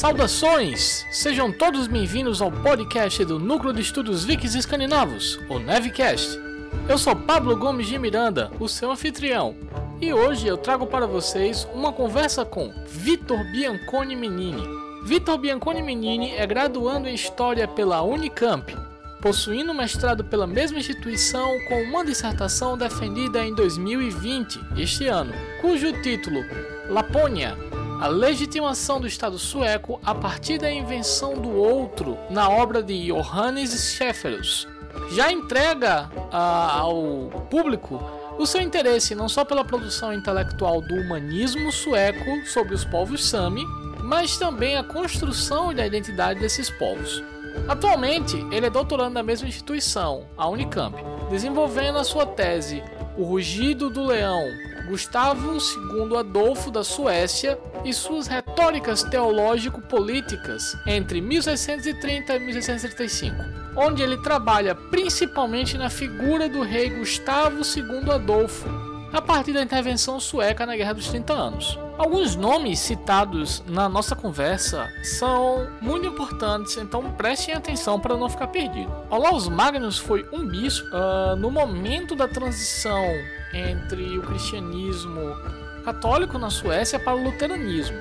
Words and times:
Saudações! 0.00 1.04
Sejam 1.10 1.52
todos 1.52 1.86
bem-vindos 1.86 2.40
ao 2.40 2.50
podcast 2.50 3.22
do 3.22 3.38
Núcleo 3.38 3.70
de 3.70 3.82
Estudos 3.82 4.24
Vikings 4.24 4.56
Escandinavos, 4.56 5.38
o 5.46 5.58
Nevcast. 5.58 6.40
Eu 6.88 6.96
sou 6.96 7.14
Pablo 7.14 7.54
Gomes 7.54 7.86
de 7.86 7.98
Miranda, 7.98 8.50
o 8.58 8.66
seu 8.66 8.90
anfitrião, 8.90 9.54
e 10.00 10.10
hoje 10.10 10.46
eu 10.46 10.56
trago 10.56 10.86
para 10.86 11.06
vocês 11.06 11.68
uma 11.74 11.92
conversa 11.92 12.46
com 12.46 12.72
Vitor 12.86 13.44
Bianconi 13.52 14.16
Menini. 14.16 14.66
Vitor 15.04 15.36
Bianconi 15.36 15.82
Menini 15.82 16.30
é 16.30 16.46
graduando 16.46 17.06
em 17.06 17.14
História 17.14 17.68
pela 17.68 18.00
Unicamp, 18.00 18.74
possuindo 19.20 19.74
mestrado 19.74 20.24
pela 20.24 20.46
mesma 20.46 20.78
instituição 20.78 21.46
com 21.68 21.82
uma 21.82 22.06
dissertação 22.06 22.78
defendida 22.78 23.44
em 23.44 23.54
2020, 23.54 24.60
este 24.78 25.08
ano, 25.08 25.34
cujo 25.60 25.92
título 26.00 26.42
Lapônia 26.88 27.54
a 28.00 28.06
legitimação 28.08 28.98
do 28.98 29.06
Estado 29.06 29.38
sueco 29.38 30.00
a 30.02 30.14
partir 30.14 30.56
da 30.56 30.72
invenção 30.72 31.34
do 31.34 31.50
outro 31.50 32.16
na 32.30 32.48
obra 32.48 32.82
de 32.82 33.06
Johannes 33.06 33.92
Schäferus. 33.92 34.66
Já 35.12 35.30
entrega 35.30 36.10
uh, 36.14 36.34
ao 36.34 37.46
público 37.50 38.02
o 38.38 38.46
seu 38.46 38.62
interesse 38.62 39.14
não 39.14 39.28
só 39.28 39.44
pela 39.44 39.62
produção 39.62 40.14
intelectual 40.14 40.80
do 40.80 40.94
humanismo 40.94 41.70
sueco 41.70 42.46
sobre 42.46 42.74
os 42.74 42.86
povos 42.86 43.28
Sami, 43.28 43.66
mas 44.02 44.38
também 44.38 44.78
a 44.78 44.82
construção 44.82 45.74
da 45.74 45.86
identidade 45.86 46.40
desses 46.40 46.70
povos. 46.70 47.22
Atualmente, 47.68 48.36
ele 48.50 48.66
é 48.66 48.70
doutorando 48.70 49.10
na 49.10 49.22
mesma 49.22 49.46
instituição, 49.46 50.26
a 50.38 50.48
Unicamp, 50.48 50.96
desenvolvendo 51.28 51.98
a 51.98 52.04
sua 52.04 52.24
tese 52.24 52.82
O 53.18 53.24
Rugido 53.24 53.90
do 53.90 54.06
Leão, 54.06 54.44
Gustavo 54.90 55.56
II 55.56 56.16
Adolfo 56.18 56.68
da 56.68 56.82
Suécia 56.82 57.56
e 57.84 57.92
suas 57.92 58.26
retóricas 58.26 59.04
teológico-políticas 59.04 60.76
entre 60.84 61.20
1630 61.20 62.34
e 62.34 62.38
1635, 62.40 63.36
onde 63.76 64.02
ele 64.02 64.16
trabalha 64.20 64.74
principalmente 64.74 65.78
na 65.78 65.88
figura 65.88 66.48
do 66.48 66.62
rei 66.62 66.90
Gustavo 66.90 67.62
II 67.62 68.10
Adolfo, 68.10 68.68
a 69.12 69.20
partir 69.20 69.52
da 69.52 69.62
intervenção 69.62 70.20
sueca 70.20 70.64
na 70.64 70.76
Guerra 70.76 70.94
dos 70.94 71.08
30 71.08 71.32
Anos. 71.32 71.78
Alguns 71.98 72.36
nomes 72.36 72.78
citados 72.78 73.62
na 73.66 73.88
nossa 73.88 74.16
conversa 74.16 74.88
são 75.02 75.68
muito 75.80 76.06
importantes, 76.06 76.76
então 76.76 77.10
prestem 77.12 77.54
atenção 77.54 78.00
para 78.00 78.16
não 78.16 78.28
ficar 78.28 78.46
perdido. 78.46 78.90
Olaus 79.10 79.48
Magnus 79.48 79.98
foi 79.98 80.26
um 80.32 80.46
bispo 80.46 80.86
uh, 80.94 81.36
no 81.36 81.50
momento 81.50 82.14
da 82.14 82.28
transição 82.28 83.04
entre 83.52 84.18
o 84.18 84.22
cristianismo 84.22 85.36
católico 85.84 86.38
na 86.38 86.50
Suécia 86.50 86.98
para 86.98 87.16
o 87.16 87.24
luteranismo. 87.24 87.98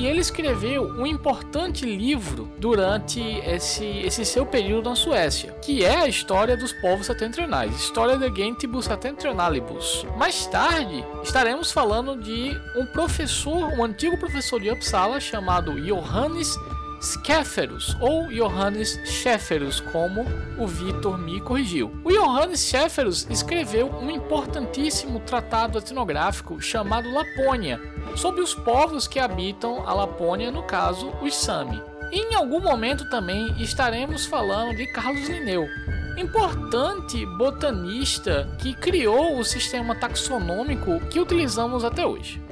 E 0.00 0.06
ele 0.06 0.22
escreveu 0.22 0.88
um 0.96 1.06
importante 1.06 1.84
livro 1.84 2.50
durante 2.56 3.20
esse, 3.20 3.84
esse 3.84 4.24
seu 4.24 4.46
período 4.46 4.88
na 4.88 4.96
Suécia, 4.96 5.52
que 5.60 5.84
é 5.84 5.94
a 5.94 6.08
história 6.08 6.56
dos 6.56 6.72
povos 6.72 7.04
setentrionais, 7.04 7.76
História 7.76 8.16
de 8.16 8.34
Gentibus 8.34 8.86
Septentrionalibus. 8.86 10.06
Mais 10.16 10.46
tarde, 10.46 11.04
estaremos 11.22 11.70
falando 11.70 12.16
de 12.16 12.58
um 12.76 12.86
professor, 12.86 13.74
um 13.74 13.84
antigo 13.84 14.16
professor 14.16 14.58
de 14.58 14.70
Uppsala 14.70 15.20
chamado 15.20 15.78
Johannes 15.82 16.56
Skeferus 17.00 17.96
ou 18.00 18.28
Johannes 18.28 19.00
Schäferus, 19.04 19.80
como 19.80 20.26
o 20.58 20.66
Vitor 20.66 21.16
me 21.16 21.40
corrigiu. 21.40 21.90
O 22.04 22.10
Johannes 22.10 22.60
Schäferus 22.60 23.26
escreveu 23.30 23.88
um 23.88 24.10
importantíssimo 24.10 25.20
tratado 25.20 25.78
etnográfico 25.78 26.60
chamado 26.60 27.10
Lapônia, 27.10 27.80
sobre 28.16 28.42
os 28.42 28.54
povos 28.54 29.08
que 29.08 29.18
habitam 29.18 29.88
a 29.88 29.94
Lapônia, 29.94 30.50
no 30.50 30.62
caso, 30.62 31.10
os 31.22 31.34
Sami. 31.34 31.82
em 32.12 32.34
algum 32.34 32.60
momento 32.60 33.08
também 33.08 33.54
estaremos 33.62 34.26
falando 34.26 34.76
de 34.76 34.86
Carlos 34.88 35.28
Linneu, 35.28 35.66
importante 36.18 37.24
botanista 37.24 38.48
que 38.58 38.74
criou 38.74 39.38
o 39.38 39.44
sistema 39.44 39.94
taxonômico 39.94 41.00
que 41.08 41.20
utilizamos 41.20 41.84
até 41.84 42.04
hoje. 42.04 42.42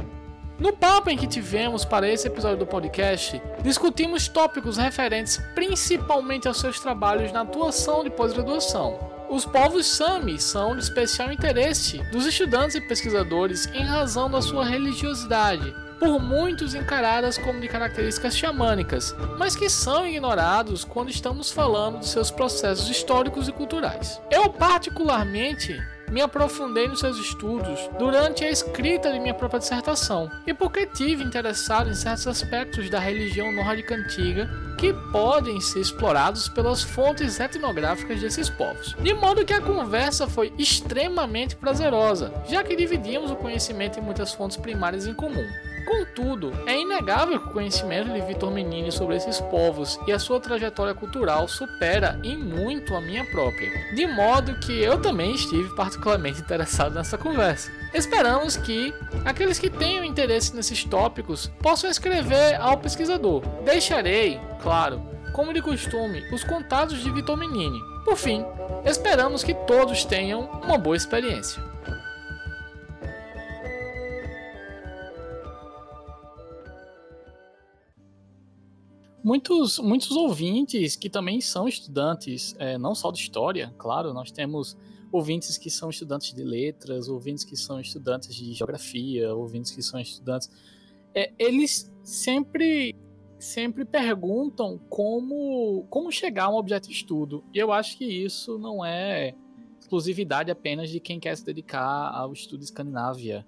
No 0.58 0.72
papo 0.72 1.08
em 1.08 1.16
que 1.16 1.28
tivemos 1.28 1.84
para 1.84 2.08
esse 2.08 2.26
episódio 2.26 2.58
do 2.58 2.66
podcast, 2.66 3.40
discutimos 3.62 4.26
tópicos 4.26 4.76
referentes 4.76 5.40
principalmente 5.54 6.48
aos 6.48 6.58
seus 6.58 6.80
trabalhos 6.80 7.30
na 7.30 7.42
atuação 7.42 8.02
de 8.02 8.10
pós-graduação. 8.10 8.98
Os 9.30 9.44
povos 9.44 9.86
Sami 9.86 10.40
são 10.40 10.74
de 10.74 10.82
especial 10.82 11.30
interesse 11.30 11.98
dos 12.10 12.26
estudantes 12.26 12.74
e 12.74 12.80
pesquisadores 12.80 13.66
em 13.72 13.84
razão 13.84 14.28
da 14.28 14.42
sua 14.42 14.64
religiosidade, 14.64 15.72
por 16.00 16.20
muitos 16.20 16.74
encaradas 16.74 17.38
como 17.38 17.60
de 17.60 17.68
características 17.68 18.36
xamânicas, 18.36 19.14
mas 19.38 19.54
que 19.54 19.70
são 19.70 20.08
ignorados 20.08 20.84
quando 20.84 21.10
estamos 21.10 21.52
falando 21.52 22.00
de 22.00 22.08
seus 22.08 22.32
processos 22.32 22.88
históricos 22.88 23.46
e 23.46 23.52
culturais. 23.52 24.20
Eu, 24.28 24.50
particularmente, 24.50 25.80
me 26.10 26.20
aprofundei 26.20 26.88
nos 26.88 27.00
seus 27.00 27.18
estudos 27.18 27.88
durante 27.98 28.44
a 28.44 28.50
escrita 28.50 29.12
de 29.12 29.20
minha 29.20 29.34
própria 29.34 29.60
dissertação 29.60 30.30
e 30.46 30.54
porque 30.54 30.86
tive 30.86 31.22
interessado 31.24 31.90
em 31.90 31.94
certos 31.94 32.26
aspectos 32.26 32.90
da 32.90 32.98
religião 32.98 33.52
nórdica 33.52 33.94
antiga 33.94 34.48
que 34.78 34.92
podem 35.12 35.60
ser 35.60 35.80
explorados 35.80 36.48
pelas 36.48 36.82
fontes 36.82 37.40
etnográficas 37.40 38.20
desses 38.20 38.48
povos. 38.48 38.94
De 39.00 39.12
modo 39.12 39.44
que 39.44 39.52
a 39.52 39.60
conversa 39.60 40.28
foi 40.28 40.52
extremamente 40.56 41.56
prazerosa, 41.56 42.32
já 42.48 42.62
que 42.62 42.76
dividimos 42.76 43.30
o 43.30 43.36
conhecimento 43.36 43.98
em 43.98 44.02
muitas 44.02 44.32
fontes 44.32 44.56
primárias 44.56 45.06
em 45.06 45.14
comum. 45.14 45.46
Contudo, 45.86 46.52
é 46.66 46.78
inegável 46.78 47.40
que 47.40 47.48
o 47.48 47.52
conhecimento 47.52 48.12
de 48.12 48.20
Vitor 48.20 48.50
Menini 48.50 48.90
sobre 48.92 49.16
esses 49.16 49.40
povos 49.40 49.98
e 50.06 50.12
a 50.12 50.18
sua 50.18 50.40
trajetória 50.40 50.94
cultural 50.94 51.48
supera 51.48 52.18
em 52.22 52.36
muito 52.36 52.94
a 52.94 53.00
minha 53.00 53.24
própria, 53.24 53.70
de 53.94 54.06
modo 54.06 54.58
que 54.60 54.72
eu 54.80 55.00
também 55.00 55.34
estive 55.34 55.74
particularmente 55.74 56.40
interessado 56.40 56.94
nessa 56.94 57.16
conversa. 57.16 57.70
Esperamos 57.94 58.56
que 58.56 58.92
aqueles 59.24 59.58
que 59.58 59.70
tenham 59.70 60.04
interesse 60.04 60.54
nesses 60.54 60.84
tópicos 60.84 61.50
possam 61.62 61.88
escrever 61.88 62.54
ao 62.60 62.78
pesquisador. 62.78 63.42
Deixarei, 63.64 64.40
claro, 64.62 65.02
como 65.32 65.54
de 65.54 65.62
costume, 65.62 66.22
os 66.32 66.44
contatos 66.44 66.98
de 66.98 67.10
Vitor 67.10 67.36
Menini. 67.36 67.80
Por 68.04 68.16
fim, 68.16 68.44
esperamos 68.84 69.44
que 69.44 69.54
todos 69.54 70.04
tenham 70.04 70.42
uma 70.62 70.76
boa 70.76 70.96
experiência. 70.96 71.62
Muitos, 79.28 79.78
muitos 79.78 80.12
ouvintes 80.12 80.96
que 80.96 81.10
também 81.10 81.38
são 81.38 81.68
estudantes, 81.68 82.56
é, 82.58 82.78
não 82.78 82.94
só 82.94 83.12
de 83.12 83.18
história, 83.18 83.74
claro, 83.76 84.14
nós 84.14 84.30
temos 84.30 84.74
ouvintes 85.12 85.58
que 85.58 85.68
são 85.68 85.90
estudantes 85.90 86.32
de 86.32 86.42
letras, 86.42 87.10
ouvintes 87.10 87.44
que 87.44 87.54
são 87.54 87.78
estudantes 87.78 88.34
de 88.34 88.54
geografia, 88.54 89.34
ouvintes 89.34 89.70
que 89.72 89.82
são 89.82 90.00
estudantes. 90.00 90.50
É, 91.14 91.30
eles 91.38 91.92
sempre 92.02 92.96
sempre 93.38 93.84
perguntam 93.84 94.80
como, 94.88 95.86
como 95.90 96.10
chegar 96.10 96.46
a 96.46 96.50
um 96.50 96.56
objeto 96.56 96.88
de 96.88 96.94
estudo. 96.94 97.44
E 97.54 97.58
eu 97.58 97.70
acho 97.70 97.98
que 97.98 98.04
isso 98.04 98.58
não 98.58 98.84
é 98.84 99.34
exclusividade 99.78 100.50
apenas 100.50 100.88
de 100.90 100.98
quem 101.00 101.20
quer 101.20 101.36
se 101.36 101.44
dedicar 101.44 102.10
ao 102.12 102.32
estudo 102.32 102.64
escandinávia 102.64 103.46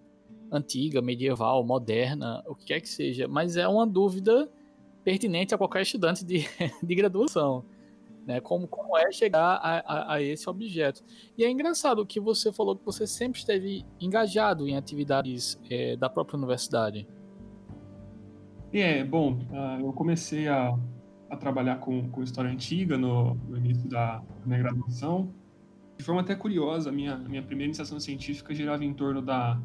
antiga, 0.53 1.01
medieval, 1.01 1.65
moderna, 1.65 2.45
o 2.47 2.55
que 2.55 2.67
quer 2.67 2.81
que 2.81 2.89
seja, 2.89 3.27
mas 3.27 3.57
é 3.57 3.67
uma 3.67 3.87
dúvida 3.87 4.49
pertinente 5.05 5.55
a 5.55 5.59
qualquer 5.59 5.83
estudante 5.83 6.25
de, 6.25 6.47
de 6.83 6.95
graduação. 6.95 7.65
Né? 8.27 8.41
Como, 8.41 8.69
como 8.69 8.97
é 8.97 9.11
chegar 9.11 9.57
a, 9.57 9.79
a, 9.79 10.15
a, 10.15 10.23
esse 10.23 10.49
objeto. 10.49 11.03
E 11.37 11.45
é 11.45 11.51
engraçado 11.51 12.05
que 12.05 12.21
você 12.21 12.53
falou 12.53 12.77
que 12.77 12.85
você 12.85 13.07
sempre 13.07 13.39
esteve 13.39 13.85
engajado 14.01 14.69
em 14.69 14.77
atividades 14.77 15.59
é, 15.71 15.97
da 15.97 16.09
própria 16.09 16.37
universidade. 16.37 17.09
É, 18.73 19.03
bom, 19.03 19.35
uh, 19.51 19.81
eu 19.81 19.93
comecei 19.93 20.47
a, 20.47 20.79
a 21.29 21.37
trabalhar 21.37 21.77
com, 21.77 22.09
com 22.11 22.23
história 22.23 22.51
antiga 22.51 22.97
no, 22.97 23.35
no 23.35 23.57
início 23.57 23.89
da, 23.89 24.23
minha 24.45 24.59
graduação. 24.59 25.33
De 25.99 26.05
forma 26.05 26.21
até 26.21 26.35
curiosa, 26.35 26.91
a 26.91 26.93
minha, 26.93 27.17
minha 27.17 27.43
primeira 27.43 27.67
iniciação 27.67 27.99
científica 27.99 28.55
girava 28.55 28.85
em 28.85 28.95
torno 28.95 29.21
da, 29.21 29.61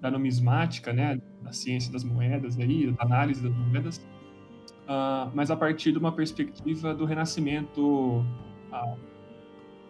da 0.00 0.10
numismática, 0.10 0.92
né, 0.92 1.20
da 1.42 1.52
ciência 1.52 1.92
das 1.92 2.02
moedas, 2.02 2.58
aí, 2.58 2.90
da 2.90 3.04
análise 3.04 3.42
das 3.42 3.52
moedas 3.54 4.00
uh, 4.90 5.30
mas 5.32 5.50
a 5.50 5.56
partir 5.56 5.92
de 5.92 5.98
uma 5.98 6.10
perspectiva 6.10 6.92
do 6.92 7.04
renascimento 7.04 8.24
uh, 8.72 8.98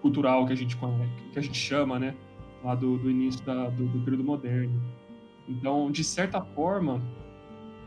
cultural 0.02 0.46
que 0.46 0.52
a 0.52 0.56
gente 0.56 0.76
que 0.76 1.38
a 1.38 1.42
gente 1.42 1.58
chama, 1.58 1.98
né, 1.98 2.14
lá 2.62 2.74
do, 2.74 2.98
do 2.98 3.10
início 3.10 3.44
da, 3.44 3.70
do, 3.70 3.86
do, 3.86 4.00
período 4.00 4.24
moderno. 4.24 4.80
Então, 5.48 5.90
de 5.90 6.04
certa 6.04 6.40
forma, 6.40 7.02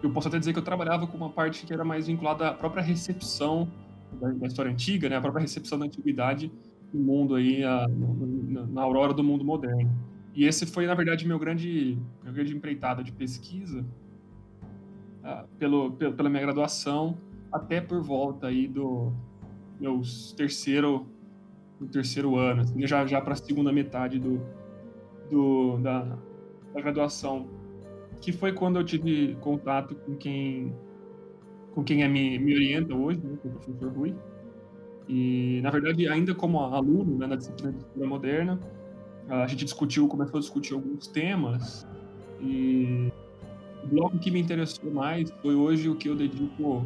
eu 0.02 0.10
posso 0.10 0.28
até 0.28 0.40
dizer 0.40 0.52
que 0.52 0.60
eu 0.60 0.64
trabalhava 0.64 1.06
com 1.08 1.16
uma 1.16 1.30
parte 1.30 1.66
que 1.66 1.74
era 1.74 1.86
mais 1.86 2.08
vinculada 2.08 2.50
à 2.50 2.54
própria 2.54 2.82
recepção 2.82 3.72
da, 4.20 4.48
história 4.48 4.72
antiga, 4.72 5.08
né, 5.08 5.16
a 5.16 5.22
própria 5.22 5.42
recepção 5.42 5.78
da 5.78 5.86
antiguidade 5.86 6.52
no 6.94 7.00
mundo 7.00 7.36
aí, 7.36 7.64
a, 7.64 7.88
na, 7.88 8.66
na 8.66 8.82
aurora 8.82 9.14
do 9.14 9.24
mundo 9.24 9.46
moderno. 9.46 9.92
E 10.36 10.46
esse 10.46 10.66
foi, 10.66 10.88
na 10.88 10.96
verdade, 10.96 11.28
meu 11.28 11.38
grande, 11.38 11.98
meu 12.24 12.34
grande 12.34 12.56
empreitado 12.56 13.04
de 13.04 13.12
pesquisa, 13.12 13.86
uh, 15.24 15.48
pelo, 15.58 15.92
pela 15.92 16.30
minha 16.30 16.42
graduação 16.42 17.18
até 17.52 17.80
por 17.80 18.02
volta 18.02 18.48
aí 18.48 18.68
do 18.68 19.14
meus 19.80 20.34
terceiro, 20.34 21.08
do 21.80 21.88
terceiro 21.88 22.36
ano, 22.38 22.62
assim, 22.62 22.88
já, 22.88 23.06
já 23.06 23.22
para 23.22 23.34
a 23.34 23.36
segunda 23.36 23.72
metade 23.72 24.20
do, 24.20 24.42
do, 25.30 25.78
da, 25.78 26.18
da 26.74 26.82
graduação, 26.82 27.48
que 28.22 28.32
foi 28.32 28.54
quando 28.54 28.80
eu 28.80 28.84
tive 28.84 29.36
contato 29.42 29.96
com 29.96 30.16
quem 30.16 30.74
com 31.74 31.84
quem 31.84 32.04
é 32.04 32.08
me, 32.08 32.38
me 32.38 32.54
orienta 32.54 32.94
hoje, 32.94 33.20
né, 33.20 33.36
com 33.42 33.50
o 33.50 33.52
professor 33.52 33.92
Rui. 33.92 34.16
E, 35.10 35.60
na 35.64 35.72
verdade, 35.72 36.08
ainda 36.08 36.34
como 36.36 36.60
aluno 36.60 37.18
né, 37.18 37.26
na 37.26 37.36
disciplina 37.36 37.74
de 37.74 37.80
história 37.80 38.08
moderna, 38.08 38.60
a 39.28 39.48
gente 39.48 39.66
discutiu, 39.66 40.08
começou 40.08 40.38
a 40.38 40.40
discutir 40.40 40.74
alguns 40.76 41.08
temas 41.08 41.88
e 42.40 43.12
o 43.84 43.88
bloco 43.88 44.18
que 44.20 44.32
me 44.32 44.40
interessou 44.40 44.92
mais 44.92 45.32
foi 45.42 45.56
hoje 45.56 45.90
o 45.90 45.96
que 45.96 46.10
eu 46.10 46.16
dedico 46.16 46.86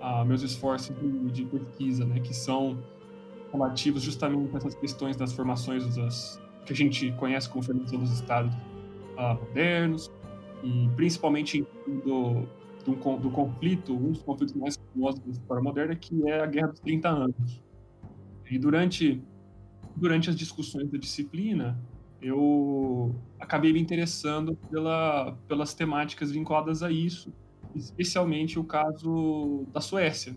a 0.00 0.24
meus 0.24 0.42
esforços 0.42 0.94
de, 1.32 1.44
pesquisa, 1.44 2.04
né, 2.04 2.20
que 2.20 2.34
são 2.34 2.78
relativos 3.52 4.02
justamente 4.02 4.54
a 4.54 4.58
essas 4.58 4.74
questões 4.74 5.16
das 5.16 5.32
formações 5.32 5.96
das, 5.96 6.40
que 6.66 6.72
a 6.72 6.76
gente 6.76 7.12
conhece 7.12 7.48
como 7.48 7.64
formação 7.64 7.98
dos 7.98 8.10
estados 8.12 8.54
uh, 9.16 9.34
modernos 9.40 10.10
e 10.62 10.88
principalmente 10.96 11.66
do, 12.04 12.46
do, 12.84 13.18
do, 13.18 13.30
conflito, 13.30 13.94
um 13.94 14.12
dos 14.12 14.22
conflitos 14.22 14.54
mais 14.54 14.78
famosos 14.92 15.20
da 15.20 15.30
história 15.30 15.62
moderna, 15.62 15.94
que 15.94 16.28
é 16.28 16.42
a 16.42 16.46
Guerra 16.46 16.68
dos 16.68 16.80
30 16.80 17.08
Anos. 17.08 17.62
E 18.50 18.58
durante 18.58 19.22
durante 19.96 20.28
as 20.28 20.36
discussões 20.36 20.90
da 20.90 20.98
disciplina, 20.98 21.78
eu 22.24 23.14
acabei 23.38 23.70
me 23.70 23.78
interessando 23.78 24.56
pela, 24.70 25.36
pelas 25.46 25.74
temáticas 25.74 26.30
vinculadas 26.30 26.82
a 26.82 26.90
isso, 26.90 27.30
especialmente 27.74 28.58
o 28.58 28.64
caso 28.64 29.66
da 29.70 29.80
Suécia, 29.80 30.34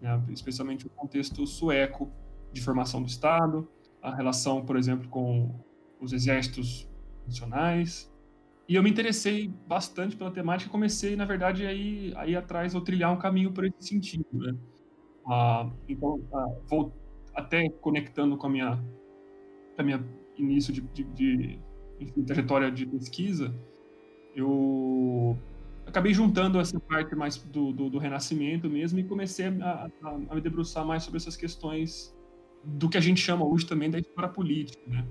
né? 0.00 0.22
especialmente 0.30 0.86
o 0.86 0.90
contexto 0.90 1.46
sueco 1.46 2.10
de 2.50 2.62
formação 2.62 3.02
do 3.02 3.08
Estado, 3.08 3.68
a 4.00 4.14
relação, 4.14 4.64
por 4.64 4.74
exemplo, 4.74 5.06
com 5.10 5.54
os 6.00 6.14
exércitos 6.14 6.88
nacionais. 7.26 8.10
E 8.66 8.74
eu 8.74 8.82
me 8.82 8.88
interessei 8.88 9.48
bastante 9.66 10.16
pela 10.16 10.30
temática 10.30 10.70
e 10.70 10.72
comecei, 10.72 11.14
na 11.14 11.26
verdade, 11.26 11.66
a 11.66 11.74
ir, 11.74 12.16
a 12.16 12.26
ir 12.26 12.36
atrás 12.36 12.74
ou 12.74 12.80
trilhar 12.80 13.12
um 13.12 13.18
caminho 13.18 13.52
por 13.52 13.66
esse 13.66 13.86
sentido. 13.86 14.24
Né? 14.32 14.56
Ah, 15.26 15.68
então, 15.86 16.22
ah, 16.32 16.46
vou, 16.70 16.90
até 17.34 17.68
conectando 17.68 18.38
com 18.38 18.46
a 18.46 18.50
minha, 18.50 18.76
com 19.76 19.82
a 19.82 19.84
minha 19.84 20.21
início 20.36 20.72
de, 20.72 20.80
de, 20.80 21.58
de 22.00 22.22
trajetória 22.24 22.70
de 22.70 22.86
pesquisa, 22.86 23.54
eu 24.34 25.36
acabei 25.86 26.14
juntando 26.14 26.58
essa 26.58 26.78
parte 26.80 27.14
mais 27.14 27.36
do, 27.36 27.72
do, 27.72 27.90
do 27.90 27.98
renascimento 27.98 28.68
mesmo 28.68 28.98
e 28.98 29.04
comecei 29.04 29.46
a, 29.46 29.90
a, 30.02 30.08
a, 30.08 30.34
me 30.34 30.40
debruçar 30.40 30.86
mais 30.86 31.02
sobre 31.02 31.18
essas 31.18 31.36
questões 31.36 32.14
do 32.64 32.88
que 32.88 32.96
a 32.96 33.00
gente 33.00 33.20
chama 33.20 33.44
hoje 33.44 33.66
também 33.66 33.90
da 33.90 33.98
história 33.98 34.28
política, 34.28 34.82
né? 34.86 35.06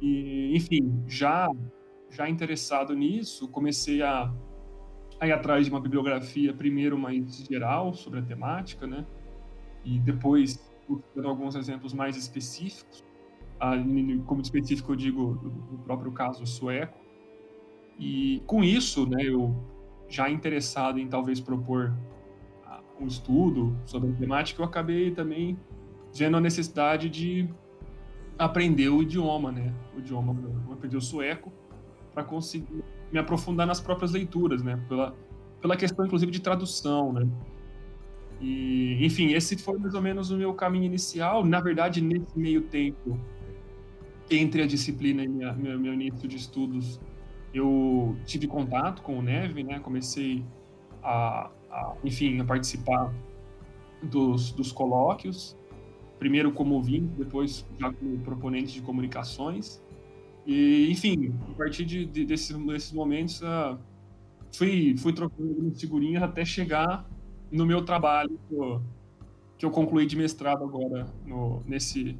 E, 0.00 0.56
enfim, 0.56 1.04
já 1.06 1.48
já 2.10 2.28
interessado 2.28 2.94
nisso, 2.94 3.48
comecei 3.48 4.02
a, 4.02 4.32
a 5.18 5.26
ir 5.26 5.32
atrás 5.32 5.64
de 5.64 5.70
uma 5.70 5.80
bibliografia 5.80 6.52
primeiro 6.52 6.98
mais 6.98 7.38
geral 7.44 7.94
sobre 7.94 8.18
a 8.18 8.22
temática, 8.22 8.86
né? 8.86 9.06
E 9.84 9.98
depois 9.98 10.58
dando 11.14 11.28
alguns 11.28 11.54
exemplos 11.54 11.94
mais 11.94 12.16
específicos. 12.16 13.02
Como 14.26 14.40
específico 14.40 14.92
eu 14.92 14.96
digo 14.96 15.40
o 15.72 15.78
próprio 15.78 16.10
caso 16.12 16.44
sueco. 16.46 16.98
E 17.98 18.42
com 18.46 18.64
isso, 18.64 19.08
né, 19.08 19.22
eu 19.22 19.54
já 20.08 20.28
interessado 20.28 20.98
em 20.98 21.06
talvez 21.06 21.40
propor 21.40 21.94
ah, 22.66 22.80
um 23.00 23.06
estudo 23.06 23.76
sobre 23.84 24.10
a 24.10 24.12
temática, 24.14 24.60
eu 24.60 24.66
acabei 24.66 25.10
também 25.12 25.56
vendo 26.14 26.36
a 26.36 26.40
necessidade 26.40 27.08
de 27.08 27.48
aprender 28.38 28.88
o 28.88 29.02
idioma, 29.02 29.52
né? 29.52 29.72
O 29.94 30.00
idioma, 30.00 30.36
aprender 30.72 30.96
o 30.96 31.00
sueco 31.00 31.52
para 32.12 32.24
conseguir 32.24 32.82
me 33.10 33.18
aprofundar 33.18 33.66
nas 33.66 33.80
próprias 33.80 34.12
leituras, 34.12 34.62
né? 34.62 34.82
Pela, 34.88 35.14
pela 35.60 35.76
questão, 35.76 36.04
inclusive, 36.04 36.32
de 36.32 36.40
tradução, 36.40 37.12
né? 37.12 37.28
E, 38.40 38.98
enfim, 39.04 39.32
esse 39.32 39.56
foi 39.56 39.78
mais 39.78 39.94
ou 39.94 40.02
menos 40.02 40.30
o 40.30 40.36
meu 40.36 40.52
caminho 40.54 40.84
inicial. 40.84 41.44
Na 41.44 41.60
verdade, 41.60 42.00
nesse 42.00 42.36
meio 42.36 42.62
tempo, 42.62 43.18
entre 44.36 44.62
a 44.62 44.66
disciplina 44.66 45.24
e 45.24 45.28
minha, 45.28 45.52
meu, 45.52 45.78
meu 45.78 45.94
início 45.94 46.28
de 46.28 46.36
estudos, 46.36 47.00
eu 47.52 48.16
tive 48.24 48.46
contato 48.46 49.02
com 49.02 49.18
o 49.18 49.22
Neve, 49.22 49.62
né? 49.62 49.78
Comecei 49.80 50.44
a, 51.02 51.50
a 51.70 51.94
enfim, 52.04 52.40
a 52.40 52.44
participar 52.44 53.12
dos, 54.02 54.52
dos 54.52 54.72
colóquios, 54.72 55.56
primeiro 56.18 56.52
como 56.52 56.74
ouvinte, 56.74 57.12
depois 57.18 57.66
já 57.78 57.92
como 57.92 58.18
proponente 58.20 58.74
de 58.74 58.82
comunicações. 58.82 59.82
E, 60.46 60.90
enfim, 60.90 61.34
a 61.50 61.54
partir 61.54 61.84
de, 61.84 62.04
de 62.04 62.24
desses, 62.24 62.56
desses 62.56 62.92
momentos, 62.92 63.40
uh, 63.42 63.78
fui, 64.52 64.96
fui 64.96 65.12
trocando 65.12 65.72
figurinhas 65.74 66.22
até 66.22 66.44
chegar 66.44 67.08
no 67.50 67.66
meu 67.66 67.84
trabalho 67.84 68.38
que 69.58 69.66
eu 69.66 69.70
concluí 69.70 70.06
de 70.06 70.16
mestrado 70.16 70.64
agora 70.64 71.06
no, 71.24 71.62
nesse, 71.66 72.18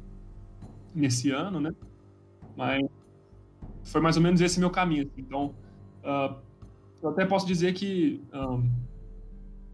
nesse 0.93 1.31
ano, 1.31 1.59
né? 1.59 1.71
Mas 2.55 2.83
foi 3.83 4.01
mais 4.01 4.17
ou 4.17 4.23
menos 4.23 4.41
esse 4.41 4.59
meu 4.59 4.69
caminho. 4.69 5.03
Assim. 5.03 5.21
Então, 5.21 5.55
uh, 6.03 6.35
eu 7.01 7.09
até 7.09 7.25
posso 7.25 7.45
dizer 7.45 7.73
que 7.73 8.21
um, 8.33 8.69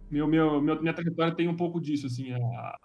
meu, 0.10 0.28
meu, 0.28 0.62
minha 0.62 0.94
trajetória 0.94 1.36
tem 1.36 1.48
um 1.48 1.56
pouco 1.56 1.80
disso. 1.80 2.08
Assim, 2.08 2.34
uh, 2.34 2.40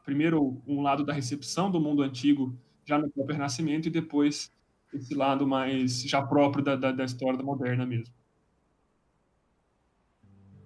primeiro, 0.04 0.60
um 0.66 0.82
lado 0.82 1.04
da 1.04 1.12
recepção 1.12 1.70
do 1.70 1.80
mundo 1.80 2.02
antigo 2.02 2.56
já 2.84 2.98
no 2.98 3.10
próprio 3.10 3.36
Renascimento 3.36 3.88
e 3.88 3.90
depois 3.90 4.52
esse 4.92 5.14
lado 5.14 5.46
mais 5.46 6.02
já 6.02 6.22
próprio 6.22 6.62
da, 6.62 6.76
da, 6.76 6.92
da 6.92 7.04
história 7.04 7.36
da 7.36 7.44
moderna 7.44 7.84
mesmo. 7.84 8.14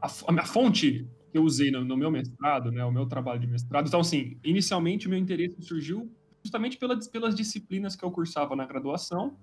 A, 0.01 0.07
a, 0.07 0.41
a 0.43 0.45
fonte 0.45 1.09
que 1.31 1.39
eu 1.39 1.43
usei 1.43 1.71
no, 1.71 1.85
no, 1.85 1.97
meu 1.97 2.11
mestrado, 2.11 2.71
né, 2.71 2.85
o 2.85 2.93
meu 2.93 3.07
trabalho 3.07 3.41
de 3.41 3.47
mestrado. 3.47 3.87
Então, 3.87 4.01
assim, 4.01 4.39
inicialmente 4.45 5.07
o 5.07 5.11
meu 5.11 5.19
interesse 5.19 5.61
surgiu 5.63 6.11
justamente 6.49 6.79
pelas, 6.79 7.35
disciplinas 7.35 7.95
que 7.95 8.05
eu 8.05 8.11
cursava 8.11 8.57
na 8.57 8.65
graduação. 8.65 9.37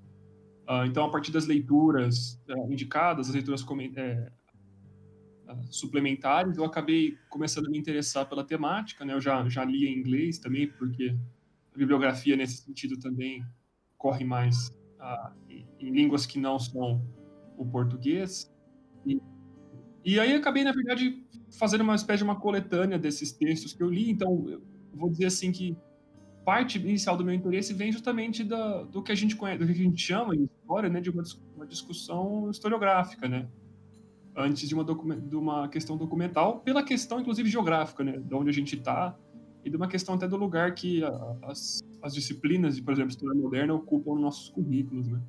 Uh, 0.68 0.86
então, 0.88 1.06
a 1.06 1.12
partir 1.12 1.32
das 1.32 1.46
leituras 1.46 2.42
uh, 2.50 2.72
indicadas, 2.72 3.30
as 3.30 3.36
leituras 3.36 3.64
é, 3.96 4.32
uh, 5.48 5.64
suplementares, 5.70 6.58
eu 6.58 6.66
acabei 6.66 7.16
começando 7.30 7.68
a 7.68 7.70
me 7.70 7.78
interessar 7.78 8.28
pela 8.28 8.44
temática. 8.44 9.06
Né? 9.06 9.14
Eu 9.14 9.22
já, 9.22 9.48
já 9.48 9.64
li 9.64 9.88
em 9.88 10.00
inglês 10.00 10.40
também, 10.40 10.68
porque 10.68 11.16
a 11.74 11.78
bibliografia 11.78 12.36
nesse 12.36 12.58
sentido 12.64 13.00
também 13.00 13.46
corre 13.98 14.26
mais 14.26 14.76
em, 15.48 15.68
em 15.80 15.92
línguas 15.92 16.26
que 16.26 16.40
não 16.40 16.58
são 16.58 17.06
o 17.56 17.66
português. 17.66 18.52
E, 19.06 19.22
e 20.04 20.20
aí 20.20 20.34
acabei, 20.34 20.64
na 20.64 20.72
verdade, 20.72 21.24
fazendo 21.60 21.82
uma 21.82 21.94
espécie 21.94 22.20
de 22.20 22.24
uma 22.24 22.40
coletânea 22.40 22.98
desses 22.98 23.32
textos 23.32 23.74
que 23.74 23.84
eu 23.84 23.90
li. 23.90 24.10
Então, 24.10 24.50
eu 24.50 24.62
vou 24.94 25.12
dizer 25.12 25.28
assim 25.28 25.52
que 25.52 25.78
parte 26.46 26.78
inicial 26.78 27.18
do 27.18 27.26
meu 27.26 27.34
interesse 27.34 27.74
vem 27.74 27.92
justamente 27.92 28.44
da, 28.44 28.84
do 28.84 29.02
que 29.02 29.12
a 29.12 29.16
gente 29.16 29.36
conhece, 29.36 29.60
do 29.60 29.66
que 29.66 29.72
a 29.72 29.76
gente 29.76 30.00
chama 30.00 30.36
em 30.36 30.44
história, 30.44 30.88
né, 30.88 31.02
de 31.02 31.10
uma, 31.10 31.24
uma 31.56 31.66
discussão 31.66 32.50
historiográfica, 32.52 33.28
né, 33.28 33.48
antes 34.38 34.70
de 34.70 34.76
uma, 34.76 34.84
de 34.84 35.36
uma 35.36 35.68
questão 35.68 35.98
documental, 35.98 36.60
pela 36.60 36.84
questão, 36.84 37.20
inclusive, 37.20 37.50
geográfica, 37.50 38.04
né, 38.04 38.20
de 38.20 38.34
onde 38.36 38.50
a 38.50 38.54
gente 38.54 38.76
está, 38.76 39.18
e 39.64 39.70
de 39.70 39.76
uma 39.76 39.88
questão 39.88 40.14
até 40.14 40.28
do 40.28 40.38
lugar 40.38 40.76
que 40.76 41.04
a, 41.04 41.38
as, 41.44 41.82
as 42.04 42.14
disciplinas 42.14 42.76
de, 42.76 42.84
por 42.84 42.94
exemplo, 42.94 43.10
história 43.10 43.40
moderna 43.42 43.74
ocupam 43.74 44.12
nos 44.12 44.22
nossos 44.22 44.50
currículos, 44.50 45.08
né. 45.08 45.20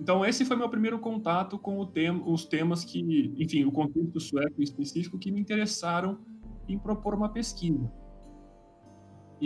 Então, 0.00 0.24
esse 0.24 0.44
foi 0.44 0.56
meu 0.56 0.68
primeiro 0.68 0.98
contato 0.98 1.56
com 1.56 1.86
tema, 1.86 2.20
os 2.28 2.44
temas 2.44 2.84
que, 2.84 3.32
enfim, 3.38 3.64
o 3.64 3.70
contexto 3.70 4.18
sueco 4.18 4.60
em 4.60 4.64
específico, 4.64 5.16
que 5.16 5.30
me 5.30 5.40
interessaram 5.40 6.18
em 6.68 6.76
propor 6.76 7.14
uma 7.14 7.28
pesquisa. 7.28 7.88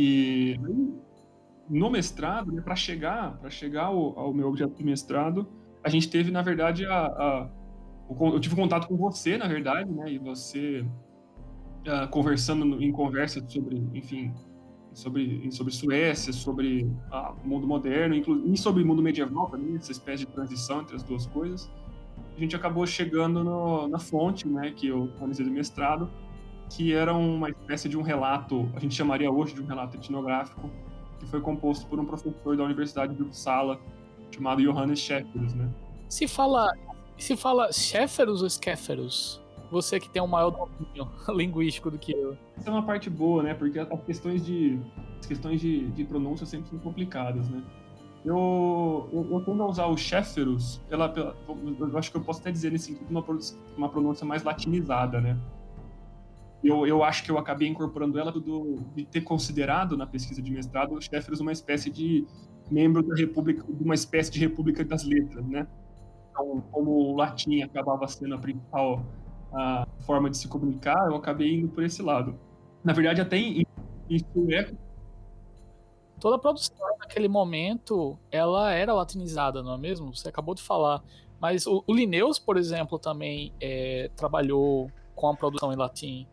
E 0.01 0.57
no 1.69 1.91
mestrado, 1.91 2.53
né, 2.53 2.63
para 2.63 2.77
chegar, 2.77 3.37
para 3.39 3.51
chegar 3.51 3.87
ao, 3.87 4.17
ao, 4.17 4.33
meu 4.33 4.47
objeto 4.47 4.73
de 4.77 4.85
mestrado, 4.85 5.49
a 5.83 5.89
gente 5.89 6.09
teve, 6.09 6.31
na 6.31 6.41
verdade, 6.41 6.87
a, 6.87 7.07
a 7.07 7.51
eu 8.09 8.39
tive 8.39 8.55
contato 8.55 8.87
com 8.87 8.97
você, 8.97 9.37
na 9.37 9.49
verdade, 9.49 9.91
né, 9.91 10.13
e 10.13 10.19
você 10.19 10.83
uh, 10.83 12.09
conversando 12.11 12.81
em 12.81 12.93
conversa 12.93 13.45
sobre, 13.49 13.77
enfim, 13.93 14.33
sobre, 14.95 15.51
sobre 15.51 15.73
Suécia, 15.75 16.33
sobre 16.33 16.85
o 16.85 16.97
ah, 17.11 17.35
mundo 17.45 17.67
moderno, 17.67 18.15
e 18.15 18.57
sobre 18.57 18.85
o 18.85 18.87
mundo 18.87 19.03
medieval 19.03 19.51
também, 19.51 19.75
essa 19.75 19.91
espécie 19.91 20.25
de 20.25 20.31
transição 20.31 20.81
entre 20.83 20.95
as 20.95 21.03
duas 21.03 21.27
coisas, 21.27 21.69
a 22.37 22.39
gente 22.39 22.55
acabou 22.55 22.87
chegando 22.87 23.43
no, 23.43 23.89
na 23.89 23.99
fonte, 23.99 24.47
né, 24.47 24.71
que 24.71 24.87
eu 24.87 25.11
analisei 25.17 25.45
do 25.45 25.51
mestrado, 25.51 26.09
que 26.71 26.93
era 26.93 27.15
uma 27.15 27.51
espécie 27.51 27.89
de 27.89 27.97
um 27.97 28.03
relato, 28.03 28.69
a 28.75 28.81
gente 28.81 28.95
chamaria 28.95 29.31
hoje 29.31 29.55
de 29.55 29.63
um 29.63 29.67
relato 29.67 29.97
etnográfico, 29.97 30.71
que 31.19 31.27
foi 31.27 31.41
composto 31.41 31.87
por 31.87 31.99
um 31.99 32.05
professor 32.05 32.57
da 32.57 32.65
Universidade 32.65 33.15
de 33.15 33.23
Uppsala, 33.23 33.81
chamado 34.31 34.63
Johannes 34.63 34.99
Schäferus, 34.99 35.55
né? 35.55 35.69
Se 36.09 36.29
fala, 36.29 36.73
se 37.17 37.37
fala 37.37 37.73
Schäferus 37.73 38.43
ou 38.43 38.51
Schäferus? 38.51 39.41
Você 39.71 40.01
que 40.01 40.09
tem 40.09 40.23
um 40.23 40.27
maior 40.27 40.51
domínio 40.51 41.11
linguístico 41.29 41.91
do 41.91 41.99
que 41.99 42.13
eu. 42.13 42.37
Isso 42.57 42.69
é 42.69 42.71
uma 42.71 42.83
parte 42.83 43.11
boa, 43.11 43.43
né? 43.43 43.55
Porque 43.55 43.79
as 43.79 43.89
questões 44.05 44.45
de, 44.45 44.79
as 45.21 45.27
questões 45.27 45.61
de, 45.61 45.89
de 45.89 46.05
pronúncia 46.05 46.47
sempre 46.47 46.71
são 46.71 46.79
complicadas, 46.79 47.49
né? 47.49 47.63
Eu, 48.25 49.09
eu, 49.13 49.29
eu 49.31 49.41
tendo 49.45 49.63
a 49.63 49.67
usar 49.67 49.87
o 49.87 49.97
Shefferus, 49.97 50.81
ela, 50.91 51.13
eu 51.47 51.99
acho 51.99 52.11
que 52.11 52.17
eu 52.17 52.21
posso 52.21 52.41
até 52.41 52.51
dizer 52.51 52.73
nesse 52.73 52.87
sentido 52.87 53.09
uma, 53.11 53.25
uma 53.77 53.89
pronúncia 53.89 54.27
mais 54.27 54.43
latinizada, 54.43 55.21
né? 55.21 55.39
Eu, 56.63 56.87
eu 56.87 57.05
acho 57.05 57.23
que 57.25 57.31
eu 57.31 57.39
acabei 57.39 57.69
incorporando 57.69 58.19
ela 58.19 58.33
do, 58.33 58.79
de 58.95 59.05
ter 59.05 59.21
considerado 59.21 59.97
na 59.97 60.07
pesquisa 60.07 60.43
de 60.43 60.51
mestrado 60.51 60.95
o 60.95 61.01
Shefferus 61.01 61.41
uma 61.41 61.53
espécie 61.53 61.89
de 61.89 62.27
membro 62.71 63.03
da 63.03 63.15
República, 63.15 63.65
de 63.69 63.85
uma 63.85 63.95
espécie 63.95 64.31
de 64.31 64.41
República 64.41 64.85
das 64.85 65.05
Letras, 65.05 65.47
né? 65.47 65.67
Então, 66.31 66.61
como 66.71 66.91
o 66.91 67.17
latim 67.17 67.63
acabava 67.63 68.07
sendo 68.09 68.35
a 68.35 68.39
principal 68.39 69.05
a 69.53 69.87
forma 70.01 70.29
de 70.29 70.37
se 70.37 70.49
comunicar, 70.49 71.07
eu 71.07 71.15
acabei 71.15 71.55
indo 71.55 71.69
por 71.69 71.83
esse 71.83 72.03
lado. 72.03 72.39
Na 72.85 72.93
verdade, 72.93 73.21
até 73.21 73.37
em, 73.37 73.65
em 74.11 74.19
sueco. 74.33 74.77
Toda 76.21 76.37
a 76.37 76.39
produção 76.39 76.77
naquele 76.99 77.29
momento, 77.29 78.19
ela 78.31 78.73
era 78.73 78.93
latinizada, 78.93 79.63
não 79.63 79.75
é 79.75 79.79
mesmo? 79.79 80.15
Você 80.15 80.29
acabou 80.29 80.55
de 80.55 80.63
falar. 80.63 81.03
Mas 81.41 81.67
o, 81.67 81.83
o 81.87 81.95
Linneus, 81.95 82.39
por 82.39 82.57
exemplo, 82.57 82.99
também 82.99 83.53
é, 83.61 84.11
trabalhou 84.17 84.91
com 85.15 85.29
a 85.29 85.37
produção 85.37 85.73
em 85.73 85.77
latim. 85.77 86.27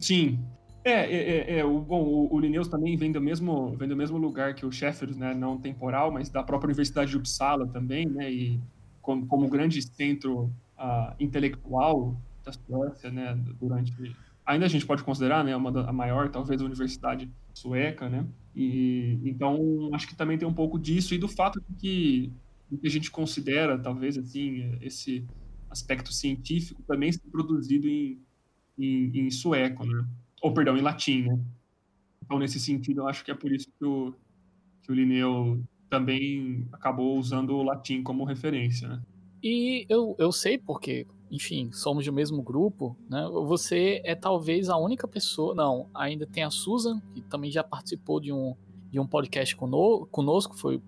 Sim. 0.00 0.38
É, 0.82 0.92
é, 0.92 1.56
é, 1.56 1.58
é 1.58 1.64
o, 1.64 1.78
bom, 1.78 2.02
o, 2.02 2.34
o 2.34 2.40
Linneus 2.40 2.66
também 2.66 2.96
vem 2.96 3.12
do 3.12 3.20
mesmo, 3.20 3.76
vem 3.76 3.86
do 3.86 3.96
mesmo 3.96 4.16
lugar 4.16 4.54
que 4.54 4.64
o 4.64 4.72
Sheffield, 4.72 5.18
né, 5.18 5.34
não 5.34 5.58
temporal, 5.58 6.10
mas 6.10 6.30
da 6.30 6.42
própria 6.42 6.68
Universidade 6.68 7.10
de 7.10 7.18
Uppsala 7.18 7.66
também, 7.68 8.06
né, 8.06 8.32
e 8.32 8.58
como, 9.02 9.26
como 9.26 9.48
grande 9.48 9.82
centro 9.82 10.44
uh, 10.78 11.14
intelectual 11.20 12.16
da 12.42 12.52
Suécia, 12.52 13.10
né, 13.10 13.38
durante 13.60 13.92
ainda 14.50 14.66
a 14.66 14.68
gente 14.68 14.86
pode 14.86 15.04
considerar, 15.04 15.44
né, 15.44 15.54
uma 15.54 15.70
da, 15.70 15.88
a 15.88 15.92
maior 15.92 16.28
talvez 16.28 16.60
universidade 16.60 17.30
sueca, 17.54 18.08
né? 18.08 18.26
E 18.54 19.18
então 19.24 19.90
acho 19.92 20.08
que 20.08 20.16
também 20.16 20.36
tem 20.36 20.48
um 20.48 20.54
pouco 20.54 20.78
disso 20.78 21.14
e 21.14 21.18
do 21.18 21.28
fato 21.28 21.60
de 21.60 21.76
que, 21.76 22.32
que 22.80 22.86
a 22.86 22.90
gente 22.90 23.10
considera 23.10 23.78
talvez 23.78 24.18
assim 24.18 24.76
esse 24.80 25.24
aspecto 25.68 26.12
científico 26.12 26.82
também 26.82 27.12
ser 27.12 27.22
produzido 27.30 27.88
em, 27.88 28.18
em, 28.84 29.26
em 29.26 29.30
sueco, 29.30 29.84
né? 29.84 30.04
Ou 30.42 30.52
perdão, 30.52 30.76
em 30.76 30.82
latim, 30.82 31.22
né? 31.22 31.38
Então 32.24 32.38
nesse 32.38 32.60
sentido 32.60 33.02
eu 33.02 33.08
acho 33.08 33.24
que 33.24 33.30
é 33.30 33.34
por 33.34 33.52
isso 33.52 33.66
que 33.78 33.84
o 33.84 34.14
que 34.82 34.90
o 34.90 34.94
Linneu 34.94 35.62
também 35.90 36.66
acabou 36.72 37.18
usando 37.18 37.50
o 37.50 37.62
latim 37.62 38.02
como 38.02 38.24
referência, 38.24 38.88
né? 38.88 39.02
E 39.42 39.86
eu, 39.88 40.14
eu 40.18 40.30
sei 40.32 40.58
porque 40.58 41.06
enfim, 41.30 41.70
somos 41.72 42.04
do 42.04 42.12
mesmo 42.12 42.42
grupo, 42.42 42.96
né? 43.08 43.24
Você 43.46 44.02
é 44.04 44.16
talvez 44.16 44.68
a 44.68 44.76
única 44.76 45.06
pessoa. 45.06 45.54
Não, 45.54 45.88
ainda 45.94 46.26
tem 46.26 46.42
a 46.42 46.50
Susan, 46.50 47.00
que 47.14 47.22
também 47.22 47.50
já 47.52 47.62
participou 47.62 48.20
de 48.20 48.32
um, 48.32 48.56
de 48.90 48.98
um 48.98 49.06
podcast 49.06 49.54
conosco, 49.54 50.56
foi 50.56 50.82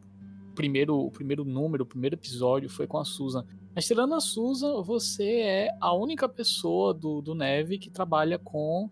primeiro, 0.53 0.99
o 0.99 1.11
primeiro 1.11 1.45
número, 1.45 1.85
o 1.85 1.87
primeiro 1.87 2.15
episódio 2.15 2.69
foi 2.69 2.87
com 2.87 2.99
a 2.99 3.05
Susan. 3.05 3.45
Mas 3.75 3.87
tirando 3.87 4.15
a 4.15 4.21
Susan, 4.21 4.83
você 4.83 5.41
é 5.41 5.69
a 5.81 5.95
única 5.95 6.29
pessoa 6.29 6.93
do, 6.93 7.23
do 7.23 7.35
Neve 7.35 7.79
que 7.79 7.91
trabalha 7.91 8.39
com, 8.39 8.91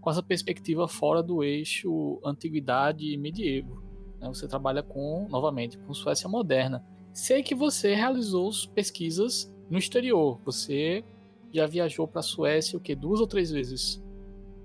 com 0.00 0.10
essa 0.10 0.22
perspectiva 0.22 0.88
fora 0.88 1.22
do 1.22 1.44
eixo 1.44 2.20
antiguidade 2.24 3.06
e 3.06 3.16
medievo. 3.16 3.82
Né? 4.20 4.28
Você 4.28 4.48
trabalha 4.48 4.82
com, 4.82 5.26
novamente, 5.30 5.78
com 5.78 5.92
Suécia 5.92 6.28
moderna. 6.28 6.84
Sei 7.12 7.42
que 7.42 7.54
você 7.54 7.94
realizou 7.94 8.50
pesquisas 8.74 9.52
no 9.70 9.78
exterior. 9.78 10.40
Você 10.44 11.04
já 11.52 11.66
viajou 11.66 12.08
para 12.08 12.20
a 12.20 12.22
Suécia 12.22 12.78
o 12.78 12.80
que 12.80 12.94
duas 12.94 13.20
ou 13.20 13.26
três 13.26 13.50
vezes? 13.50 14.02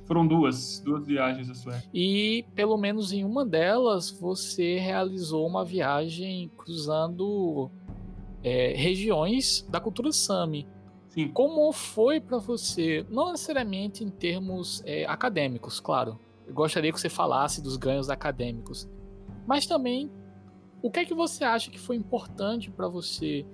Foram 0.09 0.25
duas, 0.25 0.79
duas 0.79 1.05
viagens 1.05 1.51
à 1.51 1.53
Suécia. 1.53 1.87
E 1.93 2.43
pelo 2.55 2.75
menos 2.79 3.13
em 3.13 3.23
uma 3.23 3.45
delas 3.45 4.09
você 4.09 4.79
realizou 4.79 5.45
uma 5.45 5.63
viagem 5.63 6.51
cruzando 6.57 7.69
é, 8.43 8.73
regiões 8.75 9.63
da 9.69 9.79
cultura 9.79 10.11
Sami. 10.11 10.67
Sim. 11.09 11.27
Como 11.27 11.71
foi 11.71 12.19
para 12.19 12.39
você, 12.39 13.05
não 13.07 13.29
necessariamente 13.31 14.03
em 14.03 14.09
termos 14.09 14.81
é, 14.83 15.05
acadêmicos, 15.05 15.79
claro. 15.79 16.19
Eu 16.47 16.55
gostaria 16.55 16.91
que 16.91 16.99
você 16.99 17.07
falasse 17.07 17.61
dos 17.61 17.77
ganhos 17.77 18.09
acadêmicos, 18.09 18.89
mas 19.45 19.67
também 19.67 20.09
o 20.81 20.89
que 20.89 21.01
é 21.01 21.05
que 21.05 21.13
você 21.13 21.43
acha 21.43 21.69
que 21.69 21.79
foi 21.79 21.95
importante 21.95 22.71
para 22.71 22.87
você 22.87 23.45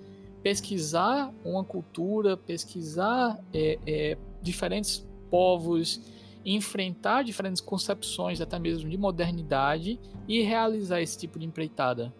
pesquisar 0.41 1.33
uma 1.43 1.65
cultura, 1.65 2.37
pesquisar 2.37 3.37
é, 3.53 3.77
é, 3.85 4.17
diferentes 4.41 5.05
povos, 5.29 6.15
enfrentar 6.45 7.23
diferentes 7.23 7.61
concepções, 7.61 8.39
até 8.39 8.59
mesmo 8.59 8.89
de 8.89 8.97
modernidade, 8.97 9.99
e 10.27 10.41
realizar 10.41 11.01
esse 11.01 11.17
tipo 11.17 11.39
de 11.39 11.45
empreitada? 11.45 12.13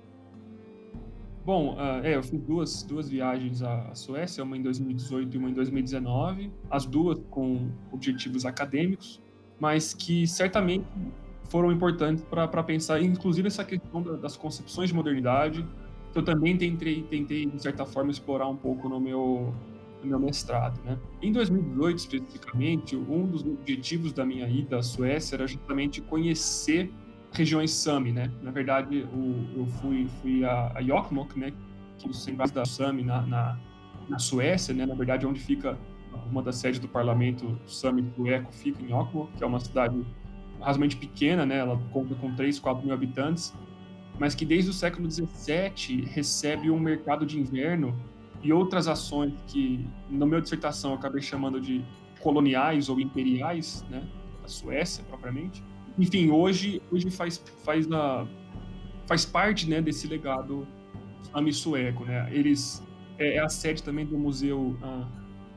Bom, 1.45 1.75
uh, 1.75 2.03
é, 2.03 2.15
eu 2.15 2.23
fiz 2.23 2.41
duas, 2.41 2.81
duas 2.81 3.07
viagens 3.07 3.61
à 3.61 3.93
Suécia, 3.93 4.43
uma 4.43 4.57
em 4.57 4.63
2018 4.63 5.35
e 5.35 5.37
uma 5.37 5.49
em 5.49 5.53
2019, 5.53 6.51
as 6.71 6.87
duas 6.87 7.19
com 7.29 7.69
objetivos 7.91 8.47
acadêmicos, 8.47 9.21
mas 9.59 9.93
que 9.93 10.25
certamente 10.25 10.85
foram 11.47 11.71
importantes 11.71 12.23
para 12.23 12.63
pensar, 12.63 12.99
inclusive, 12.99 13.47
essa 13.47 13.63
questão 13.63 14.01
das 14.01 14.35
concepções 14.35 14.89
de 14.89 14.95
modernidade, 14.95 15.63
eu 16.15 16.23
também 16.23 16.57
tentei, 16.57 17.03
tentei, 17.03 17.45
de 17.45 17.61
certa 17.61 17.85
forma, 17.85 18.09
explorar 18.09 18.47
um 18.47 18.55
pouco 18.55 18.89
no 18.89 18.99
meu, 18.99 19.53
no 20.05 20.11
meu 20.11 20.19
mestrado. 20.19 20.79
Né? 20.83 20.97
Em 21.21 21.31
2018, 21.31 21.97
especificamente, 21.97 22.95
um 22.95 23.25
dos 23.27 23.43
objetivos 23.43 24.13
da 24.13 24.25
minha 24.25 24.47
ida 24.47 24.77
à 24.77 24.83
Suécia 24.83 25.35
era 25.35 25.47
justamente 25.47 26.01
conhecer 26.01 26.91
regiões 27.31 27.71
Sami, 27.71 28.13
né? 28.13 28.31
Na 28.41 28.51
verdade, 28.51 29.05
o, 29.13 29.59
eu 29.59 29.65
fui, 29.81 30.07
fui 30.21 30.45
a, 30.45 30.73
a 30.77 30.81
né? 31.35 31.51
Que 31.97 32.07
é 32.07 32.09
o 32.09 32.13
centro 32.13 32.49
da 32.51 32.63
Sami 32.63 33.03
na, 33.03 33.21
na, 33.23 33.59
na, 34.07 34.19
Suécia, 34.19 34.73
né? 34.73 34.85
Na 34.85 34.95
verdade, 34.95 35.25
onde 35.25 35.39
fica 35.39 35.77
uma 36.31 36.41
das 36.41 36.55
sedes 36.55 36.79
do 36.79 36.87
parlamento 36.87 37.59
Sami 37.65 38.09
sueco 38.15 38.53
fica 38.53 38.81
em 38.81 38.87
Jokkmokk, 38.87 39.37
que 39.37 39.43
é 39.43 39.47
uma 39.47 39.59
cidade 39.59 40.01
razoavelmente 40.59 40.95
pequena, 40.95 41.45
né? 41.45 41.57
Ela 41.57 41.77
conta 41.91 42.15
com 42.15 42.33
3, 42.33 42.57
4 42.57 42.85
mil 42.85 42.93
habitantes 42.93 43.53
mas 44.19 44.33
que 44.33 44.45
desde 44.45 44.69
o 44.69 44.73
século 44.73 45.09
XVII 45.09 46.05
recebe 46.07 46.69
um 46.69 46.79
mercado 46.79 47.25
de 47.25 47.39
inverno 47.39 47.95
e 48.45 48.53
outras 48.53 48.87
ações 48.87 49.33
que, 49.47 49.83
na 50.07 50.23
minha 50.23 50.39
dissertação, 50.39 50.91
eu 50.91 50.97
acabei 50.97 51.19
chamando 51.19 51.59
de 51.59 51.83
coloniais 52.19 52.89
ou 52.89 52.99
imperiais, 52.99 53.83
né, 53.89 54.07
da 54.39 54.47
Suécia 54.47 55.03
propriamente. 55.05 55.63
Enfim, 55.97 56.29
hoje, 56.29 56.79
hoje 56.91 57.09
faz, 57.09 57.43
faz, 57.63 57.91
a, 57.91 58.27
faz 59.07 59.25
parte 59.25 59.67
né, 59.67 59.81
desse 59.81 60.05
legado 60.07 60.67
sami 61.31 61.51
sueco. 61.51 62.05
Né? 62.05 62.29
Eles, 62.31 62.85
é, 63.17 63.37
é, 63.37 63.39
a 63.39 63.49
sede 63.49 63.81
também 63.81 64.05
do 64.05 64.17
Museu 64.17 64.77
ah, 64.83 65.07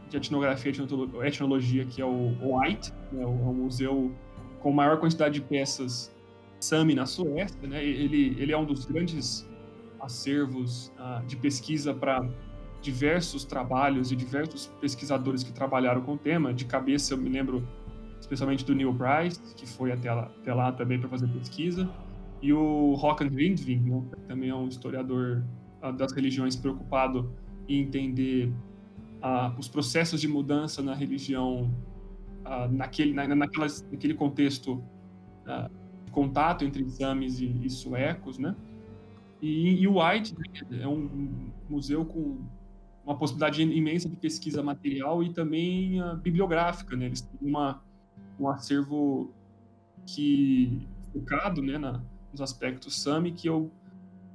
de 0.08 0.16
Etnografia 0.16 0.72
e 0.72 1.26
Etnologia, 1.26 1.84
que 1.84 2.00
é 2.00 2.06
o, 2.06 2.34
o 2.40 2.58
White, 2.58 2.90
né, 3.12 3.22
o, 3.26 3.50
o 3.50 3.52
museu 3.52 4.14
com 4.60 4.72
maior 4.72 4.98
quantidade 4.98 5.34
de 5.34 5.42
peças 5.42 6.10
Sami 6.58 6.94
na 6.94 7.04
Suécia, 7.06 7.68
né? 7.68 7.84
Ele, 7.84 8.34
ele 8.40 8.50
é 8.50 8.58
um 8.58 8.64
dos 8.64 8.84
grandes 8.84 9.48
acervos 10.00 10.92
uh, 10.98 11.24
de 11.26 11.36
pesquisa 11.36 11.94
para 11.94 12.28
diversos 12.80 13.44
trabalhos 13.44 14.12
e 14.12 14.16
diversos 14.16 14.66
pesquisadores 14.80 15.42
que 15.42 15.52
trabalharam 15.52 16.00
com 16.00 16.14
o 16.14 16.18
tema. 16.18 16.52
De 16.54 16.64
cabeça, 16.64 17.14
eu 17.14 17.18
me 17.18 17.28
lembro 17.28 17.66
especialmente 18.20 18.64
do 18.64 18.74
Neil 18.74 18.92
Bryce, 18.92 19.40
que 19.54 19.66
foi 19.66 19.92
até 19.92 20.12
lá, 20.12 20.30
até 20.40 20.54
lá 20.54 20.72
também 20.72 20.98
para 20.98 21.08
fazer 21.08 21.28
pesquisa, 21.28 21.88
e 22.42 22.52
o 22.52 22.94
Håkan 22.94 23.28
Grindving, 23.28 23.78
né? 23.78 24.02
que 24.14 24.20
também 24.22 24.50
é 24.50 24.54
um 24.54 24.68
historiador 24.68 25.44
uh, 25.82 25.92
das 25.92 26.12
religiões 26.12 26.54
preocupado 26.56 27.32
em 27.68 27.82
entender 27.82 28.52
uh, 29.22 29.58
os 29.58 29.68
processos 29.68 30.20
de 30.20 30.28
mudança 30.28 30.82
na 30.82 30.94
religião 30.94 31.70
naquele, 32.70 33.12
na, 33.12 33.26
naquelas, 33.26 33.86
naquele 33.92 34.14
contexto 34.14 34.82
contato 36.10 36.64
entre 36.64 36.82
exames 36.82 37.40
e, 37.40 37.46
e 37.62 37.68
suecos, 37.68 38.38
né? 38.38 38.56
E, 39.40 39.82
e 39.82 39.86
o 39.86 40.02
White 40.02 40.34
né, 40.36 40.80
é 40.82 40.88
um 40.88 41.50
museu 41.68 42.04
com 42.04 42.38
uma 43.08 43.16
possibilidade 43.16 43.62
imensa 43.62 44.06
de 44.06 44.16
pesquisa 44.16 44.62
material 44.62 45.22
e 45.22 45.32
também 45.32 45.98
uh, 46.02 46.14
bibliográfica, 46.18 46.94
né? 46.94 47.06
Eles 47.06 47.22
têm 47.22 47.48
uma, 47.48 47.82
um 48.38 48.46
acervo 48.46 49.32
que 50.04 50.86
focado, 51.10 51.62
né, 51.62 51.78
na, 51.78 52.04
nos 52.30 52.42
aspectos 52.42 53.00
SAMI 53.00 53.32
que 53.32 53.48
eu 53.48 53.72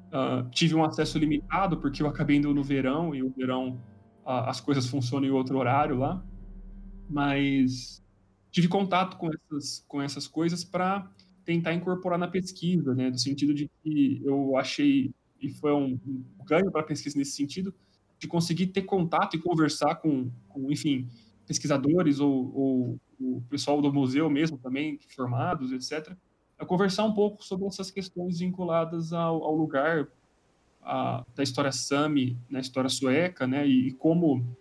uh, 0.10 0.50
tive 0.50 0.74
um 0.74 0.84
acesso 0.84 1.20
limitado 1.20 1.77
porque 1.77 2.01
eu 2.01 2.08
acabei 2.08 2.38
indo 2.38 2.51
no 2.51 2.63
verão 2.63 3.13
e 3.13 3.22
o 3.22 3.30
verão 3.30 3.80
uh, 4.25 4.50
as 4.50 4.60
coisas 4.60 4.88
funcionam 4.88 5.27
em 5.27 5.32
outro 5.32 5.56
horário 5.60 5.96
lá, 5.96 6.25
mas 7.08 8.03
tive 8.50 8.68
contato 8.68 9.18
com 9.18 9.30
essas 9.32 9.86
com 9.88 10.01
essas 10.01 10.27
coisas 10.27 10.63
para 10.63 11.08
tentar 11.46 11.75
incorporar 11.75 12.18
na 12.18 12.27
pesquisa, 12.27 12.96
né, 12.96 13.12
no 13.12 13.20
sentido 13.20 13.53
de 13.53 13.70
que 13.84 14.20
eu 14.25 14.58
achei 14.58 15.13
e 15.39 15.50
foi 15.50 15.74
um, 15.74 16.00
ganho 16.44 16.72
para 16.72 16.82
a 16.82 16.86
pesquisa 16.86 17.20
nesse 17.20 17.34
sentido 17.34 17.72
de 18.24 18.27
conseguir 18.30 18.68
ter 18.68 18.84
contato 18.84 19.36
e 19.36 19.39
conversar 19.39 19.96
com, 19.96 20.32
com, 20.48 20.72
enfim, 20.72 21.10
pesquisadores 21.46 22.22
ou, 22.22 22.56
ou, 22.56 23.00
o 23.20 23.44
pessoal 23.50 23.82
do 23.82 23.92
museu 23.92 24.30
mesmo 24.30 24.58
também, 24.58 24.98
formados, 25.13 25.74
etc., 25.74 26.15
a 26.58 26.65
conversar 26.65 27.03
um 27.03 27.13
pouco 27.13 27.44
sobre 27.44 27.68
essas 27.68 27.92
questões 27.92 28.39
vinculadas 28.39 29.12
ao, 29.12 29.44
ao 29.44 29.53
lugar 29.53 30.08
a, 30.82 31.25
da 31.36 31.44
história 31.44 31.72
Sami 31.74 32.38
na 32.50 32.62
história 32.62 32.89
sueca, 32.89 33.46
né, 33.46 33.68
e, 33.68 33.89
e, 33.89 33.92
como 33.92 34.56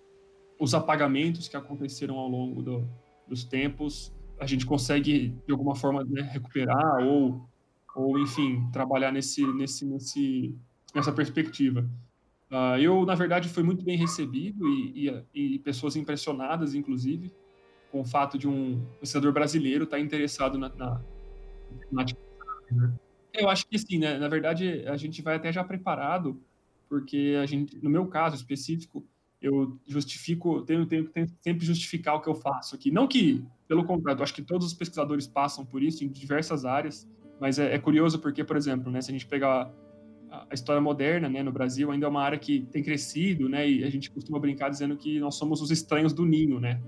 os 0.59 0.75
apagamentos 0.75 1.47
que 1.47 1.57
aconteceram 1.57 2.19
ao 2.19 2.29
longo 2.29 2.63
do, 2.63 2.89
dos 3.29 3.45
tempos 3.45 4.13
a 4.41 4.47
gente 4.47 4.67
consegue 4.67 5.29
de 5.47 5.53
alguma 5.53 5.77
forma 5.77 6.03
né, 6.03 6.23
recuperar 6.23 7.07
ou 7.07 7.49
ou 7.95 8.19
enfim 8.19 8.69
trabalhar 8.73 9.13
nesse 9.13 9.47
nesse 9.55 9.85
nesse 9.85 10.57
nessa 10.95 11.13
perspectiva. 11.13 11.89
Uh, 12.53 12.77
eu 12.79 13.07
na 13.07 13.15
verdade 13.15 13.49
fui 13.49 13.63
muito 13.63 13.83
bem 13.83 13.97
recebido 13.97 14.69
e, 14.69 15.09
e, 15.09 15.55
e, 15.55 15.59
pessoas 15.61 15.97
impressionadas 15.97 16.75
inclusive 16.75 17.33
com 17.91 18.03
o 18.03 18.05
fato 18.05 18.37
de 18.37 18.47
um 18.47 18.85
pesquisador 19.01 19.33
brasileiro 19.33 19.85
estar 19.85 19.99
interessado 19.99 20.59
na, 20.59 20.69
na, 20.69 21.01
na 21.91 22.05
né? 22.71 22.95
Eu 23.33 23.49
acho 23.49 23.67
que 23.67 23.79
sim, 23.79 23.99
né? 23.99 24.19
Na 24.19 24.29
verdade, 24.29 24.85
a 24.87 24.97
gente 24.97 25.23
vai 25.23 25.37
até 25.37 25.51
já 25.51 25.65
preparado, 25.65 26.39
porque 26.89 27.39
a 27.43 27.47
gente, 27.47 27.83
no 27.83 27.89
meu 27.89 28.07
caso 28.07 28.37
específico, 28.37 29.07
eu 29.41 29.79
justifico, 29.87 30.63
tenho, 30.63 30.87
tenho 30.87 31.09
que 31.09 31.27
sempre 31.41 31.65
justificar 31.65 32.15
o 32.15 32.21
que 32.21 32.29
eu 32.29 32.35
faço 32.35 32.75
aqui. 32.75 32.91
Não 32.91 33.09
que, 33.09 33.43
pelo 33.67 33.85
contrário, 33.85 34.23
acho 34.23 34.35
que 34.35 34.43
todos 34.43 34.67
os 34.67 34.75
pesquisadores 34.75 35.27
passam 35.27 35.65
por 35.65 35.83
isso 35.83 36.05
em 36.05 36.09
diversas 36.09 36.65
áreas, 36.65 37.09
mas 37.41 37.59
é, 37.59 37.75
é 37.75 37.79
curioso 37.79 38.19
porque, 38.19 38.45
por 38.45 38.57
exemplo, 38.57 38.91
né, 38.91 39.01
se 39.01 39.11
a 39.11 39.13
gente 39.13 39.27
pegar 39.27 39.73
a 40.51 40.55
história 40.55 40.81
moderna, 40.81 41.29
né, 41.29 41.43
no 41.43 41.53
Brasil, 41.53 41.91
ainda 41.91 42.07
é 42.07 42.09
uma 42.09 42.23
área 42.23 42.39
que 42.39 42.67
tem 42.73 42.83
crescido, 42.83 43.49
né, 43.49 43.69
e 43.69 43.85
a 43.85 43.91
gente 43.91 44.11
costuma 44.11 44.39
brincar 44.39 44.71
dizendo 44.71 44.97
que 44.97 45.21
nós 45.21 45.35
somos 45.35 45.61
os 45.61 45.71
estranhos 45.71 46.13
do 46.13 46.25
ninho, 46.25 46.59
né, 46.59 46.81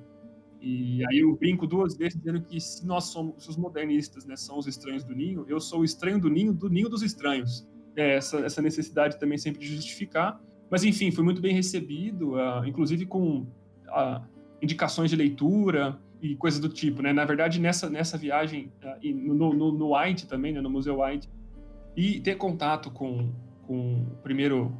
e 0.66 1.04
aí 1.10 1.18
eu 1.18 1.36
brinco 1.36 1.66
duas 1.66 1.94
vezes 1.94 2.18
dizendo 2.18 2.40
que 2.40 2.58
se 2.58 2.86
nós 2.86 3.04
somos 3.04 3.46
os 3.46 3.54
modernistas, 3.54 4.24
né, 4.24 4.34
são 4.34 4.58
os 4.58 4.66
estranhos 4.66 5.04
do 5.04 5.14
ninho, 5.14 5.44
eu 5.46 5.60
sou 5.60 5.80
o 5.80 5.84
estranho 5.84 6.18
do 6.18 6.30
ninho, 6.30 6.54
do 6.54 6.70
ninho 6.70 6.88
dos 6.88 7.02
estranhos. 7.02 7.68
É 7.94 8.16
essa, 8.16 8.38
essa 8.38 8.62
necessidade 8.62 9.20
também 9.20 9.36
sempre 9.36 9.60
de 9.60 9.66
justificar. 9.66 10.40
Mas 10.70 10.82
enfim, 10.82 11.10
fui 11.10 11.22
muito 11.22 11.42
bem 11.42 11.54
recebido, 11.54 12.32
uh, 12.32 12.64
inclusive 12.64 13.04
com 13.04 13.40
uh, 13.40 14.24
indicações 14.62 15.10
de 15.10 15.16
leitura 15.16 15.98
e 16.22 16.34
coisas 16.34 16.58
do 16.58 16.70
tipo, 16.70 17.02
né? 17.02 17.12
Na 17.12 17.26
verdade, 17.26 17.60
nessa, 17.60 17.90
nessa 17.90 18.16
viagem, 18.16 18.72
uh, 18.82 19.34
no, 19.34 19.52
no, 19.52 19.70
no 19.70 19.94
White 19.94 20.26
também, 20.26 20.54
né, 20.54 20.62
no 20.62 20.70
Museu 20.70 21.02
White, 21.02 21.28
e 21.96 22.20
ter 22.20 22.36
contato 22.36 22.90
com, 22.90 23.32
com 23.66 24.06
primeiro, 24.22 24.76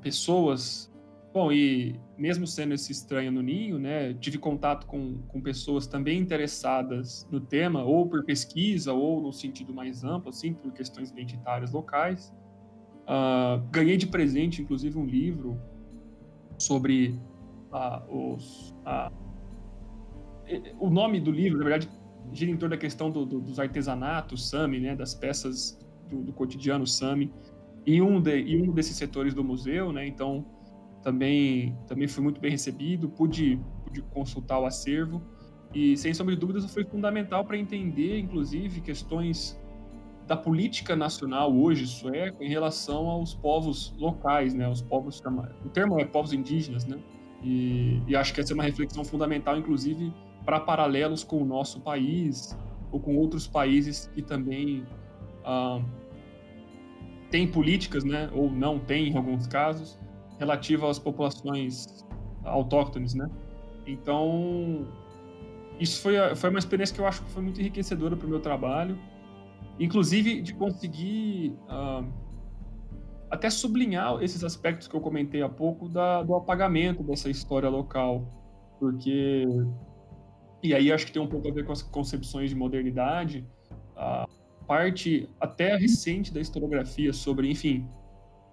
pessoas 0.00 0.92
Bom, 1.32 1.50
e 1.50 1.98
mesmo 2.18 2.46
sendo 2.46 2.74
esse 2.74 2.92
estranho 2.92 3.32
no 3.32 3.40
ninho, 3.40 3.78
né, 3.78 4.12
tive 4.12 4.36
contato 4.36 4.86
com, 4.86 5.16
com 5.28 5.40
pessoas 5.40 5.86
também 5.86 6.18
interessadas 6.18 7.26
no 7.30 7.40
tema, 7.40 7.82
ou 7.82 8.06
por 8.06 8.22
pesquisa, 8.22 8.92
ou 8.92 9.22
no 9.22 9.32
sentido 9.32 9.72
mais 9.72 10.04
amplo, 10.04 10.28
assim, 10.28 10.52
por 10.52 10.70
questões 10.72 11.10
identitárias 11.10 11.72
locais. 11.72 12.34
Uh, 13.04 13.66
ganhei 13.70 13.96
de 13.96 14.06
presente, 14.06 14.60
inclusive, 14.60 14.98
um 14.98 15.06
livro 15.06 15.58
sobre 16.58 17.18
os. 18.10 18.74
O 20.78 20.90
nome 20.90 21.18
do 21.18 21.30
livro, 21.30 21.58
na 21.58 21.64
verdade, 21.64 21.88
gira 22.30 22.50
em 22.50 22.56
torno 22.58 22.76
da 22.76 22.80
questão 22.80 23.10
do, 23.10 23.24
do, 23.24 23.40
dos 23.40 23.58
artesanatos 23.58 24.50
Sami, 24.50 24.80
né, 24.80 24.94
das 24.94 25.14
peças 25.14 25.78
do, 26.12 26.22
do 26.22 26.32
cotidiano 26.32 26.86
Sami, 26.86 27.32
em 27.86 28.00
um, 28.00 28.20
de, 28.20 28.36
em 28.40 28.68
um 28.68 28.72
desses 28.72 28.96
setores 28.96 29.34
do 29.34 29.42
museu, 29.42 29.92
né, 29.92 30.06
então 30.06 30.44
também, 31.02 31.76
também 31.86 32.06
fui 32.06 32.22
muito 32.22 32.40
bem 32.40 32.50
recebido, 32.50 33.08
pude, 33.08 33.58
pude 33.84 34.02
consultar 34.02 34.60
o 34.60 34.66
acervo 34.66 35.20
e, 35.74 35.96
sem 35.96 36.12
sombra 36.12 36.34
de 36.34 36.40
dúvidas, 36.40 36.72
foi 36.72 36.84
fundamental 36.84 37.44
para 37.44 37.56
entender, 37.56 38.18
inclusive, 38.18 38.80
questões 38.80 39.58
da 40.26 40.36
política 40.36 40.94
nacional 40.94 41.52
hoje 41.52 41.86
sueco 41.86 42.42
em 42.42 42.48
relação 42.48 43.08
aos 43.08 43.34
povos 43.34 43.94
locais, 43.98 44.54
né? 44.54 44.68
Os 44.68 44.82
povos 44.82 45.20
o 45.64 45.68
termo 45.70 45.98
é 45.98 46.04
povos 46.04 46.32
indígenas, 46.32 46.84
né? 46.84 46.98
E, 47.42 48.00
e 48.06 48.14
acho 48.14 48.32
que 48.32 48.40
essa 48.40 48.52
é 48.52 48.54
uma 48.54 48.62
reflexão 48.62 49.04
fundamental, 49.04 49.56
inclusive, 49.56 50.12
para 50.44 50.60
paralelos 50.60 51.24
com 51.24 51.42
o 51.42 51.44
nosso 51.44 51.80
país 51.80 52.56
ou 52.92 53.00
com 53.00 53.16
outros 53.16 53.46
países 53.46 54.08
que 54.14 54.22
também 54.22 54.86
ah, 55.44 55.80
têm 57.32 57.48
políticas, 57.48 58.04
né? 58.04 58.30
Ou 58.32 58.50
não 58.50 58.78
têm 58.78 59.08
em 59.08 59.16
alguns 59.16 59.46
casos 59.46 59.98
relativa 60.38 60.88
às 60.88 60.98
populações 60.98 62.04
autóctones, 62.44 63.14
né? 63.14 63.28
Então, 63.86 64.86
isso 65.80 66.00
foi, 66.00 66.14
foi 66.36 66.50
uma 66.50 66.58
experiência 66.58 66.94
que 66.94 67.00
eu 67.00 67.06
acho 67.06 67.22
que 67.24 67.30
foi 67.30 67.42
muito 67.42 67.60
enriquecedora 67.60 68.16
para 68.16 68.26
o 68.26 68.30
meu 68.30 68.40
trabalho, 68.40 68.98
inclusive 69.80 70.42
de 70.42 70.52
conseguir 70.54 71.56
uh, 71.68 72.06
até 73.30 73.48
sublinhar 73.48 74.22
esses 74.22 74.44
aspectos 74.44 74.86
que 74.86 74.94
eu 74.94 75.00
comentei 75.00 75.42
há 75.42 75.48
pouco 75.48 75.88
da, 75.88 76.22
do 76.22 76.34
apagamento 76.34 77.02
dessa 77.02 77.30
história 77.30 77.68
local, 77.68 78.26
porque 78.78 79.46
e 80.62 80.74
aí 80.74 80.92
acho 80.92 81.06
que 81.06 81.12
tem 81.12 81.22
um 81.22 81.26
pouco 81.26 81.48
a 81.48 81.52
ver 81.52 81.64
com 81.64 81.72
as 81.72 81.82
concepções 81.82 82.50
de 82.50 82.56
modernidade, 82.56 83.44
a 83.96 84.28
parte 84.66 85.28
até 85.40 85.76
recente 85.76 86.32
da 86.32 86.40
historiografia 86.40 87.12
sobre, 87.12 87.50
enfim, 87.50 87.86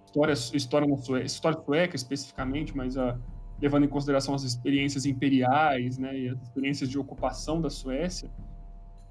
história, 0.05 0.33
história, 0.33 0.87
na 0.87 0.97
Suécia, 0.97 1.25
história 1.25 1.61
sueca 1.63 1.95
especificamente, 1.95 2.75
mas 2.75 2.95
uh, 2.95 3.17
levando 3.61 3.85
em 3.85 3.89
consideração 3.89 4.33
as 4.33 4.43
experiências 4.43 5.05
imperiais 5.05 5.97
né, 5.97 6.17
e 6.17 6.29
as 6.29 6.41
experiências 6.41 6.89
de 6.89 6.97
ocupação 6.97 7.61
da 7.61 7.69
Suécia, 7.69 8.29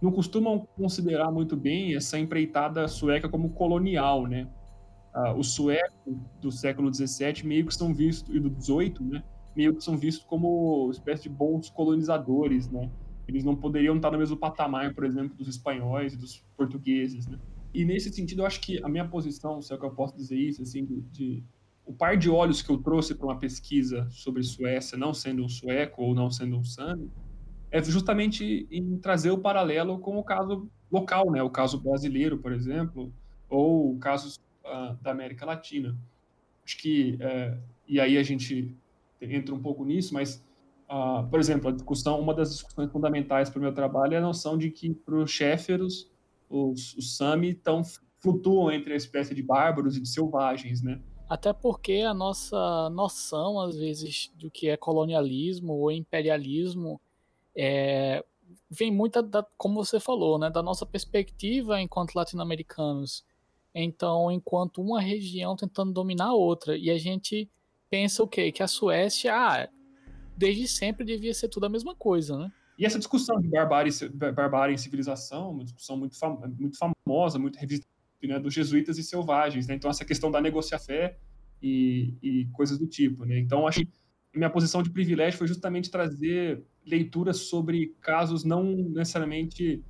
não 0.01 0.13
costumam 0.13 0.67
considerar 0.77 1.31
muito 1.31 1.57
bem 1.57 1.95
essa 1.95 2.19
empreitada 2.19 2.87
sueca 2.87 3.29
como 3.29 3.51
colonial, 3.51 4.27
né? 4.27 4.49
Uh, 5.15 5.39
os 5.39 5.53
suecos 5.55 6.17
do 6.41 6.53
século 6.53 6.93
XVII 6.93 7.43
meio 7.45 7.67
que 7.67 7.75
são 7.75 7.93
vistos, 7.93 8.33
e 8.33 8.39
do 8.39 8.49
XVIII, 8.49 8.95
né? 9.01 9.23
Meio 9.57 9.75
que 9.75 9.83
são 9.83 9.97
vistos 9.97 10.25
como 10.25 10.89
espécie 10.93 11.25
de 11.25 11.31
bons 11.31 11.69
colonizadores, 11.71 12.71
né? 12.71 12.89
Eles 13.29 13.45
não 13.45 13.55
poderiam 13.55 13.97
estar 13.97 14.11
no 14.11 14.19
mesmo 14.19 14.37
patamar, 14.37 14.95
por 14.95 15.05
exemplo, 15.05 15.37
dos 15.37 15.47
espanhóis 15.49 16.15
e 16.15 16.17
dos 16.17 16.43
portugueses, 16.57 17.27
né? 17.27 17.39
E 17.75 17.85
nesse 17.85 18.11
sentido, 18.11 18.43
eu 18.43 18.47
acho 18.47 18.61
que 18.61 18.83
a 18.83 18.89
minha 18.89 19.07
posição, 19.07 19.61
se 19.61 19.73
é 19.73 19.77
que 19.77 19.85
eu 19.85 19.91
posso 19.91 20.17
dizer 20.17 20.37
isso, 20.37 20.63
assim, 20.63 20.85
de, 20.85 21.01
de 21.03 21.45
o 21.85 21.93
par 21.93 22.17
de 22.17 22.31
olhos 22.31 22.63
que 22.63 22.71
eu 22.71 22.79
trouxe 22.79 23.15
para 23.15 23.27
uma 23.27 23.39
pesquisa 23.39 24.07
sobre 24.11 24.43
Suécia, 24.43 24.97
não 24.97 25.13
sendo 25.13 25.45
um 25.45 25.49
sueco 25.49 26.03
ou 26.03 26.15
não 26.15 26.31
sendo 26.31 26.57
um 26.57 26.65
sami, 26.65 27.11
é 27.71 27.83
justamente 27.83 28.67
em 28.71 28.97
trazer 28.99 29.31
o 29.31 29.39
paralelo 29.39 29.99
com 29.99 30.17
o 30.17 30.25
caso 30.25 30.69
local, 30.91 31.31
né? 31.31 31.43
O 31.43 31.51
caso 31.51 31.79
brasileiro, 31.79 32.39
por 32.39 32.53
exemplo, 32.53 33.13
ou 33.49 33.99
casos 33.99 34.37
uh, 34.65 34.95
da 35.03 35.11
América 35.11 35.45
Latina. 35.45 35.97
Acho 36.65 36.79
que 36.79 37.19
uh, 37.21 37.59
e 37.87 37.99
aí 37.99 38.19
a 38.19 38.23
gente 38.23 38.77
entra 39.21 39.55
um 39.55 39.61
pouco 39.61 39.85
nisso, 39.85 40.13
mas 40.13 40.45
uh, 40.91 41.27
por 41.29 41.39
exemplo, 41.39 41.69
a 41.69 41.73
discussão, 41.73 42.21
uma 42.21 42.35
das 42.35 42.51
discussões 42.51 42.91
fundamentais 42.91 43.49
para 43.51 43.59
o 43.59 43.63
meu 43.63 43.73
trabalho 43.73 44.15
é 44.15 44.19
a 44.19 44.21
noção 44.21 44.57
de 44.57 44.71
que 44.71 44.95
para 44.95 45.17
os 45.17 45.31
cheferos 45.31 46.11
os, 46.49 46.95
os 46.97 47.17
Sami 47.17 47.55
tão, 47.55 47.83
flutuam 48.19 48.71
entre 48.71 48.93
a 48.93 48.97
espécie 48.97 49.35
de 49.35 49.43
bárbaros 49.43 49.97
e 49.97 50.01
de 50.01 50.09
selvagens, 50.09 50.83
né? 50.83 51.01
Até 51.29 51.53
porque 51.53 52.01
a 52.01 52.15
nossa 52.15 52.89
noção, 52.91 53.61
às 53.61 53.77
vezes, 53.77 54.33
do 54.35 54.51
que 54.51 54.69
é 54.69 54.77
colonialismo 54.77 55.75
ou 55.75 55.91
imperialismo 55.91 56.99
é, 57.55 58.25
vem 58.71 58.91
muito, 58.91 59.21
da, 59.21 59.47
como 59.57 59.85
você 59.85 60.01
falou, 60.01 60.39
né, 60.39 60.49
da 60.49 60.63
nossa 60.63 60.87
perspectiva 60.87 61.81
enquanto 61.81 62.15
latino-americanos. 62.15 63.25
Então, 63.75 64.31
enquanto 64.33 64.81
uma 64.81 65.01
região 65.01 65.55
tentando 65.55 65.93
dominar 65.93 66.29
a 66.29 66.35
outra. 66.35 66.77
E 66.77 66.91
a 66.91 66.97
gente 66.97 67.49
pensa 67.91 68.23
o 68.23 68.29
quê? 68.29 68.51
Que 68.51 68.63
a 68.63 68.69
Suécia, 68.69 69.35
ah, 69.35 69.69
desde 70.39 70.69
sempre 70.69 71.05
devia 71.05 71.35
ser 71.35 71.49
tudo 71.49 71.67
a 71.67 71.69
mesma 71.69 71.95
coisa, 71.95 72.39
né? 72.39 72.53
E 72.79 72.87
essa 72.87 72.99
discussão 72.99 73.41
de 73.41 73.49
barbárie, 73.49 73.91
barbárie 74.35 74.75
e 74.77 74.79
civilização, 74.79 75.51
uma 75.51 75.65
discussão 75.65 75.97
muito, 75.97 76.17
fam 76.17 76.39
muito 76.57 76.79
famosa, 76.79 77.37
muito 77.37 77.59
revista 77.59 77.85
né, 78.23 78.39
dos 78.39 78.55
jesuítas 78.55 78.97
e 78.99 79.03
selvagens. 79.03 79.67
Né? 79.67 79.75
Então, 79.75 79.91
essa 79.91 80.05
questão 80.05 80.31
da 80.31 80.41
negociar-fé 80.41 81.19
e, 81.61 82.15
e, 82.23 82.47
coisas 82.53 82.79
do 82.79 82.87
tipo. 82.87 83.25
Né? 83.25 83.41
Então, 83.41 83.67
acho 83.67 83.81
que 83.81 83.89
minha 84.33 84.49
posição 84.49 84.81
de 84.81 84.91
privilégio 84.91 85.39
foi 85.39 85.49
justamente 85.49 85.91
trazer 85.91 86.65
leituras 86.87 87.39
sobre 87.39 87.97
casos 88.01 88.45
não 88.45 88.63
necessariamente. 88.65 89.83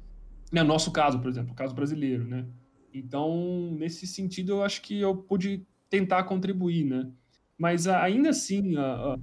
Né, 0.51 0.63
nosso 0.63 0.91
caso, 0.91 1.21
por 1.21 1.29
exemplo, 1.29 1.53
o 1.53 1.55
caso 1.55 1.75
brasileiro. 1.75 2.25
Né? 2.25 2.47
Então, 2.93 3.77
nesse 3.79 4.07
sentido, 4.07 4.53
eu 4.53 4.63
acho 4.63 4.81
que 4.81 4.99
eu 4.99 5.15
pude 5.15 5.67
tentar 5.91 6.25
contribuir. 6.25 6.85
Né? 6.85 7.11
Mas 7.59 7.87
ainda 7.87 8.31
assim, 8.31 8.77
a, 8.77 8.83
a, 8.83 9.19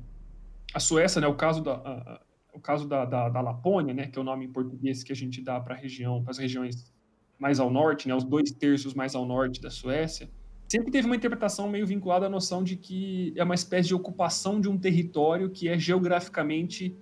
a 0.76 0.80
Suécia, 0.80 1.22
né, 1.22 1.28
o 1.28 1.34
caso 1.34 1.64
da. 1.64 1.74
A, 1.74 2.22
o 2.54 2.60
caso 2.60 2.88
da, 2.88 3.04
da, 3.04 3.28
da, 3.28 3.42
Lapônia, 3.42 3.94
né, 3.94 4.08
que 4.08 4.18
é 4.18 4.22
o 4.22 4.24
nome 4.24 4.46
em 4.46 4.52
português 4.52 5.04
que 5.04 5.12
a 5.12 5.16
gente 5.16 5.42
dá 5.42 5.60
para 5.60 5.76
a 5.76 5.78
região, 5.78 6.24
para 6.24 6.32
as 6.32 6.38
regiões 6.38 6.94
mais 7.38 7.60
ao 7.60 7.70
norte, 7.70 8.08
né, 8.08 8.16
os 8.16 8.24
dois 8.24 8.50
terços 8.52 8.94
mais 8.94 9.14
ao 9.14 9.26
norte 9.26 9.62
da 9.62 9.70
Suécia, 9.70 10.30
sempre 10.68 10.90
teve 10.90 11.06
uma 11.06 11.18
interpretação 11.18 11.70
meio 11.70 11.86
vinculada 11.86 12.28
à 12.28 12.30
noção 12.30 12.64
de 12.64 12.78
que 12.78 13.34
é 13.36 13.44
uma 13.44 13.56
espécie 13.56 13.90
de 13.90 13.96
ocupação 13.96 14.62
de 14.62 14.70
um 14.70 14.78
território 14.78 15.50
que 15.50 15.68
é 15.68 15.78
geograficamente 15.78 16.96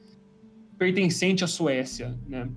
pertencente 0.78 1.44
à 1.44 1.48
Suécia, 1.48 2.18
né? 2.28 2.50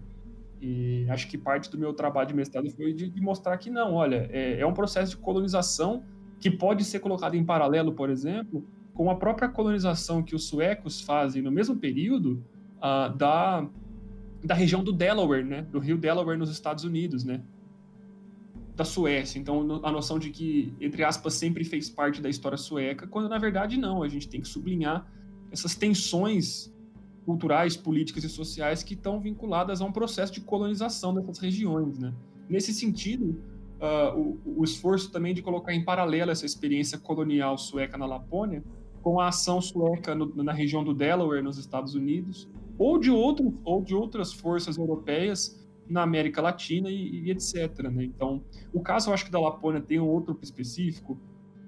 E 0.61 1.07
acho 1.11 1.29
que 1.29 1.37
parte 1.37 1.71
do 1.71 1.77
meu 1.77 1.93
trabalho 1.93 2.29
de 2.29 2.35
mestrado 2.35 2.71
foi 2.71 2.95
de, 2.95 3.11
de 3.11 3.21
mostrar 3.21 3.59
que 3.59 3.69
não, 3.69 3.93
olha, 3.93 4.27
é, 4.33 4.61
é, 4.61 4.67
um 4.67 4.73
processo 4.73 5.11
de 5.11 5.19
colonização 5.19 6.03
que 6.41 6.51
pode 6.51 6.83
ser 6.83 7.01
colocado 7.01 7.35
em 7.35 7.45
paralelo, 7.45 7.93
por 7.93 8.09
exemplo, 8.09 8.67
com 8.97 9.11
a 9.11 9.15
própria 9.15 9.49
colonização 9.49 10.23
que 10.23 10.35
os 10.35 10.45
suecos 10.45 11.03
fazem 11.03 11.43
no 11.43 11.53
mesmo 11.53 11.77
período 11.77 12.43
uh, 12.79 13.15
da, 13.15 13.69
da 14.43 14.55
região 14.55 14.83
do 14.83 14.91
Delaware, 14.91 15.45
né? 15.45 15.63
Do 15.63 15.79
rio 15.79 15.99
Delaware 15.99 16.39
nos 16.39 16.51
Estados 16.51 16.83
Unidos, 16.83 17.23
né? 17.23 17.43
Da 18.75 18.85
Suécia. 18.85 19.39
Então, 19.39 19.81
a 19.85 19.93
noção 19.93 20.19
de 20.19 20.31
que, 20.31 20.73
entre 20.81 21.05
aspas, 21.05 21.35
sempre 21.35 21.63
fez 21.63 21.91
parte 21.91 22.23
da 22.23 22.31
história 22.31 22.57
sueca, 22.57 23.07
quando 23.07 23.29
na 23.29 23.39
verdade 23.39 23.77
não. 23.77 24.03
A 24.03 24.09
gente 24.09 24.29
tem 24.29 24.41
que 24.41 24.49
sublinhar 24.49 25.07
essas 25.53 25.75
tensões 25.75 26.75
culturais, 27.27 27.77
políticas 27.77 28.25
e 28.25 28.31
sociais 28.31 28.83
que 28.83 28.95
estão 28.95 29.21
vinculadas 29.21 29.83
a 29.83 29.85
um 29.85 29.93
processo 29.93 30.33
de 30.33 30.41
colonização 30.41 31.13
dessas 31.13 31.39
regiões, 31.39 31.99
né? 31.99 32.15
Nesse 32.49 32.73
sentido, 32.73 33.43
uh, 33.79 34.19
o, 34.19 34.61
o, 34.61 34.65
esforço 34.65 35.11
também 35.11 35.35
de 35.35 35.43
colocar 35.43 35.75
em 35.75 35.85
paralelo 35.85 36.31
essa 36.31 36.47
experiência 36.47 36.97
colonial 36.97 37.59
sueca 37.59 37.99
na 37.99 38.07
Lapônia 38.07 38.63
com 39.07 39.21
a 39.21 39.29
ação 39.29 39.61
sueca 39.61 40.17
no, 40.17 40.35
na 40.43 40.53
região 40.53 40.83
do 40.83 40.93
Delaware, 40.93 41.41
nos 41.41 41.59
Estados 41.59 41.95
Unidos, 41.95 42.51
ou 42.77 42.99
de, 42.99 43.09
outros, 43.09 43.55
ou 43.63 43.81
de 43.81 43.95
outras 43.95 44.33
forças 44.33 44.77
europeias 44.77 45.65
na 45.89 46.03
América 46.03 46.43
Latina 46.43 46.91
e, 46.91 47.21
e 47.21 47.31
etc. 47.31 47.85
Né? 47.85 48.03
Então, 48.03 48.43
o 48.73 48.81
caso, 48.81 49.09
eu 49.09 49.15
acho 49.15 49.25
que 49.25 49.31
da 49.31 49.39
Lapônia 49.39 49.81
tem 49.81 50.01
um 50.01 50.09
outro 50.09 50.37
específico, 50.43 51.17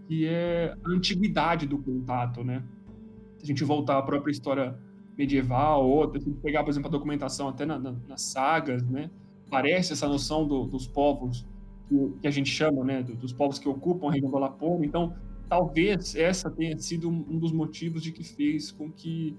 que 0.09 0.27
é 0.27 0.75
a 0.85 0.91
antiguidade 0.91 1.65
do 1.65 1.79
contato, 1.79 2.43
né? 2.43 2.65
Se 3.37 3.45
a 3.45 3.47
gente 3.47 3.63
voltar 3.63 3.99
à 3.99 4.03
própria 4.03 4.33
história 4.33 4.77
medieval, 5.17 5.89
ou 5.89 6.11
se 6.11 6.17
a 6.17 6.21
gente 6.21 6.41
pegar, 6.41 6.65
por 6.65 6.71
exemplo, 6.71 6.89
a 6.89 6.91
documentação 6.91 7.49
até 7.49 7.65
na, 7.65 7.79
na, 7.79 7.95
nas 8.09 8.23
sagas, 8.23 8.83
né? 8.83 9.13
Parece 9.49 9.93
essa 9.93 10.09
noção 10.09 10.45
do, 10.45 10.65
dos 10.65 10.89
povos 10.89 11.47
que, 11.87 11.95
que, 12.21 12.27
a 12.27 12.33
gente 12.33 12.51
chama, 12.51 12.83
né? 12.83 13.01
Dos 13.05 13.33
povos 13.33 13.61
que 13.61 13.69
ocupam 13.69 14.09
a 14.09 14.11
região 14.11 14.29
da 14.29 14.41
Lapônia. 14.41 14.85
Então, 14.85 15.15
talvez 15.49 16.15
essa 16.15 16.51
tenha 16.51 16.77
sido 16.79 17.09
um 17.09 17.39
dos 17.39 17.53
motivos 17.53 18.03
de 18.03 18.13
que 18.13 18.23
fez 18.23 18.71
com 18.71 18.91
que 18.91 19.37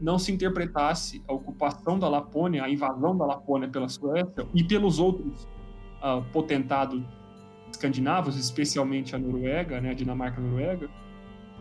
não 0.00 0.18
se 0.18 0.32
interpretasse 0.32 1.22
a 1.26 1.32
ocupação 1.32 1.98
da 1.98 2.08
Lapônia, 2.08 2.64
a 2.64 2.70
invasão 2.70 3.16
da 3.16 3.24
Lapônia 3.24 3.68
pela 3.68 3.88
Suécia 3.88 4.46
e 4.54 4.62
pelos 4.62 4.98
outros 4.98 5.44
uh, 6.02 6.22
potentados 6.32 7.02
escandinavos, 7.70 8.36
especialmente 8.36 9.14
a 9.14 9.18
Noruega, 9.18 9.80
né, 9.80 9.90
a 9.90 9.94
Dinamarca-Noruega, 9.94 10.88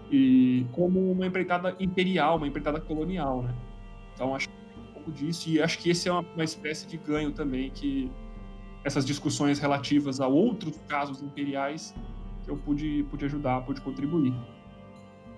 e 0.10 0.66
como 0.72 1.12
uma 1.12 1.26
empreitada 1.26 1.76
imperial, 1.80 2.38
uma 2.38 2.48
empreitada 2.48 2.80
colonial, 2.80 3.44
né? 3.44 3.54
Então 4.14 4.34
acho 4.34 4.48
que 4.48 4.56
um 4.80 4.94
pouco 4.94 5.12
disso 5.12 5.50
e 5.50 5.62
acho 5.62 5.78
que 5.80 5.90
esse 5.90 6.08
é 6.08 6.12
uma, 6.12 6.22
uma 6.34 6.44
espécie 6.44 6.88
de 6.88 6.98
ganho 6.98 7.32
também 7.32 7.70
que 7.70 8.10
essas 8.84 9.06
discussões 9.06 9.60
relativas 9.60 10.22
a 10.22 10.28
outros 10.28 10.78
casos 10.88 11.22
imperiais 11.22 11.94
eu 12.48 12.58
pude, 12.58 13.06
pude 13.10 13.26
ajudar, 13.26 13.62
pude 13.62 13.82
contribuir. 13.82 14.34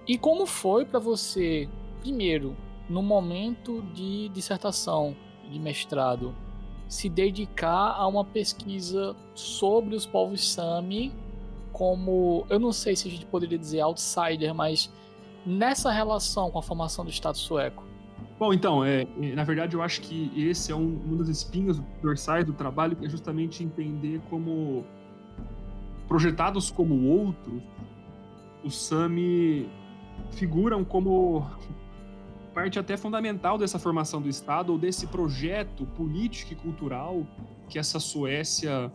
E 0.08 0.18
como 0.18 0.46
foi 0.46 0.86
para 0.86 1.00
você, 1.00 1.70
primeiro, 2.02 2.56
no 2.90 3.02
momento 3.02 3.82
de 3.94 4.30
dissertação, 4.30 5.16
de 5.50 5.60
mestrado, 5.60 6.36
se 6.88 7.08
dedicar 7.08 7.94
a 7.96 8.08
uma 8.08 8.26
pesquisa 8.26 9.16
sobre 9.36 9.96
os 9.96 10.06
povos 10.06 10.54
Sami 10.54 11.14
como, 11.72 12.46
eu 12.50 12.60
não 12.60 12.72
sei 12.72 12.96
se 12.96 13.08
a 13.08 13.12
gente 13.12 13.26
poderia 13.26 13.58
dizer 13.58 13.82
outsider, 13.82 14.54
mas 14.54 14.92
nessa 15.46 15.92
relação 15.92 16.50
com 16.52 16.60
a 16.60 16.64
formação 16.64 17.06
do 17.06 17.12
Estado 17.12 17.38
sueco? 17.38 17.86
Bom, 18.40 18.54
então, 18.54 18.84
é, 18.84 19.06
na 19.36 19.44
verdade 19.44 19.76
eu 19.76 19.82
acho 19.82 20.02
que 20.02 20.32
esse 20.36 20.72
é 20.72 20.76
um, 20.76 21.00
um 21.08 21.16
dos 21.16 21.30
espinhos 21.30 21.80
dorsais 22.02 22.46
do 22.46 22.54
trabalho, 22.54 22.96
que 22.96 23.06
é 23.06 23.10
justamente 23.10 23.64
entender 23.64 24.22
como 24.30 24.86
projetados 26.10 26.72
como 26.72 27.08
outros, 27.08 27.62
os 28.64 28.88
Sami 28.88 29.70
figuram 30.32 30.84
como 30.84 31.48
parte 32.52 32.80
até 32.80 32.98
fundamental 32.98 33.60
dessa 33.60 33.78
formação 33.78 34.20
do 34.20 34.28
Estado 34.28 34.72
ou 34.72 34.78
desse 34.78 35.06
projeto 35.06 35.86
político 35.86 36.52
e 36.54 36.56
cultural 36.56 37.26
que 37.70 37.78
essa 37.78 38.00
Suécia 38.00 38.92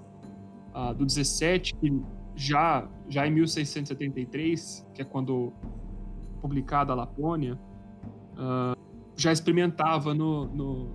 uh, 0.74 0.92
do 0.92 1.07
17, 1.07 1.77
que 1.77 2.03
já, 2.35 2.87
já 3.09 3.24
em 3.27 3.31
1673, 3.31 4.85
que 4.92 5.00
é 5.00 5.05
quando 5.05 5.53
publicada 6.42 6.92
a 6.92 6.96
Lapônia, 6.96 7.57
uh, 8.33 8.77
já 9.16 9.33
experimentava 9.33 10.12
no, 10.12 10.46
no, 10.46 10.88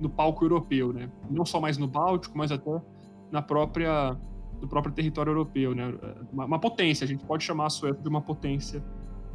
no 0.00 0.10
palco 0.10 0.44
europeu, 0.44 0.92
né? 0.92 1.08
Não 1.30 1.46
só 1.46 1.60
mais 1.60 1.78
no 1.78 1.86
Báltico, 1.86 2.36
mas 2.36 2.50
até 2.50 2.82
na 3.30 3.40
própria 3.40 4.18
do 4.64 4.68
próprio 4.68 4.94
território 4.94 5.30
europeu, 5.30 5.74
né? 5.74 5.94
Uma, 6.32 6.46
uma, 6.46 6.58
potência, 6.58 7.04
a 7.04 7.08
gente 7.08 7.24
pode 7.24 7.44
chamar 7.44 7.66
a 7.66 7.70
Suécia 7.70 8.02
de 8.02 8.08
uma 8.08 8.22
potência 8.22 8.80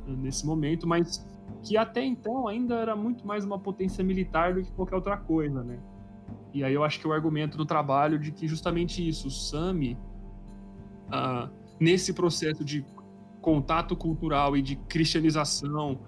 né, 0.07 0.15
nesse 0.17 0.45
momento, 0.45 0.87
mas 0.87 1.25
que 1.63 1.77
até 1.77 2.03
então 2.03 2.47
ainda 2.47 2.75
era 2.75 2.95
muito 2.95 3.25
mais 3.25 3.45
uma 3.45 3.59
potência 3.59 4.03
militar 4.03 4.55
do 4.55 4.63
que 4.63 4.71
qualquer 4.71 4.95
outra 4.95 5.17
coisa, 5.17 5.63
né? 5.63 5.79
E 6.51 6.63
aí 6.63 6.73
eu 6.73 6.83
acho 6.83 6.99
que 6.99 7.07
o 7.07 7.13
argumento 7.13 7.57
do 7.57 7.65
trabalho 7.65 8.17
de 8.17 8.31
que 8.31 8.47
justamente 8.47 9.07
isso, 9.07 9.27
o 9.27 9.31
Sami, 9.31 9.95
uh, 11.07 11.49
nesse 11.79 12.11
processo 12.11 12.65
de 12.65 12.83
contato 13.39 13.95
cultural 13.95 14.57
e 14.57 14.61
de 14.61 14.75
cristianização 14.75 15.99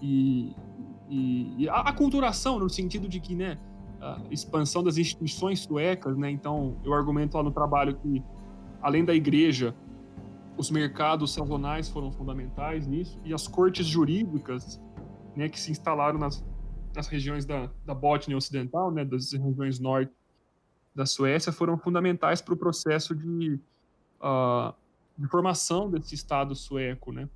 e, 0.00 0.54
e, 1.08 1.64
e 1.64 1.68
a 1.68 1.80
aculturação 1.80 2.60
no 2.60 2.70
sentido 2.70 3.08
de 3.08 3.18
que, 3.18 3.34
né, 3.34 3.58
a 4.00 4.20
expansão 4.30 4.82
das 4.82 4.96
instituições 4.96 5.60
suecas, 5.60 6.16
né? 6.16 6.30
Então, 6.30 6.76
eu 6.84 6.94
argumento 6.94 7.36
lá 7.36 7.42
no 7.42 7.50
trabalho 7.50 7.96
que 7.96 8.22
além 8.80 9.04
da 9.04 9.14
igreja, 9.14 9.74
os 10.56 10.70
mercados 10.70 11.32
sazonais 11.32 11.88
foram 11.88 12.10
fundamentais 12.10 12.86
nisso, 12.86 13.18
e 13.24 13.32
as 13.32 13.46
cortes 13.46 13.86
jurídicas, 13.86 14.80
né, 15.36 15.48
que 15.48 15.58
se 15.58 15.70
instalaram 15.70 16.18
nas, 16.18 16.44
nas 16.94 17.06
regiões 17.06 17.44
da, 17.44 17.70
da 17.86 17.94
Bótnia 17.94 18.36
Ocidental, 18.36 18.90
né, 18.90 19.04
das 19.04 19.32
regiões 19.32 19.78
norte 19.78 20.12
da 20.94 21.06
Suécia, 21.06 21.52
foram 21.52 21.78
fundamentais 21.78 22.40
para 22.42 22.54
o 22.54 22.56
processo 22.56 23.14
de, 23.14 23.60
uh, 24.20 24.74
de 25.16 25.28
formação 25.28 25.88
desse 25.88 26.14
Estado 26.14 26.54
sueco, 26.56 27.12
né. 27.12 27.28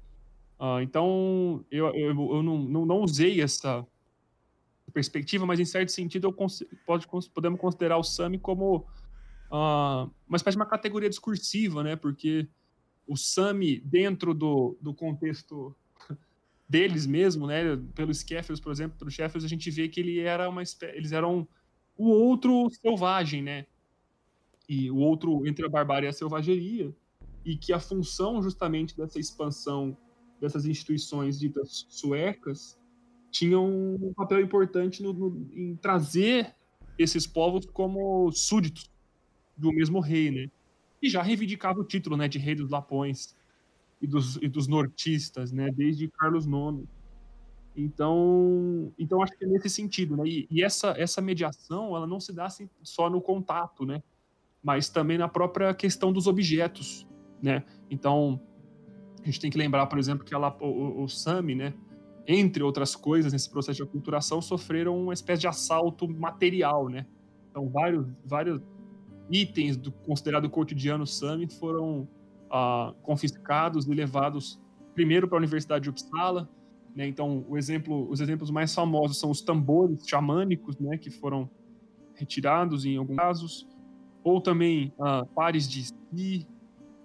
Uh, 0.59 0.81
então, 0.81 1.65
eu, 1.71 1.87
eu, 1.89 2.09
eu 2.11 2.43
não, 2.43 2.59
não, 2.59 2.87
não, 2.87 3.01
usei 3.01 3.41
essa 3.41 3.85
perspectiva, 4.93 5.47
mas 5.47 5.59
em 5.59 5.65
certo 5.65 5.91
sentido 5.91 6.29
eu 6.29 6.33
pode, 6.87 7.07
podemos 7.35 7.61
considerar 7.61 7.99
o 7.99 8.03
Sami 8.05 8.39
como 8.39 8.87
uh, 9.53 10.11
uma 10.27 10.37
espécie 10.37 10.57
de 10.57 10.63
uma 10.63 10.69
categoria 10.69 11.11
discursiva, 11.11 11.83
né? 11.83 11.95
Porque 11.95 12.49
o 13.07 13.17
Sami, 13.17 13.81
dentro 13.81 14.33
do, 14.33 14.77
do 14.81 14.95
contexto 14.95 15.77
deles 16.69 17.07
mesmo, 17.07 17.47
né? 17.47 17.77
Pelo 17.95 18.13
Skeffels, 18.13 18.61
por 18.61 18.73
exemplo, 18.73 18.99
pelo 18.99 19.11
Sheffield, 19.11 19.45
a 19.45 19.49
gente 19.49 19.71
vê 19.71 19.89
que 19.89 20.01
ele 20.01 20.21
era 20.21 20.49
uma 20.49 20.63
eles 20.95 21.13
eram 21.13 21.47
o 21.97 22.09
outro 22.09 22.69
selvagem, 22.71 23.43
né? 23.43 23.67
E 24.69 24.91
o 24.91 24.97
outro 24.97 25.47
entre 25.47 25.67
a 25.67 25.69
barbárie 25.69 26.07
e 26.07 26.09
a 26.09 26.13
selvageria, 26.13 26.95
e 27.45 27.57
que 27.57 27.73
a 27.73 27.81
função 27.81 28.43
justamente 28.43 28.97
dessa 28.97 29.19
expansão 29.19 29.97
dessas 30.41 30.65
instituições 30.65 31.39
ditas 31.39 31.87
suecas 31.89 32.79
tinham 33.31 33.65
um 33.67 34.13
papel 34.15 34.41
importante 34.41 35.03
no, 35.03 35.13
no, 35.13 35.49
em 35.53 35.77
trazer 35.77 36.55
esses 36.99 37.27
povos 37.27 37.65
como 37.67 38.31
súditos 38.33 38.92
do 39.63 39.73
mesmo 39.73 40.01
rei, 40.01 40.31
né? 40.31 40.51
E 41.01 41.09
já 41.09 41.23
reivindicava 41.23 41.81
o 41.81 41.85
título, 41.85 42.17
né, 42.17 42.29
de 42.29 42.39
rei 42.39 42.55
dos 42.55 42.69
Lapões 42.69 43.35
e 44.01 44.07
dos, 44.07 44.37
e 44.37 44.49
dos 44.49 44.67
nortistas, 44.67 45.53
né, 45.53 45.71
desde 45.71 46.09
Carlos 46.09 46.45
IX. 46.45 46.87
Então, 47.75 48.93
então 48.99 49.23
acho 49.23 49.33
que 49.39 49.45
é 49.45 49.49
nesse 49.49 49.71
sentido, 49.71 50.17
né? 50.17 50.25
E, 50.27 50.47
e, 50.51 50.63
essa 50.63 50.95
essa 50.99 51.23
mediação, 51.23 51.97
ela 51.97 52.07
não 52.07 52.21
se 52.21 52.33
dá 52.33 52.45
assim, 52.45 52.69
só 52.83 53.09
no 53.09 53.21
contato, 53.21 53.87
né? 53.87 54.03
Mas 54.63 54.91
também 54.91 55.17
na 55.17 55.29
própria 55.29 55.73
questão 55.73 56.13
dos 56.13 56.27
objetos, 56.27 57.07
né? 57.41 57.65
Então, 57.91 58.39
a 59.23 59.25
gente 59.27 59.41
tem 59.41 59.51
que 59.51 59.57
lembrar, 59.57 59.87
por 59.87 59.99
exemplo, 59.99 60.25
que 60.25 60.35
ela, 60.35 60.55
o, 60.61 61.05
o 61.05 61.09
Sami, 61.09 61.55
né, 61.55 61.73
entre 62.27 62.63
outras 62.63 62.95
coisas, 62.95 63.33
nesse 63.33 63.49
processo 63.49 63.79
de 63.79 63.83
aculturação, 63.83 64.43
sofreram 64.43 65.01
uma 65.01 65.15
espécie 65.15 65.41
de 65.41 65.49
assalto 65.49 66.07
material, 66.09 66.89
né? 66.89 67.07
Então, 67.51 67.69
vários, 67.69 68.07
vários 68.25 68.61
itens 69.33 69.77
do 69.77 69.91
considerado 69.91 70.49
cotidiano 70.51 71.07
Sami 71.07 71.49
foram 71.49 72.09
uh, 72.51 72.93
confiscados 73.03 73.87
e 73.87 73.95
levados 73.95 74.61
primeiro 74.95 75.27
para 75.27 75.39
a 75.39 75.41
Universidade 75.41 75.85
de 75.85 75.91
Uppsala. 75.91 76.49
Né? 76.95 77.07
Então, 77.07 77.45
exemplo, 77.57 78.09
os 78.11 78.21
exemplos 78.21 78.51
mais 78.51 78.75
famosos 78.75 79.19
são 79.19 79.31
os 79.31 79.41
tambores 79.41 80.07
xamânicos, 80.07 80.79
né, 80.79 80.99
que 80.99 81.11
foram 81.11 81.49
retirados 82.15 82.85
em 82.85 82.99
alguns 82.99 83.17
casos, 83.17 83.69
ou 84.23 84.41
também 84.41 84.93
uh, 84.99 85.27
pares 85.35 85.67
de 85.67 85.81
esqui, 85.81 86.47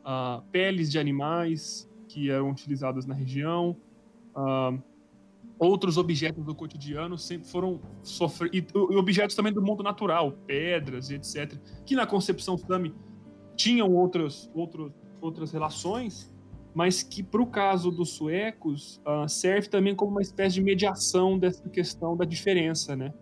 uh, 0.01 0.43
peles 0.51 0.91
de 0.91 0.99
animais 0.99 1.89
que 2.09 2.29
eram 2.29 2.51
utilizadas 2.51 3.05
na 3.05 3.13
região, 3.13 3.75
outros 5.59 5.97
objetos 5.97 6.43
do 6.43 6.53
cotidiano 6.53 7.17
sempre 7.17 7.47
foram 7.47 7.79
sofrer 8.03 8.49
e, 8.53 8.59
e, 8.59 8.95
objetos 8.95 9.35
também 9.35 9.51
do 9.51 9.61
mundo 9.61 9.83
natural, 9.83 10.31
pedras 10.45 11.09
e 11.09 11.15
etc, 11.15 11.57
que 11.85 11.95
na 11.95 12.05
concepção 12.05 12.57
Sami 12.57 12.93
tinham 13.55 13.93
outras 13.95 14.49
outros, 14.53 14.91
outras 15.19 15.51
relações, 15.51 16.31
mas 16.75 17.01
que 17.01 17.23
para 17.23 17.41
o 17.41 17.47
caso 17.47 17.89
dos 17.89 18.09
suecos 18.09 19.01
uh, 19.05 19.27
serve 19.27 19.67
também 19.67 19.95
como 19.95 20.11
uma 20.11 20.21
espécie 20.21 20.55
de 20.55 20.61
mediação 20.61 21.37
dessa 21.37 21.67
questão 21.69 22.15
da 22.15 22.23
diferença, 22.23 22.95
né? 22.95 23.13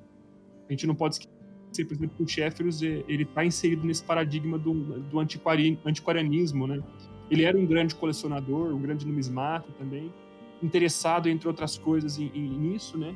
A 0.68 0.74
gente 0.74 0.86
não 0.86 0.96
pode 0.96 1.16
esquecer, 1.16 1.86
por 1.86 1.94
exemplo, 1.94 2.18
que 2.18 2.24
o 2.24 2.28
Sheffield 2.28 3.06
ele 3.08 3.24
está 3.24 3.46
inserido 3.46 3.86
nesse 3.86 4.04
paradigma 4.04 4.58
do, 4.58 4.74
do 5.00 5.20
antiquarianismo, 5.20 6.68
né? 6.68 6.84
Ele 7.30 7.44
era 7.44 7.58
um 7.58 7.66
grande 7.66 7.96
colecionador, 7.96 8.74
um 8.74 8.82
grande 8.82 9.06
numismata 9.06 9.72
também 9.80 10.12
interessado, 10.62 11.30
entre 11.30 11.48
outras 11.48 11.78
coisas, 11.78 12.18
em, 12.18 12.32
em, 12.34 12.50
nisso, 12.50 12.98
né? 12.98 13.16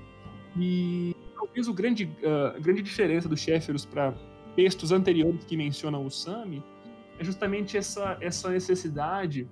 E 0.58 1.16
talvez 1.36 1.68
o 1.68 1.74
grande, 1.74 2.06
uh, 2.06 2.62
grande 2.62 2.82
diferença 2.82 3.28
do 3.28 3.38
Sheffield 3.38 3.88
para 3.88 4.14
textos 4.56 4.92
anteriores 4.92 5.46
que 5.46 5.56
mencionam 5.56 6.06
o 6.06 6.12
Sami 6.12 6.64
é 7.18 7.24
justamente 7.24 7.78
essa, 7.78 8.18
essa 8.22 8.50
necessidade, 8.50 9.48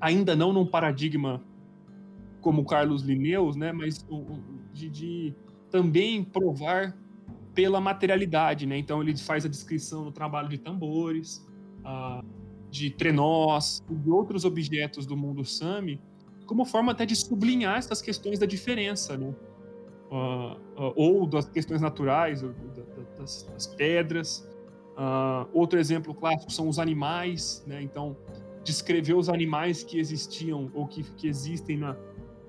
ainda 0.00 0.34
não 0.34 0.52
num 0.52 0.66
paradigma 0.66 1.42
como 2.40 2.64
Carlos 2.64 3.02
Linneus, 3.02 3.54
né, 3.54 3.72
mas 3.72 4.04
de, 4.72 4.88
de 4.88 5.34
também 5.70 6.24
provar 6.24 6.96
pela 7.54 7.80
materialidade, 7.80 8.66
né? 8.66 8.78
Então 8.78 9.00
ele 9.00 9.16
faz 9.16 9.44
a 9.44 9.48
descrição 9.48 10.04
do 10.04 10.10
trabalho 10.10 10.48
de 10.48 10.58
tambores, 10.58 11.46
uh, 11.80 12.24
de 12.70 12.90
trenós 12.90 13.82
de 13.88 14.10
outros 14.10 14.44
objetos 14.44 15.06
do 15.06 15.16
mundo 15.16 15.44
Sami 15.44 16.00
como 16.46 16.64
forma 16.64 16.92
até 16.92 17.06
de 17.06 17.16
sublinhar 17.16 17.78
essas 17.78 18.02
questões 18.02 18.38
da 18.38 18.46
diferença, 18.46 19.16
né? 19.16 19.34
Uh, 20.10 20.52
uh, 20.78 20.92
ou 20.94 21.26
das 21.26 21.48
questões 21.48 21.80
naturais, 21.80 22.42
das, 23.18 23.44
das 23.44 23.66
pedras. 23.66 24.48
Uh, 24.92 25.48
outro 25.52 25.78
exemplo 25.78 26.14
clássico 26.14 26.52
são 26.52 26.68
os 26.68 26.78
animais, 26.78 27.64
né? 27.66 27.80
Então, 27.82 28.16
descrever 28.62 29.14
os 29.14 29.28
animais 29.28 29.82
que 29.82 29.98
existiam 29.98 30.70
ou 30.74 30.86
que, 30.86 31.02
que 31.02 31.26
existem 31.26 31.78
na, 31.78 31.96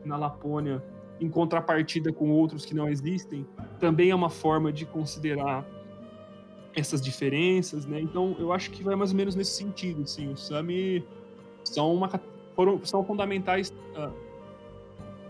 na 0.03 0.17
Lapônia 0.17 0.84
em 1.19 1.29
contrapartida 1.29 2.12
com 2.12 2.29
outros 2.32 2.65
que 2.65 2.73
não 2.73 2.89
existem, 2.89 3.47
também 3.79 4.10
é 4.10 4.15
uma 4.15 4.29
forma 4.29 4.73
de 4.73 4.86
considerar 4.86 5.65
essas 6.75 6.99
diferenças, 6.99 7.86
né? 7.86 8.01
Então, 8.01 8.36
eu 8.39 8.51
acho 8.51 8.71
que 8.71 8.84
vai 8.84 8.95
mais 8.95 9.12
ou 9.12 9.17
menos 9.17 9.36
nesse 9.36 9.51
sentido, 9.51 10.01
assim. 10.01 10.27
Os 10.27 10.47
Sami 10.47 11.06
são 11.63 11.93
uma 11.93 12.10
foram, 12.55 12.83
são 12.85 13.03
fundamentais 13.03 13.69
uh, 13.69 14.13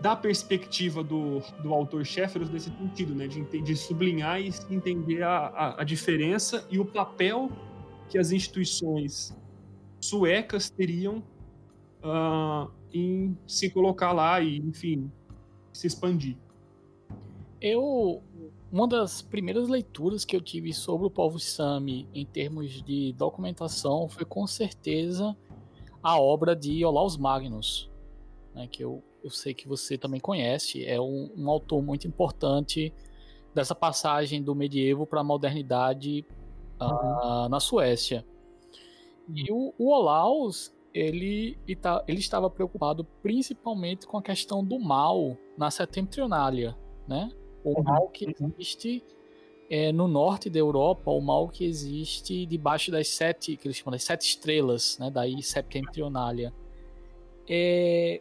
da 0.00 0.14
perspectiva 0.14 1.02
do, 1.02 1.40
do 1.62 1.72
autor 1.72 2.04
Sheffield 2.04 2.52
nesse 2.52 2.70
sentido, 2.70 3.14
né, 3.14 3.26
de, 3.26 3.42
de 3.42 3.76
sublinhar 3.76 4.40
e 4.40 4.52
entender 4.70 5.22
a, 5.22 5.46
a, 5.46 5.80
a, 5.80 5.84
diferença 5.84 6.66
e 6.70 6.78
o 6.78 6.84
papel 6.84 7.50
que 8.08 8.18
as 8.18 8.30
instituições 8.30 9.34
suecas 10.00 10.68
teriam 10.68 11.22
uh, 12.02 12.70
em 12.92 13.36
se 13.46 13.70
colocar 13.70 14.12
lá 14.12 14.40
e, 14.40 14.58
enfim, 14.58 15.10
se 15.72 15.86
expandir. 15.86 16.36
Eu 17.60 18.22
uma 18.70 18.88
das 18.88 19.22
primeiras 19.22 19.68
leituras 19.68 20.24
que 20.24 20.34
eu 20.34 20.40
tive 20.40 20.72
sobre 20.72 21.06
o 21.06 21.10
povo 21.10 21.38
Sami 21.38 22.08
em 22.12 22.26
termos 22.26 22.82
de 22.82 23.12
documentação 23.12 24.08
foi 24.08 24.24
com 24.24 24.46
certeza 24.48 25.36
a 26.04 26.20
obra 26.20 26.54
de 26.54 26.84
Olaus 26.84 27.16
Magnus, 27.16 27.90
né, 28.54 28.68
que 28.68 28.84
eu, 28.84 29.02
eu 29.24 29.30
sei 29.30 29.54
que 29.54 29.66
você 29.66 29.96
também 29.96 30.20
conhece, 30.20 30.84
é 30.84 31.00
um, 31.00 31.32
um 31.34 31.48
autor 31.48 31.82
muito 31.82 32.06
importante 32.06 32.92
dessa 33.54 33.74
passagem 33.74 34.42
do 34.42 34.54
medievo 34.54 35.06
para 35.06 35.20
a 35.20 35.24
modernidade 35.24 36.26
uh, 36.78 37.48
na 37.48 37.58
Suécia. 37.58 38.22
E 39.34 39.50
o, 39.50 39.72
o 39.78 39.90
Olaus, 39.90 40.74
ele, 40.92 41.56
ele 41.66 42.18
estava 42.18 42.50
preocupado 42.50 43.04
principalmente 43.22 44.06
com 44.06 44.18
a 44.18 44.22
questão 44.22 44.62
do 44.62 44.78
mal 44.78 45.38
na 45.56 45.70
setentrionália, 45.70 46.76
né? 47.08 47.32
O 47.64 47.78
uhum. 47.78 47.82
mal 47.82 48.08
que 48.10 48.26
existe 48.58 49.02
é, 49.68 49.92
no 49.92 50.06
norte 50.06 50.50
da 50.50 50.58
Europa 50.58 51.10
o 51.10 51.20
mal 51.20 51.48
que 51.48 51.64
existe 51.64 52.46
debaixo 52.46 52.90
das 52.90 53.08
sete, 53.08 53.56
que 53.56 53.66
eles 53.66 53.76
chamam 53.76 53.92
das 53.92 54.04
sete 54.04 54.22
estrelas, 54.28 54.98
né, 54.98 55.10
daí 55.10 55.42
Septentrionalia. 55.42 56.52
É, 57.48 58.20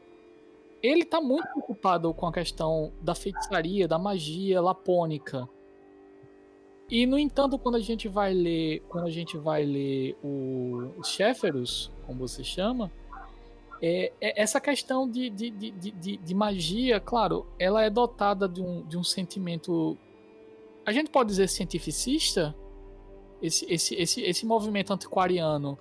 ele 0.81 1.03
está 1.03 1.21
muito 1.21 1.47
preocupado 1.47 2.13
com 2.13 2.27
a 2.27 2.33
questão 2.33 2.91
da 3.01 3.15
feitiçaria, 3.15 3.87
da 3.87 3.97
magia 3.97 4.61
lapônica. 4.61 5.47
E 6.89 7.05
no 7.05 7.17
entanto, 7.17 7.57
quando 7.57 7.75
a 7.75 7.79
gente 7.79 8.07
vai 8.07 8.33
ler, 8.33 8.81
quando 8.89 9.07
a 9.07 9.09
gente 9.09 9.37
vai 9.37 9.63
ler 9.63 10.17
o, 10.23 10.91
os 10.97 11.07
Chéferos, 11.07 11.89
como 12.05 12.19
você 12.19 12.43
chama, 12.43 12.91
é, 13.81 14.11
é 14.19 14.41
essa 14.41 14.59
questão 14.59 15.09
de, 15.09 15.29
de, 15.29 15.49
de, 15.49 15.71
de, 15.71 16.17
de 16.17 16.33
magia, 16.33 16.99
claro, 16.99 17.47
ela 17.57 17.83
é 17.83 17.89
dotada 17.89 18.47
de 18.47 18.61
um, 18.61 18.85
de 18.85 18.97
um 18.97 19.03
sentimento 19.03 19.97
a 20.85 20.91
gente 20.91 21.09
pode 21.09 21.29
dizer 21.29 21.47
cientificista? 21.49 22.55
Esse, 23.41 23.65
esse, 23.71 23.95
esse, 23.95 24.21
esse 24.21 24.45
movimento 24.45 24.93
antiquariano 24.93 25.77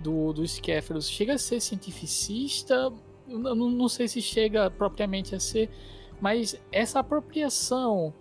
do, 0.00 0.32
dos 0.32 0.58
Kéferos 0.58 1.08
chega 1.08 1.34
a 1.34 1.38
ser 1.38 1.60
cientificista? 1.60 2.92
Não, 3.26 3.54
não 3.54 3.88
sei 3.88 4.06
se 4.06 4.22
chega 4.22 4.70
propriamente 4.70 5.34
a 5.34 5.40
ser, 5.40 5.68
mas 6.20 6.60
essa 6.70 7.00
apropriação 7.00 8.14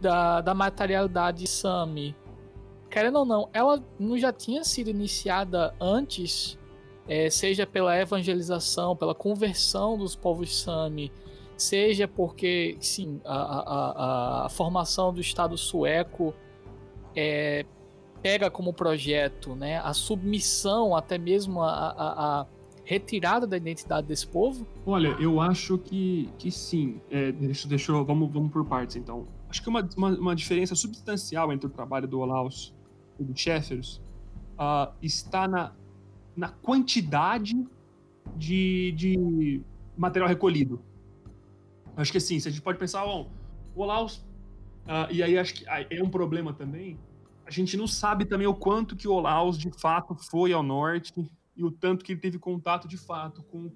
da, 0.00 0.40
da 0.40 0.54
materialidade 0.54 1.46
Sami, 1.46 2.16
querendo 2.88 3.18
ou 3.18 3.24
não, 3.26 3.48
ela 3.52 3.82
não 3.98 4.16
já 4.16 4.32
tinha 4.32 4.64
sido 4.64 4.88
iniciada 4.88 5.74
antes, 5.78 6.58
é, 7.06 7.28
seja 7.28 7.66
pela 7.66 7.96
evangelização, 7.98 8.96
pela 8.96 9.14
conversão 9.14 9.98
dos 9.98 10.16
povos 10.16 10.62
Sami, 10.62 11.12
seja 11.60 12.08
porque, 12.08 12.76
sim, 12.80 13.20
a, 13.24 13.34
a, 13.34 14.46
a, 14.46 14.48
formação 14.48 15.12
do 15.12 15.20
Estado 15.20 15.56
sueco 15.56 16.34
é, 17.14 17.64
pega 18.22 18.50
como 18.50 18.72
projeto 18.72 19.54
né, 19.54 19.78
a 19.78 19.92
submissão, 19.92 20.96
até 20.96 21.18
mesmo 21.18 21.62
a, 21.62 21.68
a, 21.68 22.40
a, 22.40 22.46
retirada 22.84 23.46
da 23.46 23.56
identidade 23.56 24.06
desse 24.06 24.26
povo? 24.26 24.66
Olha, 24.86 25.08
eu 25.20 25.40
acho 25.40 25.78
que, 25.78 26.28
que 26.38 26.50
sim. 26.50 27.00
É, 27.10 27.30
deixa, 27.32 27.68
deixa, 27.68 27.92
vamos, 27.92 28.32
vamos 28.32 28.50
por 28.50 28.64
partes, 28.64 28.96
então. 28.96 29.26
Acho 29.48 29.62
que 29.62 29.68
uma, 29.68 29.88
uma, 29.96 30.08
uma 30.10 30.36
diferença 30.36 30.74
substancial 30.74 31.52
entre 31.52 31.66
o 31.66 31.70
trabalho 31.70 32.08
do 32.08 32.20
Olaus 32.20 32.74
e 33.18 33.24
do 33.24 33.36
Sheffield 33.36 34.00
uh, 34.58 34.92
está 35.02 35.46
na, 35.46 35.72
na 36.36 36.48
quantidade 36.48 37.54
de, 38.36 38.92
de 38.92 39.62
material 39.96 40.28
recolhido. 40.28 40.80
Acho 41.96 42.12
que 42.12 42.18
assim, 42.18 42.38
se 42.38 42.48
a 42.48 42.50
gente 42.50 42.62
pode 42.62 42.78
pensar, 42.78 43.04
bom, 43.04 43.30
o 43.74 43.82
Olaus, 43.82 44.16
uh, 44.86 45.10
e 45.10 45.22
aí 45.22 45.38
acho 45.38 45.54
que 45.54 45.64
é 45.68 46.02
um 46.02 46.10
problema 46.10 46.52
também, 46.52 46.98
a 47.44 47.50
gente 47.50 47.76
não 47.76 47.86
sabe 47.86 48.24
também 48.24 48.46
o 48.46 48.54
quanto 48.54 48.94
que 48.94 49.08
o 49.08 49.12
Olaus 49.12 49.58
de 49.58 49.70
fato 49.72 50.14
foi 50.14 50.52
ao 50.52 50.62
norte 50.62 51.12
e 51.56 51.64
o 51.64 51.70
tanto 51.70 52.04
que 52.04 52.12
ele 52.12 52.20
teve 52.20 52.38
contato 52.38 52.86
de 52.86 52.96
fato 52.96 53.42
com, 53.42 53.72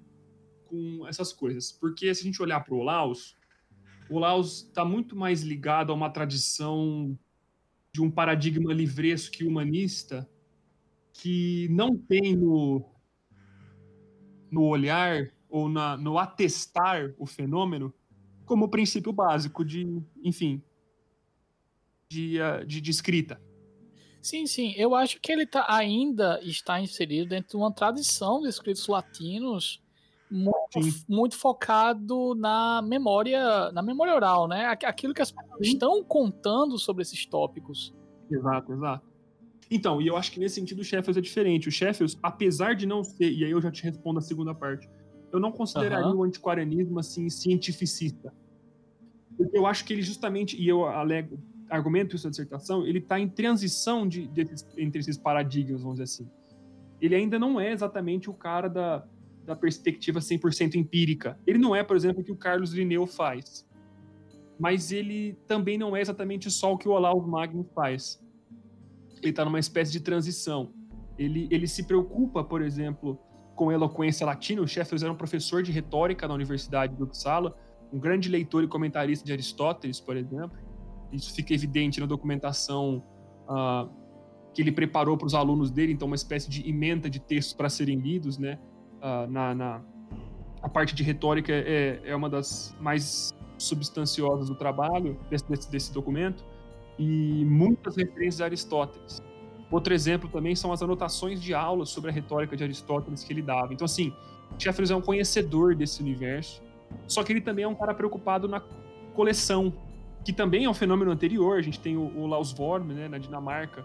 com 0.65 1.05
essas 1.07 1.33
coisas. 1.33 1.71
Porque 1.71 2.13
se 2.15 2.21
a 2.21 2.23
gente 2.23 2.41
olhar 2.41 2.63
para 2.63 2.73
o 2.73 2.79
Olaus, 2.79 3.35
o 4.09 4.15
Olaus 4.15 4.63
está 4.63 4.85
muito 4.85 5.15
mais 5.15 5.41
ligado 5.41 5.91
a 5.91 5.95
uma 5.95 6.09
tradição 6.09 7.17
de 7.91 8.01
um 8.01 8.09
paradigma 8.09 8.73
livresco 8.73 9.43
e 9.43 9.47
humanista 9.47 10.29
que 11.11 11.67
não 11.69 11.97
tem 11.97 12.35
no, 12.35 12.83
no 14.51 14.63
olhar 14.63 15.31
ou 15.49 15.69
na, 15.69 15.97
no 15.97 16.17
atestar 16.17 17.13
o 17.17 17.25
fenômeno 17.25 17.93
como 18.45 18.69
princípio 18.69 19.11
básico 19.11 19.65
de, 19.65 20.01
enfim, 20.23 20.61
de, 22.09 22.41
ah, 22.41 22.63
de, 22.63 22.79
de 22.79 22.91
escrita. 22.91 23.41
Sim, 24.21 24.47
sim. 24.47 24.73
Eu 24.75 24.95
acho 24.95 25.19
que 25.21 25.31
ele 25.31 25.45
tá, 25.45 25.65
ainda 25.69 26.39
está 26.41 26.81
inserido 26.81 27.29
dentro 27.29 27.49
de 27.49 27.57
uma 27.57 27.71
tradição 27.71 28.41
de 28.41 28.49
escritos 28.49 28.87
latinos 28.87 29.83
muito, 30.31 30.79
muito, 31.07 31.35
focado 31.35 32.33
na 32.33 32.81
memória, 32.81 33.71
na 33.71 33.83
memória 33.83 34.15
oral, 34.15 34.47
né? 34.47 34.65
Aquilo 34.83 35.13
que 35.13 35.21
as 35.21 35.31
pessoas 35.31 35.67
estão 35.67 36.03
contando 36.03 36.77
sobre 36.79 37.03
esses 37.03 37.25
tópicos. 37.27 37.93
Exato, 38.31 38.73
exato. 38.73 39.07
Então, 39.69 40.01
e 40.01 40.07
eu 40.07 40.17
acho 40.17 40.31
que 40.31 40.39
nesse 40.39 40.55
sentido 40.55 40.79
o 40.79 40.83
Sheffield 40.83 41.19
é 41.19 41.21
diferente. 41.21 41.69
O 41.69 41.71
Sheffield, 41.71 42.17
apesar 42.21 42.75
de 42.75 42.85
não 42.85 43.03
ser, 43.03 43.31
e 43.31 43.45
aí 43.45 43.51
eu 43.51 43.61
já 43.61 43.71
te 43.71 43.83
respondo 43.83 44.19
a 44.19 44.21
segunda 44.21 44.53
parte, 44.53 44.89
eu 45.35 45.39
não 45.39 45.51
consideraria 45.51 46.07
uhum. 46.07 46.19
o 46.19 46.23
antiquarianismo 46.23 46.99
assim 46.99 47.29
cientificista. 47.29 48.33
Porque 49.37 49.57
eu 49.57 49.65
acho 49.65 49.83
que 49.83 49.93
ele 49.93 50.01
justamente, 50.01 50.59
e 50.59 50.67
eu 50.67 50.85
alego, 50.85 51.37
argumento 51.69 52.15
isso 52.15 52.25
na 52.25 52.29
dissertação, 52.29 52.85
ele 52.85 52.99
está 52.99 53.19
em 53.19 53.27
transição 53.27 54.07
de, 54.07 54.29
entre 54.77 54.99
esses 54.99 55.17
paradigmas, 55.17 55.81
vamos 55.81 55.99
dizer 55.99 56.03
assim. 56.03 56.29
Ele 57.01 57.15
ainda 57.15 57.37
não 57.37 57.59
é 57.59 57.71
exatamente 57.71 58.29
o 58.29 58.33
cara 58.33 58.69
da, 58.69 59.05
da 59.45 59.55
perspectiva 59.55 60.19
100% 60.19 60.75
empírica. 60.75 61.37
Ele 61.45 61.59
não 61.59 61.75
é, 61.75 61.83
por 61.83 61.95
exemplo, 61.95 62.21
o 62.21 62.23
que 62.23 62.31
o 62.31 62.35
Carlos 62.35 62.71
Linneu 62.71 63.05
faz. 63.05 63.65
Mas 64.57 64.91
ele 64.91 65.37
também 65.47 65.77
não 65.77 65.95
é 65.95 66.01
exatamente 66.01 66.49
só 66.49 66.73
o 66.73 66.77
que 66.77 66.87
o 66.87 66.91
Olaus 66.91 67.27
Magnus 67.27 67.67
faz. 67.75 68.23
Ele 69.21 69.31
está 69.31 69.43
numa 69.43 69.59
espécie 69.59 69.91
de 69.91 69.99
transição. 69.99 70.71
Ele, 71.17 71.47
ele 71.51 71.67
se 71.67 71.83
preocupa, 71.83 72.43
por 72.43 72.61
exemplo, 72.61 73.19
com 73.55 73.71
eloquência 73.71 74.25
latina. 74.25 74.61
O 74.61 74.67
Sheffield 74.67 75.03
era 75.03 75.13
um 75.13 75.17
professor 75.17 75.63
de 75.63 75.71
retórica 75.71 76.27
na 76.27 76.33
Universidade 76.33 76.95
de 76.95 77.01
Uppsala, 77.01 77.55
um 77.91 77.99
grande 77.99 78.29
leitor 78.29 78.63
e 78.63 78.67
comentarista 78.67 79.25
de 79.25 79.31
Aristóteles, 79.31 79.99
por 79.99 80.17
exemplo. 80.17 80.57
Isso 81.11 81.33
fica 81.33 81.53
evidente 81.53 81.99
na 81.99 82.05
documentação 82.05 83.01
uh, 83.47 83.89
que 84.53 84.61
ele 84.61 84.71
preparou 84.71 85.17
para 85.17 85.27
os 85.27 85.33
alunos 85.33 85.71
dele, 85.71 85.93
então 85.93 86.07
uma 86.07 86.15
espécie 86.15 86.49
de 86.49 86.67
emenda 86.67 87.09
de 87.09 87.19
textos 87.19 87.53
para 87.53 87.69
serem 87.69 87.97
lidos, 87.97 88.37
né? 88.37 88.59
Uh, 88.97 89.31
na, 89.31 89.55
na, 89.55 89.81
a 90.61 90.69
parte 90.69 90.95
de 90.95 91.03
retórica 91.03 91.53
é, 91.53 92.01
é 92.03 92.15
uma 92.15 92.29
das 92.29 92.75
mais 92.79 93.33
substanciosas 93.57 94.49
do 94.49 94.55
trabalho 94.55 95.17
desse, 95.29 95.47
desse, 95.47 95.71
desse 95.71 95.93
documento 95.93 96.43
e 96.97 97.45
muitas 97.45 97.95
referências 97.95 98.41
a 98.41 98.45
Aristóteles. 98.45 99.21
Outro 99.71 99.93
exemplo 99.93 100.29
também 100.29 100.55
são 100.55 100.71
as 100.71 100.81
anotações 100.81 101.41
de 101.41 101.53
aulas 101.53 101.89
sobre 101.89 102.11
a 102.11 102.13
retórica 102.13 102.55
de 102.55 102.63
Aristóteles 102.63 103.23
que 103.23 103.33
ele 103.33 103.41
dava. 103.41 103.73
Então, 103.73 103.85
assim, 103.85 104.13
Jeffers 104.57 104.91
é 104.91 104.95
um 104.95 105.01
conhecedor 105.01 105.75
desse 105.75 106.01
universo, 106.01 106.61
só 107.07 107.23
que 107.23 107.33
ele 107.33 107.41
também 107.41 107.65
é 107.65 107.67
um 107.67 107.75
cara 107.75 107.93
preocupado 107.93 108.47
na 108.47 108.61
coleção, 109.13 109.73
que 110.23 110.31
também 110.31 110.65
é 110.65 110.69
um 110.69 110.73
fenômeno 110.73 111.11
anterior. 111.11 111.57
A 111.57 111.61
gente 111.61 111.79
tem 111.79 111.97
o, 111.97 112.11
o 112.15 112.27
Laus 112.27 112.57
Worm, 112.57 112.93
né, 112.93 113.07
na 113.07 113.17
Dinamarca, 113.17 113.83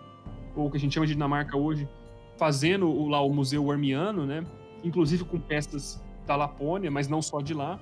ou 0.55 0.67
o 0.67 0.71
que 0.71 0.77
a 0.77 0.81
gente 0.81 0.93
chama 0.93 1.07
de 1.07 1.15
Dinamarca 1.15 1.57
hoje, 1.57 1.89
fazendo 2.37 2.89
o, 2.89 3.09
lá 3.09 3.21
o 3.21 3.33
Museu 3.33 3.65
Wormiano, 3.65 4.27
né, 4.27 4.45
inclusive 4.85 5.25
com 5.25 5.41
peças 5.41 6.03
da 6.27 6.37
Lapônia, 6.37 6.91
mas 6.91 7.09
não 7.09 7.23
só 7.23 7.41
de 7.41 7.55
lá. 7.55 7.81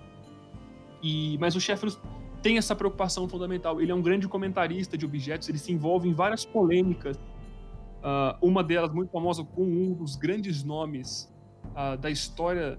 E, 1.03 1.37
mas 1.39 1.55
o 1.57 1.61
Sheffield 1.61 1.99
tem 2.43 2.59
essa 2.59 2.75
preocupação 2.75 3.29
fundamental. 3.29 3.81
Ele 3.81 3.91
é 3.91 3.95
um 3.95 4.03
grande 4.03 4.29
comentarista 4.29 4.97
de 4.97 5.05
objetos, 5.05 5.49
ele 5.49 5.59
se 5.59 5.73
envolve 5.73 6.09
em 6.09 6.13
várias 6.13 6.45
polêmicas 6.45 7.19
Uh, 7.99 8.47
uma 8.47 8.63
delas 8.63 8.93
muito 8.93 9.11
famosa 9.11 9.43
com 9.43 9.65
um 9.65 9.93
dos 9.93 10.15
grandes 10.15 10.63
nomes 10.63 11.33
uh, 11.75 11.97
da 11.99 12.11
história 12.11 12.79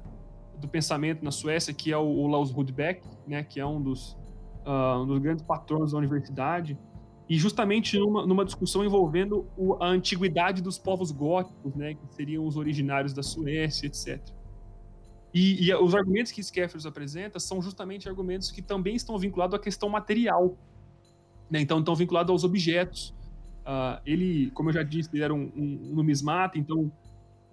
do 0.59 0.67
pensamento 0.67 1.23
na 1.23 1.31
Suécia, 1.31 1.73
que 1.73 1.91
é 1.91 1.97
o, 1.97 2.05
o 2.05 2.27
Laus 2.27 2.51
Rudbeck, 2.51 3.05
né, 3.27 3.43
que 3.43 3.59
é 3.59 3.65
um 3.65 3.81
dos, 3.81 4.13
uh, 4.65 5.01
um 5.01 5.07
dos 5.07 5.19
grandes 5.19 5.43
patronos 5.43 5.91
da 5.91 5.97
universidade, 5.97 6.77
e 7.29 7.37
justamente 7.37 7.97
numa, 7.97 8.25
numa 8.25 8.43
discussão 8.43 8.83
envolvendo 8.83 9.47
o, 9.57 9.75
a 9.81 9.87
antiguidade 9.87 10.61
dos 10.61 10.77
povos 10.77 11.11
góticos, 11.11 11.75
né, 11.75 11.93
que 11.93 12.13
seriam 12.13 12.45
os 12.45 12.57
originários 12.57 13.13
da 13.13 13.21
Suécia, 13.21 13.87
etc. 13.87 14.19
E, 15.33 15.67
e 15.67 15.75
os 15.75 15.93
argumentos 15.93 16.31
que 16.31 16.41
Skeffers 16.41 16.85
apresenta 16.85 17.39
são 17.39 17.61
justamente 17.61 18.09
argumentos 18.09 18.51
que 18.51 18.61
também 18.61 18.95
estão 18.95 19.17
vinculados 19.17 19.53
à 19.53 19.59
questão 19.59 19.87
material, 19.89 20.57
né, 21.49 21.59
então 21.61 21.79
estão 21.79 21.95
vinculados 21.95 22.31
aos 22.31 22.43
objetos, 22.43 23.13
Uh, 23.69 24.01
ele, 24.03 24.49
como 24.55 24.69
eu 24.69 24.73
já 24.73 24.81
disse, 24.81 25.11
ele 25.13 25.23
era 25.23 25.31
um, 25.31 25.51
um, 25.55 25.91
um 25.91 25.95
numismata, 25.95 26.57
então 26.57 26.91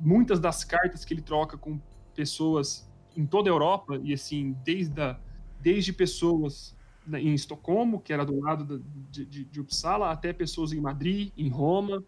muitas 0.01 0.41
das 0.41 0.65
cartas 0.65 1.05
que 1.05 1.13
ele 1.13 1.21
troca 1.21 1.59
com 1.59 1.79
pessoas 2.15 2.91
em 3.15 3.27
toda 3.27 3.51
a 3.51 3.53
Europa, 3.53 4.01
e 4.03 4.15
assim, 4.15 4.57
desde, 4.65 4.99
a, 4.99 5.21
desde 5.61 5.93
pessoas 5.93 6.75
em 7.13 7.35
Estocolmo, 7.35 8.01
que 8.01 8.15
era 8.15 8.25
do 8.25 8.41
lado 8.41 8.83
de, 9.11 9.27
de, 9.27 9.45
de, 9.45 9.61
Uppsala, 9.61 10.11
até 10.11 10.33
pessoas 10.33 10.73
em 10.73 10.81
Madrid, 10.81 11.33
em 11.37 11.51
Roma, 11.51 12.03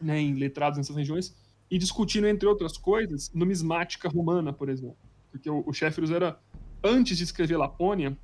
né, 0.00 0.20
em 0.20 0.34
letrados 0.34 0.76
nessas 0.76 0.96
regiões, 0.96 1.36
e 1.70 1.78
discutindo, 1.78 2.26
entre 2.26 2.48
outras 2.48 2.76
coisas, 2.76 3.32
numismática 3.32 4.08
romana, 4.08 4.52
por 4.52 4.68
exemplo. 4.68 4.98
Porque 5.30 5.48
o, 5.48 5.62
o 5.64 5.72
Sheffield 5.72 6.12
era, 6.12 6.40
antes 6.82 7.16
de 7.16 7.22
escrever 7.22 7.56
Lapônia, 7.56 8.18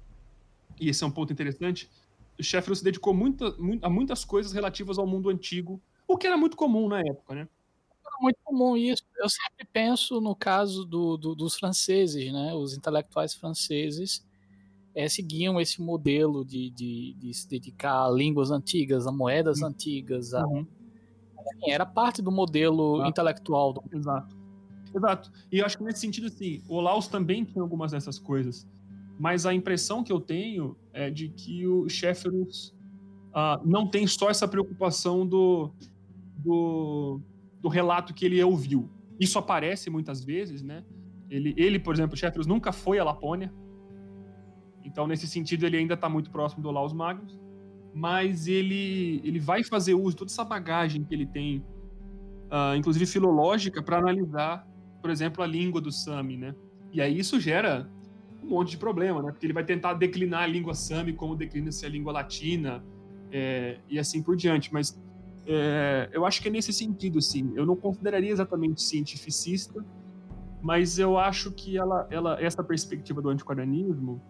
e 0.81 0.89
esse 0.89 1.05
é 1.05 1.07
um 1.07 1.11
ponto 1.11 1.33
interessante, 1.33 1.89
Sheffield 2.41 2.79
se 2.79 2.85
dedicou 2.85 3.15
muita, 3.15 3.55
a 3.83 3.91
muitas 3.91 4.25
coisas 4.25 4.53
relativas 4.53 4.99
ao 4.99 5.07
mundo 5.07 5.29
antigo, 5.29 5.81
o 6.07 6.17
que 6.17 6.27
era 6.27 6.37
muito 6.37 6.57
comum 6.57 6.89
na 6.89 7.01
época, 7.01 7.35
né? 7.35 7.49
Era 8.07 8.17
muito 8.21 8.39
comum 8.45 8.77
isso. 8.77 9.03
Eu 9.17 9.29
sempre 9.29 9.67
penso 9.73 10.21
no 10.21 10.35
caso 10.35 10.85
do, 10.85 11.17
do, 11.17 11.35
dos 11.35 11.57
franceses, 11.57 12.33
né? 12.33 12.53
Os 12.55 12.77
intelectuais 12.77 13.35
franceses 13.35 14.25
é, 14.95 15.09
seguiam 15.09 15.61
esse 15.61 15.81
modelo 15.81 16.45
de, 16.45 16.71
de, 16.71 17.15
de, 17.15 17.35
se 17.35 17.49
dedicar 17.49 18.05
a 18.05 18.11
línguas 18.11 18.51
antigas, 18.51 19.07
a 19.07 19.13
moedas 19.13 19.61
uhum. 19.61 19.69
antigas. 19.69 20.35
A... 20.35 20.47
Uhum. 20.47 20.67
era 21.67 21.87
parte 21.87 22.21
do 22.21 22.31
modelo 22.31 22.97
Exato. 22.97 23.11
intelectual. 23.11 23.73
Do... 23.73 23.83
Exato. 23.93 24.37
Exato. 24.95 25.33
E 25.51 25.59
eu 25.59 25.67
acho 25.67 25.77
que 25.77 25.85
nesse 25.85 26.01
sentido, 26.01 26.29
assim, 26.29 26.63
o 26.69 26.81
Laos 26.81 27.09
também 27.09 27.45
tinha 27.45 27.63
algumas 27.63 27.91
dessas 27.91 28.19
coisas 28.19 28.67
mas 29.19 29.47
a 29.47 29.55
impressão 29.55 30.03
que 30.03 30.13
eu 30.13 30.21
tenho 30.21 30.77
é 30.93 31.11
de 31.11 31.29
que 31.29 31.67
o 31.67 31.89
Sheffield 31.89 32.51
uh, 33.31 33.61
não 33.65 33.87
tem 33.87 34.07
só 34.07 34.31
essa 34.31 34.47
preocupação 34.47 35.27
do, 35.27 35.73
do, 36.37 37.21
do, 37.61 37.69
relato 37.69 38.13
que 38.13 38.25
ele 38.25 38.43
ouviu. 38.43 38.91
Isso 39.19 39.39
aparece 39.39 39.89
muitas 39.89 40.25
vezes, 40.25 40.63
né? 40.63 40.85
Ele, 41.31 41.55
ele 41.57 41.79
por 41.79 41.95
exemplo, 41.95 42.17
Sheffield 42.17 42.49
nunca 42.49 42.73
foi 42.73 42.99
à 42.99 43.05
Lapônia, 43.05 43.53
então 44.85 45.07
nesse 45.07 45.27
sentido 45.27 45.65
ele 45.65 45.77
ainda 45.77 45.95
está 45.95 46.09
muito 46.09 46.31
próximo 46.31 46.63
do 46.63 46.71
Laos 46.71 46.93
Magnus, 46.93 47.41
mas 47.95 48.49
ele, 48.49 49.21
ele 49.25 49.39
vai 49.39 49.63
fazer 49.63 49.95
uso 49.95 50.11
de 50.11 50.17
toda 50.17 50.31
essa 50.31 50.45
bagagem 50.45 51.05
que 51.05 51.15
ele 51.15 51.27
tem, 51.27 51.59
uh, 52.51 52.77
inclusive 52.77 53.07
filológica, 53.07 53.83
para 53.83 53.99
analisar, 53.99 54.67
por 55.01 55.11
exemplo, 55.11 55.43
a 55.43 55.47
língua 55.47 55.81
do 55.81 55.93
Sami, 55.93 56.37
né? 56.37 56.55
E 56.93 57.01
aí 57.01 57.19
isso 57.19 57.41
gera 57.41 57.91
um 58.45 58.51
monte 58.51 58.73
de 58.73 58.79
problema, 58.79 59.23
né? 59.23 59.31
Porque 59.33 59.47
ele 59.47 59.53
vai 59.53 59.65
tentar 59.65 59.95
declinar 59.95 60.43
a 60.43 60.47
língua 60.47 60.75
sami 60.75 61.13
como 61.13 61.35
declina-se 61.35 61.85
a 61.85 61.89
língua 61.89 62.13
latina 62.13 62.85
é, 63.33 63.79
e 63.89 63.99
assim 63.99 64.23
por 64.23 64.37
diante. 64.37 64.73
Mas 64.73 65.01
é, 65.47 66.09
eu 66.13 66.25
acho 66.25 66.41
que 66.43 66.49
é 66.49 66.51
nesse 66.51 66.73
sentido, 66.73 67.21
sim. 67.21 67.53
Eu 67.57 67.65
não 67.65 67.75
consideraria 67.75 68.31
exatamente 68.31 68.83
cientificista, 68.83 69.85
mas 70.63 70.99
eu 70.99 71.19
acho 71.19 71.51
que 71.51 71.77
ela, 71.77 72.07
ela, 72.11 72.41
essa 72.41 72.63
perspectiva 72.63 73.21
do 73.21 73.29
antiquarianismo 73.29 74.21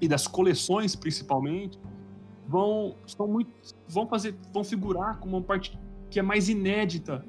e 0.00 0.08
das 0.08 0.26
coleções, 0.26 0.94
principalmente, 0.94 1.78
vão, 2.46 2.96
são 3.06 3.26
muito, 3.26 3.50
vão 3.88 4.06
fazer, 4.06 4.34
vão 4.52 4.64
figurar 4.64 5.18
como 5.18 5.36
uma 5.36 5.42
parte 5.42 5.78
que 6.10 6.18
é 6.18 6.22
mais 6.22 6.48
inédita 6.48 7.24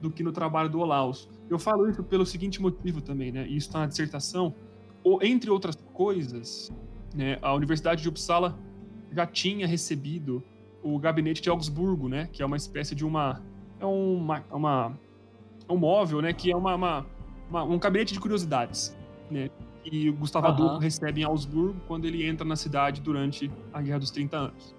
do 0.00 0.10
que 0.10 0.22
no 0.22 0.32
trabalho 0.32 0.68
do 0.68 0.80
Olaus. 0.80 1.28
Eu 1.48 1.58
falo 1.58 1.88
isso 1.88 2.02
pelo 2.02 2.26
seguinte 2.26 2.60
motivo 2.60 3.00
também, 3.00 3.30
né? 3.30 3.46
Isso 3.46 3.68
está 3.68 3.80
na 3.80 3.86
dissertação 3.86 4.54
entre 5.22 5.50
outras 5.50 5.76
coisas, 5.92 6.72
né, 7.14 7.38
a 7.42 7.54
Universidade 7.54 8.02
de 8.02 8.08
Uppsala 8.08 8.58
já 9.12 9.26
tinha 9.26 9.66
recebido 9.66 10.42
o 10.82 10.98
gabinete 10.98 11.40
de 11.40 11.48
Augsburgo, 11.48 12.08
né, 12.08 12.28
que 12.32 12.42
é 12.42 12.46
uma 12.46 12.56
espécie 12.56 12.94
de 12.94 13.04
uma 13.04 13.42
é 13.80 13.86
uma, 13.86 14.44
uma 14.50 14.98
é 15.68 15.72
um 15.72 15.76
móvel, 15.76 16.20
né, 16.20 16.32
que 16.32 16.50
é 16.50 16.56
uma, 16.56 16.74
uma, 16.74 17.06
uma 17.48 17.64
um 17.64 17.78
gabinete 17.78 18.12
de 18.12 18.20
curiosidades, 18.20 18.96
né, 19.30 19.50
que 19.82 20.08
o 20.10 20.14
Gustavo 20.14 20.46
Adolfo 20.46 20.78
recebe 20.78 21.20
em 21.20 21.24
Augsburgo 21.24 21.78
quando 21.86 22.06
ele 22.06 22.26
entra 22.26 22.44
na 22.44 22.56
cidade 22.56 23.00
durante 23.00 23.50
a 23.72 23.82
Guerra 23.82 23.98
dos 23.98 24.10
30 24.10 24.36
Anos. 24.36 24.74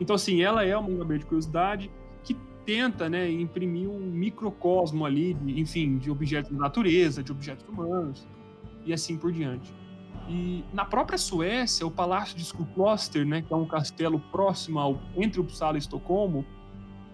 Então, 0.00 0.16
assim, 0.16 0.42
ela 0.42 0.64
é 0.64 0.76
um 0.76 0.96
gabinete 0.96 1.20
de 1.20 1.26
curiosidade 1.26 1.90
que 2.22 2.34
tenta, 2.64 3.08
né, 3.08 3.30
imprimir 3.30 3.88
um 3.88 3.98
microcosmo 3.98 5.04
ali, 5.04 5.34
de, 5.34 5.60
enfim, 5.60 5.98
de 5.98 6.10
objetos 6.10 6.50
da 6.50 6.58
natureza, 6.58 7.22
de 7.22 7.32
objetos 7.32 7.66
humanos, 7.68 8.26
e 8.88 8.92
assim 8.92 9.16
por 9.16 9.30
diante. 9.30 9.72
E 10.28 10.64
na 10.72 10.84
própria 10.84 11.16
Suécia, 11.16 11.86
o 11.86 11.90
Palácio 11.90 12.36
de 12.36 12.42
Skukloster, 12.42 13.24
né, 13.26 13.42
que 13.42 13.52
é 13.52 13.56
um 13.56 13.66
castelo 13.66 14.18
próximo 14.32 14.78
ao, 14.78 15.00
entre 15.16 15.40
Uppsala 15.40 15.76
e 15.76 15.78
Estocolmo, 15.78 16.44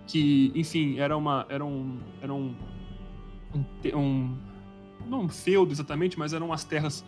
que, 0.07 0.53
enfim, 0.55 0.98
era 0.98 1.16
uma 1.16 1.46
era 1.48 1.64
um 1.64 1.98
era 2.20 2.32
um, 2.32 2.55
um, 3.55 3.98
um 3.98 4.36
não 5.07 5.22
um 5.22 5.28
feudo 5.28 5.72
exatamente, 5.72 6.18
mas 6.18 6.32
eram 6.32 6.53
as 6.53 6.64
terras 6.64 7.05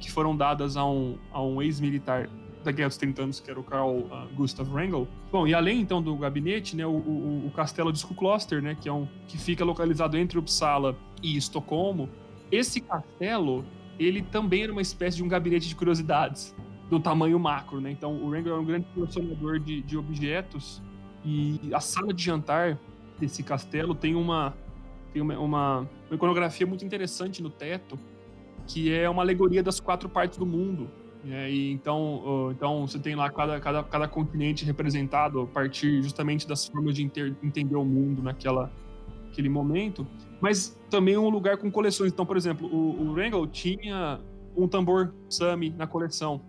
que 0.00 0.10
foram 0.10 0.36
dadas 0.36 0.76
a 0.76 0.84
um, 0.84 1.18
a 1.32 1.42
um 1.42 1.60
ex-militar 1.60 2.28
da 2.64 2.70
Guerra 2.70 2.88
dos 2.88 2.96
30 2.96 3.22
Anos, 3.22 3.40
que 3.40 3.50
era 3.50 3.58
o 3.58 3.64
Carl 3.64 3.98
uh, 3.98 4.28
Gustav 4.34 4.68
Wrangel. 4.72 5.06
Bom, 5.30 5.46
e 5.46 5.54
além 5.54 5.80
então 5.80 6.00
do 6.00 6.16
gabinete, 6.16 6.76
né, 6.76 6.86
o, 6.86 6.90
o, 6.90 7.46
o 7.46 7.50
castelo 7.50 7.92
de 7.92 7.98
Skukloster, 7.98 8.62
né, 8.62 8.76
que 8.80 8.88
é 8.88 8.92
um 8.92 9.06
que 9.26 9.36
fica 9.36 9.64
localizado 9.64 10.16
entre 10.16 10.38
Uppsala 10.38 10.96
e 11.22 11.36
Estocolmo, 11.36 12.08
esse 12.50 12.80
castelo 12.80 13.64
ele 13.98 14.22
também 14.22 14.64
era 14.64 14.72
uma 14.72 14.82
espécie 14.82 15.16
de 15.16 15.22
um 15.22 15.28
gabinete 15.28 15.68
de 15.68 15.74
curiosidades 15.74 16.54
do 16.90 17.00
tamanho 17.00 17.38
macro, 17.38 17.80
né? 17.80 17.90
Então, 17.90 18.14
o 18.14 18.28
Wrangler 18.28 18.54
é 18.54 18.58
um 18.58 18.64
grande 18.64 18.86
colecionador 18.94 19.58
de, 19.58 19.80
de 19.82 19.96
objetos 19.96 20.82
e 21.24 21.58
a 21.72 21.80
sala 21.80 22.12
de 22.12 22.22
jantar 22.22 22.78
desse 23.18 23.42
castelo 23.42 23.94
tem 23.94 24.14
uma 24.14 24.54
tem 25.12 25.20
uma, 25.20 25.38
uma, 25.38 25.78
uma 25.80 26.14
iconografia 26.14 26.66
muito 26.66 26.84
interessante 26.84 27.42
no 27.42 27.50
teto, 27.50 27.98
que 28.66 28.92
é 28.92 29.08
uma 29.08 29.22
alegoria 29.22 29.62
das 29.62 29.78
quatro 29.78 30.08
partes 30.08 30.38
do 30.38 30.46
mundo. 30.46 30.88
Né? 31.22 31.50
E 31.50 31.72
então, 31.72 32.50
então 32.50 32.86
você 32.86 32.98
tem 32.98 33.14
lá 33.14 33.30
cada, 33.30 33.60
cada, 33.60 33.82
cada 33.84 34.08
continente 34.08 34.64
representado 34.64 35.42
a 35.42 35.46
partir 35.46 36.02
justamente 36.02 36.48
das 36.48 36.66
formas 36.66 36.94
de 36.94 37.04
inter, 37.04 37.34
entender 37.42 37.76
o 37.76 37.84
mundo 37.84 38.22
naquela, 38.22 38.72
aquele 39.32 39.48
momento, 39.48 40.06
mas 40.40 40.78
também 40.90 41.16
um 41.16 41.28
lugar 41.28 41.56
com 41.56 41.70
coleções. 41.70 42.12
Então, 42.12 42.26
por 42.26 42.36
exemplo, 42.36 42.68
o, 42.68 43.08
o 43.08 43.14
Rangel 43.14 43.46
tinha 43.46 44.20
um 44.56 44.68
tambor 44.68 45.14
Sami 45.28 45.70
na 45.70 45.86
coleção. 45.86 46.40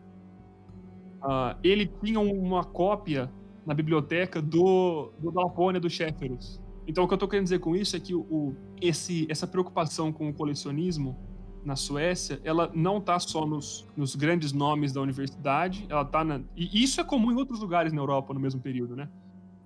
Uh, 1.21 1.57
ele 1.63 1.87
tinha 2.03 2.19
uma 2.19 2.63
cópia 2.63 3.31
na 3.65 3.73
biblioteca 3.73 4.41
do, 4.41 5.11
do 5.19 5.31
Dalpônia 5.31 5.79
do 5.79 5.89
Shefferus. 5.89 6.61
Então, 6.85 7.05
o 7.05 7.07
que 7.07 7.13
eu 7.13 7.15
estou 7.15 7.29
querendo 7.29 7.45
dizer 7.45 7.59
com 7.59 7.75
isso 7.75 7.95
é 7.95 7.99
que 7.99 8.13
o, 8.13 8.55
esse, 8.81 9.25
essa 9.29 9.47
preocupação 9.47 10.11
com 10.11 10.27
o 10.27 10.33
colecionismo 10.33 11.17
na 11.63 11.77
Suécia, 11.77 12.41
ela 12.43 12.69
não 12.75 12.97
está 12.97 13.17
só 13.19 13.45
nos, 13.45 13.87
nos, 13.95 14.17
grandes 14.17 14.51
nomes 14.51 14.91
da 14.91 14.99
universidade, 14.99 15.85
ela 15.87 16.03
tá 16.03 16.21
na, 16.21 16.41
e 16.57 16.83
isso 16.83 16.99
é 16.99 17.05
comum 17.05 17.31
em 17.31 17.35
outros 17.35 17.61
lugares 17.61 17.93
na 17.93 18.01
Europa 18.01 18.33
no 18.33 18.39
mesmo 18.41 18.59
período, 18.59 18.97
né? 18.97 19.07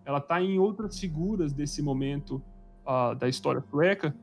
Ela 0.05 0.19
está 0.19 0.39
em 0.39 0.59
outras 0.59 0.99
figuras 0.99 1.53
desse 1.53 1.81
momento 1.81 2.39
uh, 2.87 3.15
da 3.15 3.27
história 3.27 3.61
sueca 3.69 4.15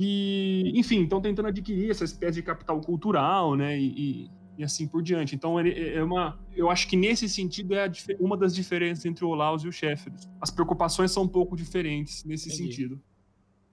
que, 0.00 0.72
enfim, 0.74 1.02
estão 1.02 1.20
tentando 1.20 1.48
adquirir 1.48 1.90
essa 1.90 2.04
espécie 2.04 2.36
de 2.36 2.42
capital 2.42 2.80
cultural, 2.80 3.54
né? 3.54 3.78
E, 3.78 3.86
e, 3.86 4.30
e 4.56 4.64
assim 4.64 4.88
por 4.88 5.02
diante. 5.02 5.34
Então, 5.34 5.60
é, 5.60 5.94
é 5.94 6.02
uma, 6.02 6.38
eu 6.56 6.70
acho 6.70 6.88
que 6.88 6.96
nesse 6.96 7.28
sentido 7.28 7.74
é 7.74 7.90
uma 8.18 8.34
das 8.36 8.54
diferenças 8.54 9.04
entre 9.04 9.24
o 9.24 9.28
Olaus 9.28 9.62
e 9.62 9.68
o 9.68 9.72
Sheffield. 9.72 10.26
As 10.40 10.50
preocupações 10.50 11.10
são 11.10 11.24
um 11.24 11.28
pouco 11.28 11.54
diferentes 11.54 12.24
nesse 12.24 12.48
Entendi. 12.48 12.72
sentido. 12.72 13.02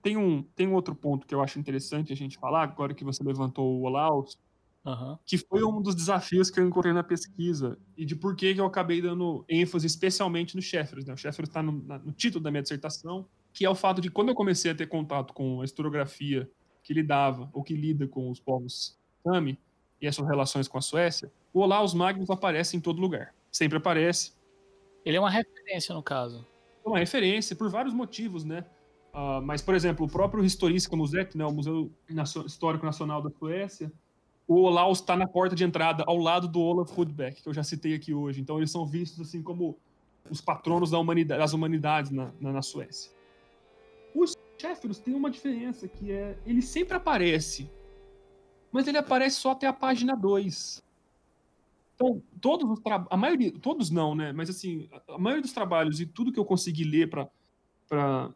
Tem 0.02 0.18
um, 0.18 0.42
tem 0.54 0.68
um 0.68 0.74
outro 0.74 0.94
ponto 0.94 1.26
que 1.26 1.34
eu 1.34 1.40
acho 1.40 1.58
interessante 1.58 2.12
a 2.12 2.16
gente 2.16 2.38
falar, 2.38 2.62
agora 2.62 2.92
que 2.92 3.04
você 3.04 3.22
levantou 3.24 3.80
o 3.80 3.82
Olaus, 3.84 4.38
uhum. 4.84 5.16
que 5.24 5.38
foi 5.38 5.64
um 5.64 5.80
dos 5.80 5.94
desafios 5.94 6.50
que 6.50 6.60
eu 6.60 6.66
encontrei 6.66 6.92
na 6.92 7.02
pesquisa 7.02 7.78
e 7.96 8.04
de 8.04 8.14
por 8.14 8.36
que 8.36 8.54
eu 8.54 8.66
acabei 8.66 9.00
dando 9.00 9.46
ênfase 9.48 9.86
especialmente 9.86 10.54
no 10.54 10.60
Sheffield. 10.60 11.06
Né? 11.06 11.14
O 11.14 11.16
Sheffield 11.16 11.48
está 11.48 11.62
no, 11.62 11.72
no 11.72 12.12
título 12.12 12.44
da 12.44 12.50
minha 12.50 12.62
dissertação, 12.62 13.26
que 13.58 13.64
é 13.64 13.68
o 13.68 13.74
fato 13.74 14.00
de 14.00 14.08
quando 14.08 14.28
eu 14.28 14.36
comecei 14.36 14.70
a 14.70 14.74
ter 14.74 14.86
contato 14.86 15.34
com 15.34 15.60
a 15.60 15.64
historiografia 15.64 16.48
que 16.80 16.94
lidava 16.94 17.50
ou 17.52 17.60
que 17.60 17.74
lida 17.74 18.06
com 18.06 18.30
os 18.30 18.38
povos 18.38 18.96
Sami, 19.24 19.58
e 20.00 20.06
as 20.06 20.14
suas 20.14 20.28
relações 20.28 20.68
com 20.68 20.78
a 20.78 20.80
Suécia, 20.80 21.28
o 21.52 21.58
Olaus 21.58 21.92
Magnus 21.92 22.30
aparece 22.30 22.76
em 22.76 22.80
todo 22.80 23.00
lugar. 23.00 23.34
Sempre 23.50 23.78
aparece. 23.78 24.32
Ele 25.04 25.16
é 25.16 25.20
uma 25.20 25.28
referência, 25.28 25.92
no 25.92 26.04
caso. 26.04 26.46
É 26.86 26.88
uma 26.88 27.00
referência 27.00 27.56
por 27.56 27.68
vários 27.68 27.92
motivos, 27.92 28.44
né? 28.44 28.64
Uh, 29.12 29.42
mas, 29.42 29.60
por 29.60 29.74
exemplo, 29.74 30.06
o 30.06 30.08
próprio 30.08 30.44
Historiska 30.44 30.94
Museet, 30.94 31.36
né, 31.36 31.44
o 31.44 31.52
Museu 31.52 31.90
Histórico 32.46 32.86
Nacional 32.86 33.20
da 33.20 33.30
Suécia, 33.40 33.90
o 34.46 34.60
Olaus 34.62 35.00
está 35.00 35.16
na 35.16 35.26
porta 35.26 35.56
de 35.56 35.64
entrada, 35.64 36.04
ao 36.06 36.16
lado 36.16 36.46
do 36.46 36.60
Olaf 36.60 36.92
Rudbeck, 36.92 37.42
que 37.42 37.48
eu 37.48 37.52
já 37.52 37.64
citei 37.64 37.92
aqui 37.92 38.14
hoje. 38.14 38.40
Então, 38.40 38.58
eles 38.58 38.70
são 38.70 38.86
vistos 38.86 39.20
assim 39.20 39.42
como 39.42 39.76
os 40.30 40.40
patronos 40.40 40.92
da 40.92 40.98
humanidade, 41.00 41.40
das 41.40 41.52
humanidades 41.52 42.12
na, 42.12 42.30
na, 42.40 42.52
na 42.52 42.62
Suécia. 42.62 43.17
Os 44.18 44.34
Sheffield 44.60 45.00
tem 45.00 45.14
uma 45.14 45.30
diferença, 45.30 45.86
que 45.86 46.12
é 46.12 46.36
ele 46.44 46.62
sempre 46.62 46.96
aparece 46.96 47.70
mas 48.72 48.86
ele 48.86 48.98
aparece 48.98 49.36
só 49.36 49.52
até 49.52 49.66
a 49.66 49.72
página 49.72 50.14
2. 50.14 50.82
Então, 51.94 52.22
todos 52.40 52.70
os 52.70 52.80
a 53.10 53.16
maioria, 53.16 53.52
todos 53.60 53.90
não, 53.90 54.14
né? 54.14 54.32
Mas 54.32 54.48
assim, 54.48 54.88
a 55.08 55.18
maioria 55.18 55.42
dos 55.42 55.52
trabalhos 55.52 56.00
e 56.00 56.06
tudo 56.06 56.32
que 56.32 56.38
eu 56.38 56.44
consegui 56.44 56.84
ler 56.84 57.10
para 57.10 58.32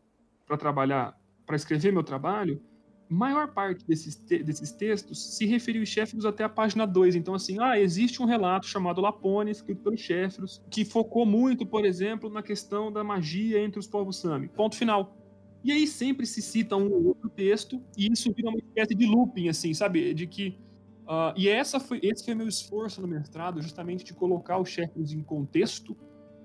trabalhar, 0.58 1.16
para 1.46 1.54
escrever 1.54 1.92
meu 1.92 2.02
trabalho, 2.02 2.60
maior 3.08 3.52
parte 3.52 3.86
desses, 3.86 4.16
te 4.16 4.42
desses 4.42 4.72
textos 4.72 5.36
se 5.36 5.46
referiu 5.46 5.82
a 5.82 5.86
Sheffield 5.86 6.26
até 6.26 6.42
a 6.42 6.48
página 6.48 6.84
2. 6.86 7.14
Então, 7.14 7.34
assim, 7.34 7.58
ah, 7.60 7.78
existe 7.78 8.20
um 8.20 8.24
relato 8.24 8.66
chamado 8.66 9.00
Lapone, 9.00 9.52
escrito 9.52 9.82
pelo 9.82 9.96
Sheffield, 9.96 10.60
que 10.68 10.84
focou 10.84 11.24
muito, 11.24 11.64
por 11.64 11.84
exemplo, 11.84 12.28
na 12.28 12.42
questão 12.42 12.90
da 12.90 13.04
magia 13.04 13.60
entre 13.60 13.78
os 13.78 13.86
povos 13.86 14.16
Sami. 14.16 14.48
Ponto 14.48 14.74
final. 14.74 15.21
E 15.64 15.70
aí 15.70 15.86
sempre 15.86 16.26
se 16.26 16.42
cita 16.42 16.76
um 16.76 16.92
ou 16.92 17.06
outro 17.08 17.28
texto, 17.28 17.80
e 17.96 18.10
isso 18.12 18.32
vira 18.32 18.48
uma 18.48 18.58
espécie 18.58 18.94
de 18.94 19.06
looping, 19.06 19.48
assim, 19.48 19.72
sabe? 19.72 20.12
De 20.12 20.26
que. 20.26 20.58
Uh, 21.02 21.34
e 21.36 21.48
essa 21.48 21.78
foi, 21.78 22.00
esse 22.02 22.24
foi 22.24 22.34
meu 22.34 22.48
esforço 22.48 23.00
no 23.00 23.08
mestrado, 23.08 23.60
justamente 23.60 24.04
de 24.04 24.14
colocar 24.14 24.58
os 24.58 24.68
Shekels 24.68 25.12
em 25.12 25.22
contexto. 25.22 25.96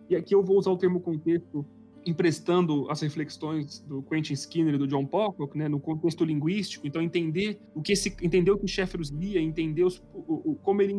E 0.09 0.15
aqui 0.15 0.33
eu 0.33 0.43
vou 0.43 0.57
usar 0.57 0.71
o 0.71 0.77
termo 0.77 0.99
contexto 0.99 1.65
emprestando 2.07 2.89
as 2.89 3.01
reflexões 3.01 3.79
do 3.81 4.01
Quentin 4.01 4.33
Skinner 4.33 4.75
e 4.75 4.77
do 4.77 4.87
John 4.87 5.05
Pocock, 5.05 5.57
né, 5.57 5.67
no 5.67 5.79
contexto 5.79 6.23
linguístico. 6.23 6.87
Então 6.87 7.01
entender 7.01 7.59
o 7.75 7.81
que 7.81 7.91
esse, 7.91 8.15
entender 8.21 8.49
o 8.49 8.57
que 8.57 8.67
Sheffield 8.67 9.13
lia, 9.13 9.41
entender 9.41 9.83
os, 9.83 10.01
o, 10.13 10.51
o, 10.51 10.55
como 10.55 10.81
ele 10.81 10.93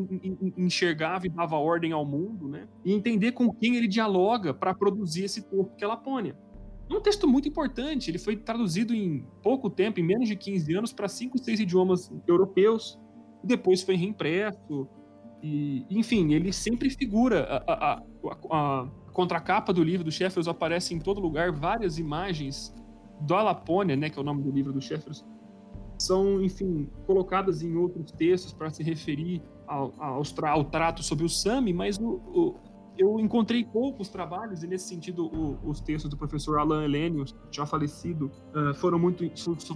enxergava 0.56 1.26
e 1.26 1.30
dava 1.30 1.56
ordem 1.56 1.92
ao 1.92 2.04
mundo, 2.04 2.46
né, 2.46 2.68
e 2.84 2.92
entender 2.92 3.32
com 3.32 3.50
quem 3.50 3.76
ele 3.76 3.88
dialoga 3.88 4.52
para 4.52 4.74
produzir 4.74 5.24
esse 5.24 5.40
texto 5.42 5.72
que 5.76 5.84
é 5.84 5.86
Lapônia. 5.86 6.36
Um 6.90 7.00
texto 7.00 7.28
muito 7.28 7.48
importante, 7.48 8.10
ele 8.10 8.18
foi 8.18 8.36
traduzido 8.36 8.94
em 8.94 9.26
pouco 9.42 9.68
tempo, 9.68 10.00
em 10.00 10.02
menos 10.02 10.28
de 10.28 10.36
15 10.36 10.74
anos, 10.74 10.92
para 10.92 11.08
cinco, 11.08 11.38
seis 11.38 11.60
idiomas 11.60 12.10
europeus, 12.26 12.98
e 13.44 13.46
depois 13.46 13.82
foi 13.82 13.96
reimpresso. 13.96 14.88
E, 15.42 15.84
enfim, 15.90 16.32
ele 16.32 16.52
sempre 16.52 16.90
figura. 16.90 17.44
A, 17.44 17.72
a, 17.72 17.94
a, 17.94 18.02
a 18.50 18.90
contracapa 19.12 19.72
do 19.72 19.82
livro 19.82 20.04
do 20.04 20.10
Sheffield 20.10 20.48
aparece 20.48 20.94
em 20.94 20.98
todo 20.98 21.20
lugar, 21.20 21.52
várias 21.52 21.98
imagens 21.98 22.74
da 23.20 23.42
Lapônia, 23.42 23.96
né, 23.96 24.08
que 24.08 24.18
é 24.18 24.22
o 24.22 24.24
nome 24.24 24.42
do 24.42 24.50
livro 24.50 24.72
do 24.72 24.80
Sheffield, 24.80 25.24
são, 25.98 26.40
enfim, 26.42 26.88
colocadas 27.06 27.62
em 27.62 27.76
outros 27.76 28.12
textos 28.12 28.52
para 28.52 28.70
se 28.70 28.82
referir 28.82 29.42
ao, 29.66 29.92
ao, 29.98 30.22
ao, 30.46 30.64
trato 30.64 31.02
sobre 31.02 31.24
o 31.24 31.28
Sami, 31.28 31.72
mas 31.72 31.98
o, 31.98 32.20
o, 32.32 32.54
eu 32.98 33.20
encontrei 33.20 33.64
poucos 33.64 34.08
trabalhos, 34.08 34.62
e 34.62 34.66
nesse 34.66 34.88
sentido, 34.88 35.26
o, 35.26 35.58
os 35.64 35.80
textos 35.80 36.10
do 36.10 36.16
professor 36.16 36.58
Alan 36.58 36.84
Helenius, 36.84 37.34
já 37.50 37.64
falecido, 37.64 38.30
uh, 38.54 38.74
foram 38.74 38.98
muito 38.98 39.24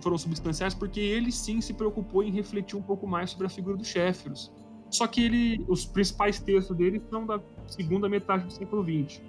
foram 0.02 0.18
substanciais, 0.18 0.74
porque 0.74 1.00
ele 1.00 1.30
sim 1.30 1.60
se 1.60 1.72
preocupou 1.72 2.22
em 2.22 2.32
refletir 2.32 2.76
um 2.76 2.82
pouco 2.82 3.06
mais 3.06 3.30
sobre 3.30 3.46
a 3.46 3.50
figura 3.50 3.76
do 3.76 3.84
Sheffield. 3.84 4.50
Só 4.90 5.06
que 5.06 5.24
ele, 5.24 5.64
os 5.68 5.86
principais 5.86 6.38
textos 6.38 6.76
dele 6.76 7.00
são 7.08 7.24
da 7.24 7.40
segunda 7.66 8.08
metade 8.08 8.44
do 8.44 8.52
século 8.52 8.84
XX. 8.84 9.22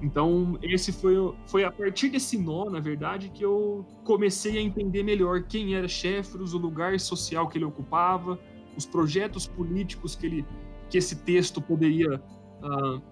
Então, 0.00 0.58
esse 0.62 0.92
foi, 0.92 1.14
foi 1.46 1.64
a 1.64 1.70
partir 1.72 2.08
desse 2.08 2.38
nó, 2.38 2.70
na 2.70 2.80
verdade, 2.80 3.28
que 3.28 3.44
eu 3.44 3.84
comecei 4.04 4.58
a 4.58 4.60
entender 4.60 5.02
melhor 5.02 5.42
quem 5.42 5.74
era 5.74 5.88
Sheffield, 5.88 6.54
o 6.54 6.58
lugar 6.58 6.98
social 7.00 7.48
que 7.48 7.58
ele 7.58 7.64
ocupava, 7.64 8.38
os 8.76 8.86
projetos 8.86 9.46
políticos 9.46 10.14
que, 10.14 10.26
ele, 10.26 10.46
que 10.88 10.98
esse 10.98 11.16
texto 11.16 11.60
poderia 11.60 12.22
uh, 12.64 13.02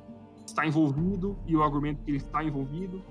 está 0.46 0.66
envolvido 0.66 1.36
e 1.46 1.56
o 1.56 1.62
argumento 1.62 2.02
que 2.02 2.10
ele 2.10 2.18
está 2.18 2.42
envolvido. 2.42 3.02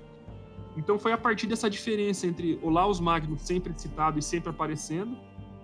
Então 0.76 0.98
foi 0.98 1.12
a 1.12 1.18
partir 1.18 1.46
dessa 1.46 1.68
diferença 1.68 2.26
entre 2.26 2.58
o 2.62 2.70
Laos 2.70 2.98
Magnus 3.00 3.42
sempre 3.42 3.72
citado 3.78 4.18
e 4.18 4.22
sempre 4.22 4.50
aparecendo, 4.50 5.16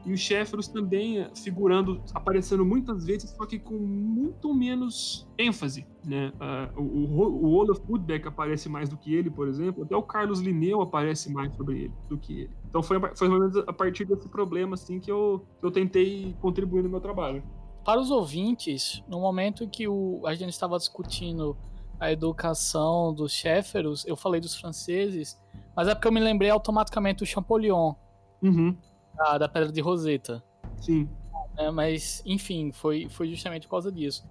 e 0.05 0.13
o 0.13 0.17
Sheffield 0.17 0.71
também 0.71 1.19
eh, 1.19 1.31
figurando, 1.35 2.01
aparecendo 2.15 2.65
muitas 2.65 3.05
vezes, 3.05 3.31
só 3.31 3.45
que 3.45 3.59
com 3.59 3.75
muito 3.75 4.55
menos 4.55 5.29
ênfase. 5.37 5.87
Né? 6.05 6.33
Uh, 6.77 6.81
o, 6.81 7.47
o 7.47 7.51
Olaf 7.51 7.79
Woodbeck 7.87 8.27
aparece 8.27 8.69
mais 8.69 8.89
do 8.89 8.97
que 8.97 9.15
ele, 9.15 9.29
por 9.29 9.49
exemplo, 9.49 9.83
até 9.85 9.95
o 9.95 10.03
Carlos 10.03 10.41
Linneu 10.41 10.81
aparece 10.81 11.31
mais 11.31 11.55
sobre 11.55 11.83
ele 11.85 11.95
do 12.09 12.17
que 12.17 12.43
ele. 12.43 12.51
Então 12.69 12.83
foi, 12.83 12.99
foi 13.15 13.29
a 13.67 13.73
partir 13.73 14.07
desse 14.07 14.29
problema 14.29 14.75
assim, 14.75 14.99
que 14.99 15.11
eu, 15.11 15.45
que 15.59 15.67
eu 15.67 15.71
tentei 15.71 16.35
contribuir 16.41 16.83
no 16.83 16.89
meu 16.89 17.01
trabalho 17.01 17.43
para 17.89 18.03
os 18.03 18.11
ouvintes, 18.11 19.03
no 19.09 19.19
momento 19.19 19.65
em 19.65 19.69
que 19.71 19.89
o, 19.89 20.21
a 20.27 20.35
gente 20.35 20.51
estava 20.51 20.77
discutindo 20.77 21.57
a 21.99 22.13
educação 22.13 23.15
dos 23.15 23.33
Shefferos, 23.33 24.05
eu 24.07 24.15
falei 24.15 24.43
dos 24.43 24.55
franceses, 24.55 25.41
mas 25.75 25.89
é 25.89 25.95
porque 25.95 26.07
eu 26.07 26.13
me 26.13 26.21
lembrei 26.21 26.51
automaticamente 26.51 27.21
do 27.21 27.27
Champollion, 27.27 27.95
uhum. 28.43 28.77
da, 29.17 29.39
da 29.39 29.49
Pedra 29.49 29.73
de 29.73 29.81
Roseta. 29.81 30.45
Sim. 30.77 31.09
É, 31.57 31.71
mas, 31.71 32.23
enfim, 32.27 32.73
foi, 32.73 33.09
foi 33.09 33.31
justamente 33.31 33.63
por 33.63 33.71
causa 33.71 33.91
disso. 33.91 34.29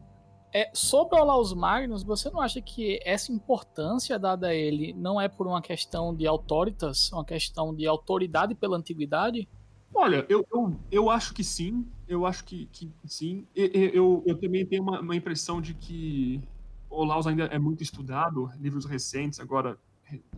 É, 0.54 0.70
sobre 0.72 1.18
o 1.18 1.24
Olaus 1.24 1.52
Magnus, 1.52 2.04
você 2.04 2.30
não 2.30 2.40
acha 2.40 2.62
que 2.62 3.00
essa 3.04 3.32
importância 3.32 4.20
dada 4.20 4.50
a 4.50 4.54
ele 4.54 4.94
não 4.94 5.20
é 5.20 5.28
por 5.28 5.48
uma 5.48 5.64
questão 5.64 6.16
de 6.16 6.28
autoritas, 6.28 7.12
uma 7.12 7.26
questão 7.26 7.74
de 7.74 7.88
autoridade 7.88 8.54
pela 8.54 8.78
antiguidade? 8.78 9.50
Olha, 9.96 10.24
eu, 10.30 10.46
eu, 10.54 10.80
eu 10.92 11.10
acho 11.10 11.34
que 11.34 11.44
sim. 11.44 11.88
Eu 12.08 12.26
acho 12.26 12.44
que, 12.46 12.68
que 12.72 12.90
sim. 13.06 13.46
Eu, 13.56 13.68
eu, 13.68 14.24
eu 14.26 14.38
também 14.40 14.66
tenho 14.66 14.82
uma, 14.82 15.02
uma 15.02 15.16
impressão 15.16 15.62
de 15.62 15.74
que 15.74 16.42
o 16.90 17.04
Laos 17.04 17.28
ainda 17.28 17.46
é 17.46 17.60
muito 17.60 17.84
estudado, 17.84 18.50
livros 18.60 18.86
recentes 18.86 19.40
agora 19.40 19.78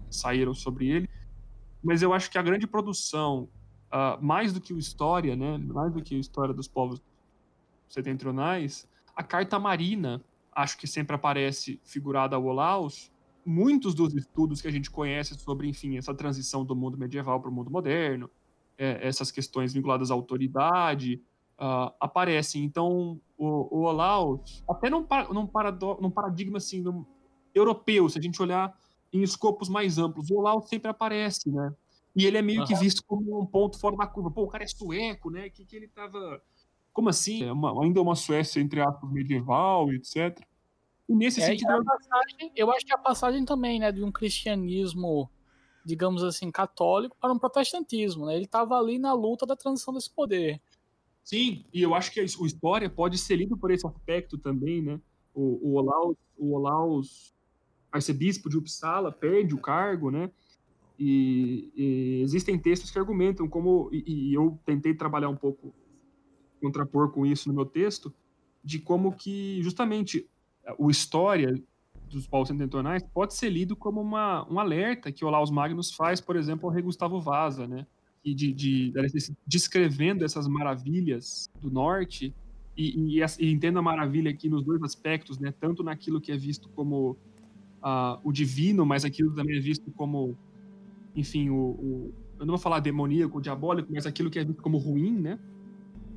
saíram 0.09 0.53
sobre 0.53 0.89
ele, 0.89 1.09
mas 1.83 2.01
eu 2.01 2.13
acho 2.13 2.29
que 2.29 2.37
a 2.37 2.41
grande 2.41 2.65
produção, 2.65 3.47
uh, 3.87 4.21
mais 4.21 4.51
do 4.51 4.59
que 4.59 4.73
o 4.73 4.79
História, 4.79 5.35
né, 5.35 5.57
mais 5.57 5.93
do 5.93 6.01
que 6.01 6.15
História 6.15 6.53
dos 6.53 6.67
Povos 6.67 7.01
Setentrionais, 7.87 8.87
a 9.15 9.23
Carta 9.23 9.59
Marina, 9.59 10.21
acho 10.51 10.77
que 10.77 10.87
sempre 10.87 11.15
aparece 11.15 11.79
figurada 11.83 12.35
ao 12.35 12.43
Olaus, 12.45 13.11
muitos 13.45 13.93
dos 13.93 14.13
estudos 14.13 14.61
que 14.61 14.67
a 14.67 14.71
gente 14.71 14.89
conhece 14.89 15.35
sobre, 15.35 15.67
enfim, 15.67 15.97
essa 15.97 16.13
transição 16.13 16.65
do 16.65 16.75
mundo 16.75 16.97
medieval 16.97 17.39
para 17.39 17.49
o 17.49 17.53
mundo 17.53 17.69
moderno, 17.69 18.29
é, 18.77 19.07
essas 19.07 19.31
questões 19.31 19.73
vinculadas 19.73 20.11
à 20.11 20.13
autoridade 20.13 21.21
uh, 21.59 21.93
aparecem. 21.99 22.63
Então, 22.63 23.19
o, 23.37 23.77
o 23.77 23.81
Olaus, 23.81 24.63
até 24.67 24.89
num, 24.89 25.05
num, 25.31 25.45
parado, 25.45 25.97
num 26.01 26.09
paradigma 26.09 26.57
assim, 26.57 26.81
num, 26.81 27.05
europeu, 27.53 28.07
se 28.09 28.17
a 28.17 28.21
gente 28.21 28.41
olhar 28.41 28.75
em 29.11 29.21
escopos 29.21 29.69
mais 29.69 29.97
amplos, 29.97 30.29
o 30.29 30.37
Olaus 30.37 30.69
sempre 30.69 30.89
aparece, 30.89 31.51
né? 31.51 31.73
E 32.15 32.25
ele 32.25 32.37
é 32.37 32.41
meio 32.41 32.61
uhum. 32.61 32.67
que 32.67 32.75
visto 32.75 33.03
como 33.05 33.39
um 33.39 33.45
ponto 33.45 33.79
fora 33.79 33.95
da 33.95 34.07
curva. 34.07 34.31
Pô, 34.31 34.43
o 34.43 34.47
cara 34.47 34.63
é 34.63 34.67
sueco, 34.67 35.29
né? 35.29 35.49
Que, 35.49 35.63
que 35.63 35.75
ele 35.75 35.87
tava. 35.87 36.41
Como 36.91 37.09
assim? 37.09 37.43
É 37.43 37.51
uma, 37.51 37.83
ainda 37.83 38.01
uma 38.01 38.15
Suécia, 38.15 38.59
entre 38.59 38.81
aspas, 38.81 39.09
medieval, 39.11 39.91
etc. 39.93 40.39
E 41.07 41.15
nesse 41.15 41.41
é, 41.41 41.45
sentido. 41.45 41.71
E 41.71 41.85
passagem, 41.85 42.51
eu 42.55 42.71
acho 42.71 42.85
que 42.85 42.93
a 42.93 42.97
passagem 42.97 43.45
também, 43.45 43.79
né, 43.79 43.91
de 43.91 44.03
um 44.03 44.11
cristianismo, 44.11 45.29
digamos 45.85 46.23
assim, 46.23 46.51
católico 46.51 47.15
para 47.19 47.31
um 47.31 47.39
protestantismo, 47.39 48.25
né? 48.25 48.35
Ele 48.35 48.45
estava 48.45 48.77
ali 48.77 48.99
na 48.99 49.13
luta 49.13 49.45
da 49.45 49.55
transição 49.55 49.93
desse 49.93 50.09
poder. 50.09 50.59
Sim, 51.29 51.63
e 51.71 51.83
eu 51.83 51.93
acho 51.93 52.11
que 52.11 52.19
a 52.19 52.23
história 52.23 52.89
pode 52.89 53.15
ser 53.19 53.35
lido 53.35 53.55
por 53.55 53.69
esse 53.69 53.85
aspecto 53.85 54.35
também, 54.35 54.81
né? 54.81 54.99
O, 55.31 55.59
o 55.61 55.73
Olaus, 55.75 56.17
o 56.35 56.55
Olaus, 56.55 57.35
arcebispo 57.91 58.49
de 58.49 58.57
Uppsala, 58.57 59.11
perde 59.11 59.53
o 59.53 59.61
cargo, 59.61 60.09
né? 60.09 60.31
E, 60.97 61.71
e 61.75 62.21
existem 62.23 62.57
textos 62.57 62.89
que 62.89 62.97
argumentam 62.97 63.47
como, 63.47 63.91
e, 63.93 64.31
e, 64.31 64.33
eu 64.33 64.59
tentei 64.65 64.95
trabalhar 64.95 65.29
um 65.29 65.35
pouco, 65.35 65.71
contrapor 66.59 67.11
com 67.11 67.27
isso 67.27 67.47
no 67.47 67.53
meu 67.53 67.65
texto, 67.67 68.11
de 68.63 68.79
como 68.79 69.15
que 69.15 69.61
justamente 69.61 70.27
o 70.79 70.89
história 70.89 71.53
dos 72.09 72.25
povos 72.25 72.47
setentonais 72.47 73.03
pode 73.03 73.35
ser 73.35 73.51
lido 73.51 73.75
como 73.75 74.01
uma, 74.01 74.51
um 74.51 74.59
alerta 74.59 75.11
que 75.11 75.23
Olaus 75.23 75.51
Magnus 75.51 75.93
faz, 75.93 76.19
por 76.19 76.35
exemplo, 76.35 76.67
ao 76.67 76.73
rei 76.73 76.81
Gustavo 76.81 77.21
Vasa, 77.21 77.67
né? 77.67 77.85
E 78.23 78.33
de, 78.33 78.51
de, 78.53 78.91
de, 78.91 79.35
descrevendo 79.45 80.25
essas 80.25 80.47
maravilhas 80.47 81.49
do 81.61 81.71
norte 81.71 82.33
e, 82.75 83.19
e, 83.19 83.21
e, 83.21 83.51
entendo 83.51 83.79
a 83.79 83.81
maravilha 83.81 84.31
aqui 84.31 84.49
nos 84.49 84.63
dois 84.63 84.81
aspectos, 84.83 85.37
né? 85.37 85.53
Tanto 85.59 85.83
naquilo 85.83 86.21
que 86.21 86.31
é 86.31 86.37
visto 86.37 86.69
como 86.69 87.17
uh, 87.81 88.19
o 88.23 88.31
divino, 88.31 88.85
mas 88.85 89.03
aquilo 89.03 89.33
também 89.33 89.57
é 89.57 89.59
visto 89.59 89.91
como, 89.91 90.37
enfim, 91.15 91.49
o, 91.49 91.55
o, 91.55 92.13
eu 92.39 92.45
não 92.45 92.53
vou 92.53 92.57
falar 92.57 92.79
demoníaco, 92.79 93.41
diabólico, 93.41 93.91
mas 93.91 94.05
aquilo 94.05 94.29
que 94.29 94.39
é 94.39 94.43
visto 94.43 94.61
como 94.61 94.77
ruim, 94.77 95.11
né? 95.11 95.39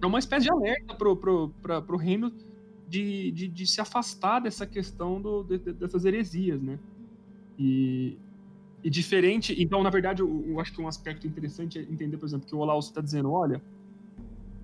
É 0.01 0.07
uma 0.07 0.19
espécie 0.19 0.47
de 0.47 0.53
alerta 0.53 0.95
pro, 0.95 1.17
pro, 1.17 1.49
pra, 1.63 1.83
pro 1.83 1.97
reino 1.97 2.33
de, 2.89 3.31
de, 3.33 3.49
de, 3.49 3.67
se 3.67 3.81
afastar 3.81 4.41
dessa 4.41 4.67
questão 4.67 5.21
do, 5.21 5.43
de, 5.45 5.59
dessas 5.59 6.05
heresias, 6.05 6.61
né? 6.61 6.79
E, 7.59 8.19
e 8.85 8.91
diferente, 8.91 9.55
então, 9.63 9.83
na 9.83 9.91
verdade, 9.91 10.23
eu, 10.23 10.45
eu, 10.47 10.59
acho 10.59 10.73
que 10.73 10.81
um 10.81 10.89
aspecto 10.89 11.27
interessante 11.27 11.79
é 11.79 11.83
entender, 11.83 12.17
por 12.17 12.27
exemplo, 12.27 12.49
que 12.49 12.55
o 12.55 12.59
Olaus 12.59 12.87
está 12.87 13.01
dizendo, 13.01 13.31
olha, 13.31 13.63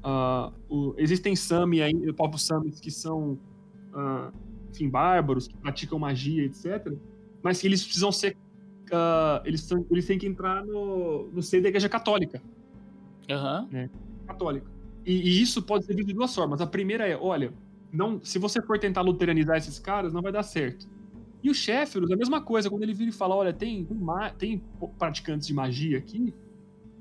uh, 0.05 0.53
o, 0.69 0.95
existem 0.99 1.37
Sami, 1.37 1.81
aí, 1.81 2.13
povos 2.15 2.45
Samis 2.45 2.81
que 2.81 2.91
são, 2.91 3.39
uh, 3.95 4.33
enfim, 4.71 4.89
bárbaros, 4.89 5.47
que 5.47 5.57
praticam 5.57 5.99
magia, 6.01 6.45
etc., 6.45 6.93
mas 7.43 7.61
que 7.61 7.69
eles 7.69 7.85
precisam 7.85 8.11
ser, 8.11 8.37
uh, 8.87 9.41
eles, 9.45 9.71
eles 9.89 10.07
têm 10.07 10.19
que 10.19 10.27
entrar 10.27 10.65
no, 10.67 11.29
no 11.29 11.41
seio 11.41 11.63
da 11.63 11.69
igreja 11.69 11.89
católica. 11.89 12.43
Uhum. 13.31 13.69
Né? 13.71 13.89
Católica. 14.27 14.67
E, 15.07 15.13
e, 15.13 15.41
isso 15.41 15.63
pode 15.63 15.85
ser 15.85 15.95
visto 15.95 16.09
de 16.09 16.15
duas 16.15 16.35
formas. 16.35 16.61
A 16.61 16.67
primeira 16.67 17.07
é, 17.07 17.17
olha, 17.17 17.53
não, 17.93 18.21
se 18.23 18.39
você 18.39 18.61
for 18.61 18.81
tentar 18.81 19.03
luteranizar 19.03 19.57
esses 19.57 19.79
caras, 19.79 20.13
não 20.13 20.21
vai 20.21 20.33
dar 20.33 20.43
certo. 20.43 20.89
E 21.43 21.51
o 21.51 21.55
Sheffield, 21.55 22.13
a 22.13 22.17
mesma 22.17 22.41
coisa, 22.41 22.69
quando 22.69 22.83
ele 22.83 22.95
vira 22.95 23.11
e 23.11 23.13
fala: 23.13 23.35
olha, 23.37 23.53
tem, 23.53 23.87
tem, 24.39 24.63
praticantes 24.99 25.47
de 25.47 25.55
magia 25.55 25.99
aqui, 25.99 26.35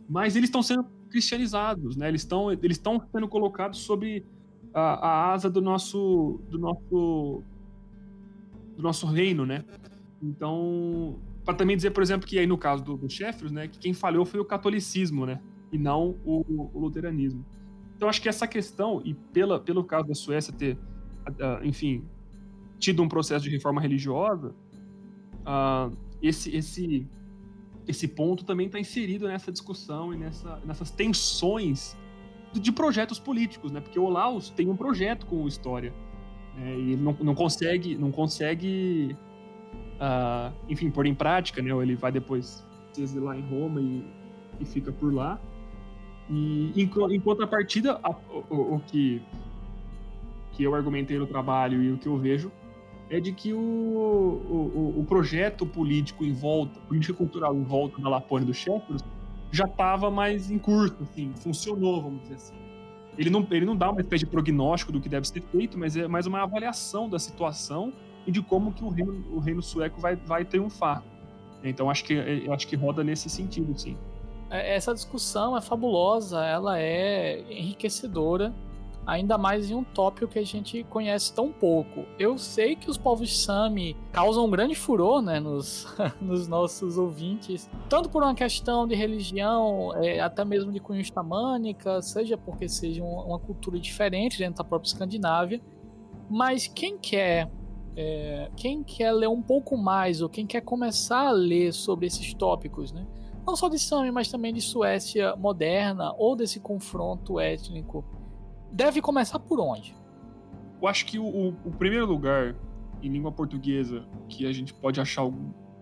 mas 0.07 0.35
eles 0.35 0.47
estão 0.47 0.61
sendo 0.61 0.85
cristianizados, 1.09 1.95
né? 1.95 2.07
Eles 2.07 2.21
estão 2.21 2.51
eles 2.51 2.81
sendo 3.11 3.27
colocados 3.27 3.79
sob 3.79 4.23
a, 4.73 4.81
a, 4.81 5.33
asa 5.33 5.49
do 5.49 5.61
nosso 5.61 6.39
do 6.49 6.59
nosso 6.59 7.43
do 8.75 8.83
nosso 8.83 9.07
reino, 9.07 9.45
né? 9.45 9.65
Então, 10.21 11.19
para 11.43 11.55
também 11.55 11.75
dizer, 11.75 11.91
por 11.91 12.03
exemplo, 12.03 12.27
que 12.27 12.37
aí 12.37 12.45
no 12.45 12.57
caso 12.57 12.83
do, 12.83 12.95
do 12.97 13.09
Sheffield, 13.09 13.53
né, 13.53 13.67
que 13.67 13.79
quem 13.79 13.93
falhou 13.93 14.25
foi 14.25 14.39
o 14.39 14.45
catolicismo, 14.45 15.25
né? 15.25 15.41
E 15.71 15.77
não 15.77 16.15
o, 16.23 16.69
o 16.73 16.79
luteranismo. 16.79 17.43
Então, 17.95 18.07
acho 18.07 18.21
que 18.21 18.29
essa 18.29 18.47
questão 18.47 19.01
e 19.03 19.15
pela 19.15 19.59
pelo 19.59 19.83
caso 19.83 20.07
da 20.07 20.13
Suécia 20.13 20.53
ter, 20.53 20.77
enfim, 21.63 22.03
tido 22.79 23.01
um 23.01 23.07
processo 23.07 23.45
de 23.45 23.49
reforma 23.49 23.81
religiosa, 23.81 24.53
uh, 25.41 25.95
esse, 26.21 26.55
esse, 26.55 27.07
esse 27.87 28.07
ponto 28.07 28.43
também 28.43 28.67
está 28.67 28.79
inserido 28.79 29.27
nessa 29.27 29.51
discussão 29.51 30.13
e 30.13 30.17
nessa, 30.17 30.59
nessas 30.65 30.91
tensões 30.91 31.97
de 32.53 32.71
projetos 32.71 33.19
políticos, 33.19 33.71
né? 33.71 33.81
Porque 33.81 33.99
o 33.99 34.03
Olaus 34.03 34.49
tem 34.49 34.69
um 34.69 34.75
projeto 34.75 35.25
com 35.25 35.43
o 35.43 35.47
História 35.47 35.93
né? 36.55 36.75
e 36.75 36.93
ele 36.93 37.01
não, 37.01 37.15
não 37.19 37.35
consegue, 37.35 37.95
não 37.95 38.11
consegue, 38.11 39.15
uh, 39.95 40.53
enfim, 40.67 40.89
pôr 40.89 41.05
em 41.05 41.13
prática, 41.13 41.61
né? 41.61 41.73
Ou 41.73 41.83
ele 41.83 41.95
vai 41.95 42.11
depois 42.11 42.65
se 42.93 43.01
exilar 43.01 43.37
em 43.37 43.41
Roma 43.41 43.81
e, 43.81 44.03
e 44.59 44.65
fica 44.65 44.91
por 44.91 45.13
lá. 45.13 45.39
E 46.29 46.73
em, 46.75 46.89
em 47.13 47.19
contrapartida, 47.19 47.99
a, 48.03 48.11
o, 48.49 48.75
o, 48.75 48.81
que 48.87 49.21
que 50.53 50.63
eu 50.63 50.73
argumentei 50.73 51.19
no 51.19 51.27
trabalho 51.27 51.83
e 51.83 51.91
o 51.91 51.97
que 51.97 52.07
eu 52.07 52.17
vejo 52.17 52.51
é 53.09 53.19
de 53.19 53.31
que 53.31 53.53
o, 53.53 53.57
o, 53.59 54.99
o 54.99 55.05
projeto 55.05 55.65
político 55.65 56.25
em 56.25 56.33
volta, 56.33 56.79
político 56.81 57.17
cultural 57.17 57.55
em 57.55 57.63
volta 57.63 58.01
da 58.01 58.09
Lapônia 58.09 58.45
do 58.45 58.53
Shepard 58.53 59.03
já 59.51 59.65
estava 59.65 60.11
mais 60.11 60.51
em 60.51 60.57
curso, 60.57 60.97
assim, 61.01 61.31
funcionou, 61.35 62.01
vamos 62.01 62.21
dizer 62.23 62.35
assim. 62.35 62.55
Ele 63.17 63.29
não, 63.29 63.47
ele 63.49 63.65
não 63.65 63.75
dá 63.75 63.89
uma 63.89 64.01
espécie 64.01 64.25
de 64.25 64.29
prognóstico 64.29 64.91
do 64.91 64.99
que 64.99 65.09
deve 65.09 65.27
ser 65.27 65.41
feito, 65.41 65.77
mas 65.77 65.95
é 65.95 66.07
mais 66.07 66.27
uma 66.27 66.43
avaliação 66.43 67.09
da 67.09 67.17
situação 67.17 67.93
e 68.27 68.31
de 68.31 68.41
como 68.41 68.73
que 68.73 68.83
o 68.83 68.89
reino, 68.89 69.25
o 69.31 69.39
reino 69.39 69.61
sueco 69.61 69.99
vai, 69.99 70.15
vai 70.15 70.45
triunfar. 70.45 71.03
Então 71.63 71.89
acho 71.89 72.03
que 72.03 72.47
acho 72.51 72.67
que 72.67 72.75
roda 72.75 73.03
nesse 73.03 73.29
sentido, 73.29 73.77
sim. 73.77 73.97
É, 74.49 74.75
essa 74.75 74.93
discussão 74.93 75.57
é 75.57 75.61
fabulosa, 75.61 76.43
ela 76.43 76.79
é 76.79 77.41
enriquecedora 77.49 78.53
ainda 79.07 79.37
mais 79.37 79.71
em 79.71 79.73
um 79.73 79.85
tópico 79.85 80.27
que 80.27 80.37
a 80.37 80.45
gente 80.45 80.83
conhece 80.83 81.33
tão 81.33 81.49
pouco. 81.49 82.05
Eu 82.19 82.37
sei 82.37 82.75
que 82.75 82.89
os 82.89 82.97
povos 82.97 83.41
Sami 83.41 83.95
causam 84.11 84.45
um 84.45 84.49
grande 84.49 84.75
furor 84.75 85.21
né, 85.21 85.39
nos, 85.39 85.87
nos 86.19 86.45
nossos 86.49 86.97
ouvintes, 86.97 87.69
tanto 87.87 88.09
por 88.09 88.21
uma 88.21 88.35
questão 88.35 88.85
de 88.85 88.95
religião, 88.95 89.93
é, 89.95 90.19
até 90.19 90.43
mesmo 90.43 90.73
de 90.73 90.81
cunho 90.81 91.03
xamânica, 91.03 92.01
seja 92.01 92.37
porque 92.37 92.67
seja 92.67 93.01
uma 93.01 93.39
cultura 93.39 93.79
diferente 93.79 94.37
dentro 94.37 94.57
da 94.57 94.63
própria 94.65 94.89
Escandinávia. 94.89 95.61
Mas 96.29 96.67
quem 96.67 96.97
quer 96.97 97.49
é, 97.95 98.51
quem 98.57 98.83
quer 98.83 99.13
ler 99.13 99.29
um 99.29 99.41
pouco 99.41 99.77
mais 99.77 100.21
ou 100.21 100.27
quem 100.27 100.45
quer 100.45 100.61
começar 100.61 101.29
a 101.29 101.31
ler 101.31 101.71
sobre 101.71 102.05
esses 102.05 102.33
tópicos, 102.33 102.91
né? 102.91 103.07
não 103.47 103.55
só 103.55 103.69
de 103.69 103.79
Sami, 103.79 104.11
mas 104.11 104.29
também 104.29 104.53
de 104.53 104.59
Suécia 104.59 105.33
moderna 105.37 106.13
ou 106.17 106.35
desse 106.35 106.59
confronto 106.59 107.39
étnico 107.39 108.03
deve 108.71 109.01
começar 109.01 109.39
por 109.39 109.59
onde? 109.59 109.95
Eu 110.81 110.87
acho 110.87 111.05
que 111.05 111.17
o, 111.17 111.49
o 111.65 111.71
primeiro 111.71 112.05
lugar 112.05 112.55
em 113.01 113.09
língua 113.09 113.31
portuguesa 113.31 114.05
que 114.27 114.45
a 114.45 114.51
gente 114.51 114.73
pode 114.73 114.99
achar 114.99 115.23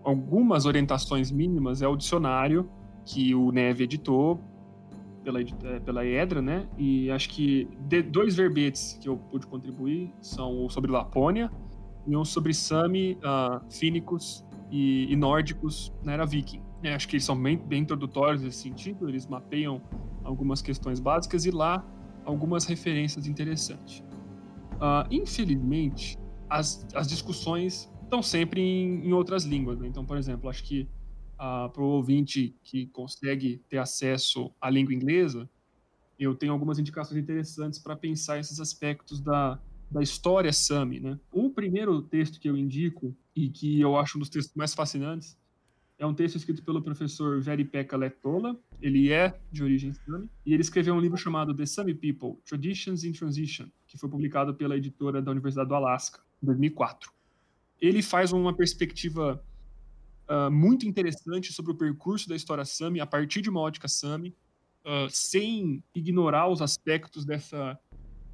algumas 0.04 0.66
orientações 0.66 1.30
mínimas 1.30 1.82
é 1.82 1.88
o 1.88 1.96
dicionário 1.96 2.68
que 3.04 3.34
o 3.34 3.50
Neve 3.52 3.84
editou 3.84 4.40
pela, 5.22 5.40
é, 5.40 5.80
pela 5.80 6.06
Edra, 6.06 6.40
né? 6.40 6.68
E 6.78 7.10
acho 7.10 7.28
que 7.30 7.68
de, 7.80 8.02
dois 8.02 8.36
verbetes 8.36 8.98
que 9.00 9.08
eu 9.08 9.16
pude 9.16 9.46
contribuir 9.46 10.12
são 10.20 10.64
o 10.64 10.70
sobre 10.70 10.90
Lapônia 10.90 11.50
e 12.06 12.16
um 12.16 12.24
sobre 12.24 12.54
Sami, 12.54 13.14
uh, 13.14 13.60
Fínicos 13.68 14.44
e, 14.70 15.12
e, 15.12 15.16
Nórdicos 15.16 15.92
na 16.04 16.12
era 16.12 16.24
Viking. 16.24 16.62
É, 16.82 16.94
acho 16.94 17.08
que 17.08 17.16
eles 17.16 17.24
são 17.24 17.40
bem, 17.40 17.56
bem 17.56 17.82
introdutórios 17.82 18.42
nesse 18.42 18.58
sentido, 18.58 19.08
eles 19.08 19.26
mapeiam 19.26 19.82
algumas 20.22 20.62
questões 20.62 21.00
básicas 21.00 21.44
e 21.44 21.50
lá 21.50 21.84
algumas 22.26 22.64
referências 22.66 23.26
interessantes. 23.26 24.00
Uh, 24.74 25.06
infelizmente, 25.10 26.18
as, 26.50 26.86
as 26.94 27.08
discussões 27.08 27.90
estão 28.02 28.22
sempre 28.22 28.60
em, 28.60 29.06
em 29.06 29.12
outras 29.12 29.44
línguas. 29.44 29.78
Né? 29.78 29.88
Então, 29.88 30.04
por 30.04 30.18
exemplo, 30.18 30.50
acho 30.50 30.62
que 30.64 30.88
uh, 31.34 31.70
para 31.70 31.82
o 31.82 31.86
ouvinte 31.86 32.54
que 32.62 32.86
consegue 32.88 33.62
ter 33.68 33.78
acesso 33.78 34.50
à 34.60 34.68
língua 34.68 34.92
inglesa, 34.92 35.48
eu 36.18 36.34
tenho 36.34 36.52
algumas 36.52 36.78
indicações 36.78 37.18
interessantes 37.18 37.78
para 37.78 37.94
pensar 37.94 38.38
esses 38.38 38.60
aspectos 38.60 39.20
da, 39.20 39.60
da 39.90 40.02
história 40.02 40.52
Sami. 40.52 41.00
Né? 41.00 41.18
O 41.32 41.50
primeiro 41.50 42.02
texto 42.02 42.40
que 42.40 42.48
eu 42.48 42.56
indico, 42.56 43.16
e 43.34 43.48
que 43.48 43.80
eu 43.80 43.96
acho 43.96 44.18
um 44.18 44.20
dos 44.20 44.30
textos 44.30 44.54
mais 44.54 44.74
fascinantes, 44.74 45.38
é 45.98 46.06
um 46.06 46.14
texto 46.14 46.36
escrito 46.36 46.62
pelo 46.62 46.82
professor 46.82 47.40
Veri-Pekka 47.40 47.96
Lehtola. 47.96 48.58
Ele 48.80 49.10
é 49.10 49.38
de 49.50 49.62
origem 49.62 49.92
Sami. 49.92 50.28
E 50.44 50.52
ele 50.52 50.60
escreveu 50.60 50.94
um 50.94 51.00
livro 51.00 51.16
chamado 51.16 51.54
The 51.54 51.64
Sami 51.64 51.94
People, 51.94 52.38
Traditions 52.44 53.02
in 53.02 53.12
Transition, 53.12 53.66
que 53.86 53.96
foi 53.96 54.08
publicado 54.08 54.54
pela 54.54 54.76
editora 54.76 55.22
da 55.22 55.30
Universidade 55.30 55.68
do 55.68 55.74
Alasca, 55.74 56.20
em 56.42 56.46
2004. 56.46 57.10
Ele 57.80 58.02
faz 58.02 58.32
uma 58.32 58.54
perspectiva 58.54 59.42
uh, 60.28 60.50
muito 60.50 60.86
interessante 60.86 61.52
sobre 61.52 61.72
o 61.72 61.74
percurso 61.74 62.28
da 62.28 62.36
história 62.36 62.64
Sami 62.64 63.00
a 63.00 63.06
partir 63.06 63.40
de 63.40 63.48
uma 63.48 63.60
ótica 63.60 63.88
Sami, 63.88 64.34
uh, 64.84 65.08
sem 65.08 65.82
ignorar 65.94 66.48
os 66.48 66.60
aspectos 66.60 67.24
dessa, 67.24 67.78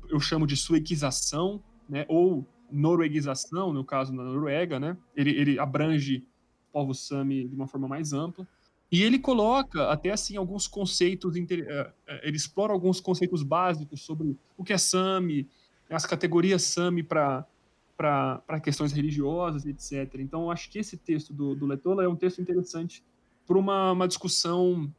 eu 0.08 0.18
chamo 0.18 0.46
de 0.46 0.56
suequização, 0.56 1.62
né, 1.88 2.04
ou 2.08 2.46
norueguização, 2.72 3.72
no 3.72 3.84
caso 3.84 4.12
na 4.12 4.24
Noruega, 4.24 4.80
né? 4.80 4.96
Ele, 5.14 5.30
ele 5.30 5.58
abrange 5.58 6.26
povos 6.72 7.06
Sami 7.06 7.46
de 7.46 7.54
uma 7.54 7.68
forma 7.68 7.86
mais 7.86 8.12
ampla. 8.12 8.46
E 8.90 9.02
ele 9.02 9.18
coloca 9.18 9.90
até 9.90 10.10
assim 10.10 10.36
alguns 10.36 10.66
conceitos, 10.66 11.34
eh, 11.36 11.92
eh, 12.06 12.20
ele 12.28 12.36
explora 12.36 12.72
alguns 12.72 13.00
conceitos 13.00 13.42
básicos 13.42 14.02
sobre 14.02 14.36
o 14.56 14.62
que 14.62 14.72
é 14.72 14.78
SAMI, 14.78 15.48
as 15.88 16.04
categorias 16.04 16.62
SAMI 16.62 17.02
para 17.02 17.46
para 17.96 18.58
questões 18.60 18.90
religiosas, 18.90 19.64
etc. 19.64 20.18
Então, 20.18 20.50
acho 20.50 20.68
que 20.68 20.78
esse 20.78 20.96
texto 20.96 21.32
do, 21.32 21.54
do 21.54 21.66
Letola 21.66 22.02
é 22.02 22.08
um 22.08 22.16
texto 22.16 22.40
interessante 22.40 23.04
para 23.46 23.56
uma, 23.56 23.92
uma 23.92 24.08
discussão 24.08 24.92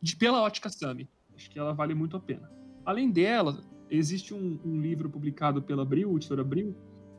de, 0.00 0.16
pela 0.16 0.40
ótica 0.40 0.70
SAMI. 0.70 1.06
Acho 1.36 1.50
que 1.50 1.58
ela 1.58 1.74
vale 1.74 1.94
muito 1.94 2.16
a 2.16 2.20
pena. 2.20 2.50
Além 2.84 3.10
dela, 3.10 3.62
existe 3.90 4.32
um, 4.32 4.58
um 4.64 4.80
livro 4.80 5.10
publicado 5.10 5.60
pela 5.60 5.82
Abril, 5.82 6.16
editora 6.16 6.40
Abril, 6.40 6.74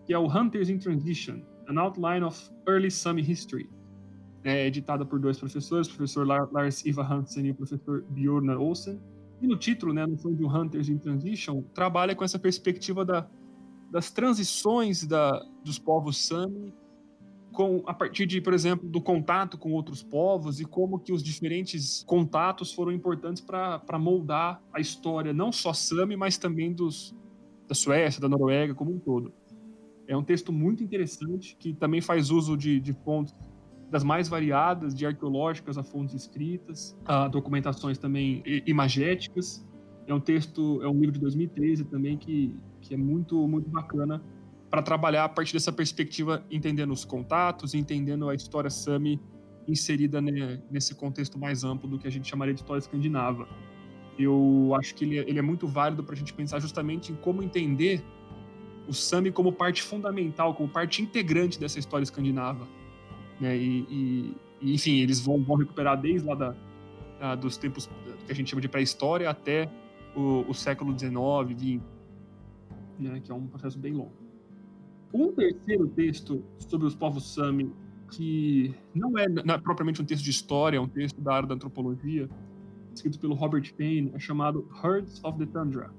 que 0.06 0.14
é 0.14 0.18
o 0.18 0.26
Hunters 0.26 0.70
in 0.70 0.80
Transition, 0.80 1.42
An 1.68 1.80
Outline 1.80 2.24
of 2.24 2.50
Early 2.68 2.89
SAMI 2.89 3.22
History, 3.22 3.70
é 4.44 4.68
editada 4.68 5.06
por 5.06 5.20
dois 5.20 5.38
professores, 5.38 5.88
o 5.88 5.96
professor 5.96 6.26
Lars 6.26 6.86
Iva 6.86 7.04
Hansen 7.04 7.48
e 7.48 7.52
o 7.52 7.56
professor 7.56 8.04
Bjorn 8.10 8.50
Olsen. 8.52 9.00
E 9.42 9.48
no 9.48 9.58
título, 9.58 9.94
né, 9.94 10.06
no 10.06 10.18
fundo 10.18 10.36
de 10.36 10.46
Hunters 10.46 10.89
in 10.89 10.98
Transition, 10.98 11.64
trabalha 11.74 12.16
com 12.16 12.24
essa 12.24 12.38
perspectiva 12.38 13.04
da, 13.04 13.28
das 13.92 14.12
transições 14.12 15.06
da, 15.06 15.44
dos 15.64 15.80
povos 15.80 16.26
Sami 16.26 16.74
com, 17.52 17.84
a 17.86 17.94
partir 17.94 18.26
de, 18.26 18.39
por 18.39 18.54
exemplo, 18.54 18.88
do 18.88 19.02
contato 19.02 19.58
com 19.58 19.74
outros 19.74 20.02
povos 20.02 20.60
e 20.60 20.66
como 20.66 21.00
que 21.00 21.12
os 21.12 21.22
diferentes 21.22 22.04
contatos 22.04 22.74
foram 22.74 22.92
importantes 22.92 23.44
para 23.44 24.00
moldar 24.00 24.62
a 24.72 24.80
história, 24.80 25.34
não 25.34 25.52
só 25.52 25.74
Sami, 25.74 26.16
mas 26.16 26.38
também 26.38 26.72
dos, 26.72 27.16
da 27.68 27.76
Suécia, 27.76 28.22
da 28.22 28.30
Noruega 28.30 28.74
como 28.74 28.94
um 28.94 29.00
todo. 29.00 29.34
É 30.08 30.16
um 30.16 30.24
texto 30.24 30.52
muito 30.52 30.84
interessante 30.84 31.56
que 31.60 31.74
também 31.74 32.02
faz 32.02 32.32
uso 32.32 32.58
de, 32.58 32.80
de 32.80 32.94
fontes 32.94 33.36
das 33.92 34.06
mais 34.06 34.30
variadas, 34.30 34.96
de 34.96 35.06
arqueológicas 35.06 35.78
a 35.78 35.84
fontes 35.84 36.16
escritas, 36.16 36.98
a 37.04 37.28
documentações 37.28 37.98
também 37.98 38.42
imagéticas. 38.66 39.68
É 40.08 40.14
um 40.14 40.20
texto, 40.20 40.82
é 40.82 40.88
um 40.88 40.98
livro 40.98 41.12
de 41.12 41.20
2013 41.20 41.84
também 41.84 42.18
que, 42.18 42.56
que 42.80 42.94
é 42.94 42.98
muito, 42.98 43.46
muito 43.50 43.70
bacana 43.70 44.24
para 44.70 44.82
trabalhar 44.82 45.26
a 45.26 45.30
partir 45.30 45.52
dessa 45.52 45.74
perspectiva, 45.74 46.42
entendendo 46.50 46.94
os 46.94 47.04
contatos, 47.04 47.74
entendendo 47.74 48.30
a 48.30 48.34
história 48.34 48.70
Sami 48.70 49.20
inserida 49.68 50.22
né, 50.22 50.62
nesse 50.72 50.96
contexto 50.96 51.38
mais 51.38 51.66
amplo 51.66 51.89
do 51.89 52.00
que 52.00 52.08
a 52.08 52.12
gente 52.12 52.30
chamaria 52.30 52.54
de 52.54 52.62
história 52.62 52.80
escandinava. 52.80 53.46
Eu 54.18 54.74
acho 54.80 54.96
que 54.96 55.04
ele 55.04 55.20
é, 55.20 55.30
ele 55.30 55.38
é 55.38 55.42
muito 55.42 55.68
válido 55.68 56.02
para 56.02 56.16
a 56.16 56.18
gente 56.18 56.34
pensar 56.34 56.60
justamente 56.60 57.12
em 57.12 57.16
como 57.16 57.44
entender 57.44 58.02
o 58.88 58.94
Sami 58.94 59.32
como 59.32 59.52
parte 59.52 59.84
fundamental, 59.84 60.56
como 60.56 60.70
parte 60.70 61.02
integrante 61.02 61.60
dessa 61.60 61.78
história 61.78 62.04
escandinava 62.04 62.66
né? 63.42 63.58
E, 63.58 63.86
e, 63.89 64.38
e, 64.62 64.74
enfim, 64.76 65.00
eles 65.00 65.20
vão, 65.20 65.44
vão 65.44 65.58
recuperar 65.58 66.00
desde 66.00 66.28
lá 66.28 66.36
da, 66.36 66.56
da, 67.20 67.36
dos 67.36 67.58
tempos 67.58 67.89
que 68.26 68.32
a 68.32 68.36
gente 68.36 68.50
chama 68.52 68.62
de 68.62 68.70
pré-história 68.70 69.28
até 69.28 69.68
o, 70.16 70.46
o 70.48 70.54
século 70.54 70.98
XIX, 70.98 71.12
XX, 71.58 71.82
né? 73.00 73.20
que 73.20 73.32
é 73.32 73.36
um 73.36 73.48
processo 73.48 73.80
bem 73.80 73.94
longo. 73.94 74.14
Um 75.12 75.34
terceiro 75.34 75.88
texto 75.88 76.44
sobre 76.60 76.86
os 76.88 76.96
povos 76.96 77.34
Sami, 77.34 77.74
que 78.12 78.74
não 78.94 79.18
é, 79.18 79.28
não 79.28 79.56
é 79.56 79.58
propriamente 79.58 80.02
um 80.02 80.06
texto 80.06 80.24
de 80.24 80.30
história, 80.30 80.78
é 80.78 80.80
um 80.80 80.88
texto 80.88 81.20
da 81.20 81.34
área 81.34 81.48
da 81.48 81.56
antropologia, 81.56 82.30
escrito 82.94 83.20
pelo 83.20 83.34
Robert 83.34 83.74
Payne, 83.76 84.12
é 84.14 84.20
chamado 84.20 84.70
Herds 84.84 85.22
of 85.24 85.38
the 85.39 85.46
Tundra, 85.46 85.92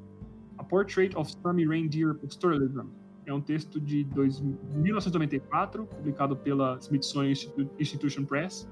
A 0.58 0.64
Portrait 0.64 1.14
of 1.16 1.30
Sami 1.42 1.66
Reindeer 1.66 2.14
Pastoralism, 2.14 2.86
é 3.26 3.32
um 3.32 3.40
texto 3.40 3.80
de 3.80 4.04
dois, 4.04 4.40
1994, 4.40 5.86
publicado 5.86 6.36
pela 6.36 6.78
Smithsonian 6.80 7.32
Institution 7.78 8.24
Press, 8.24 8.68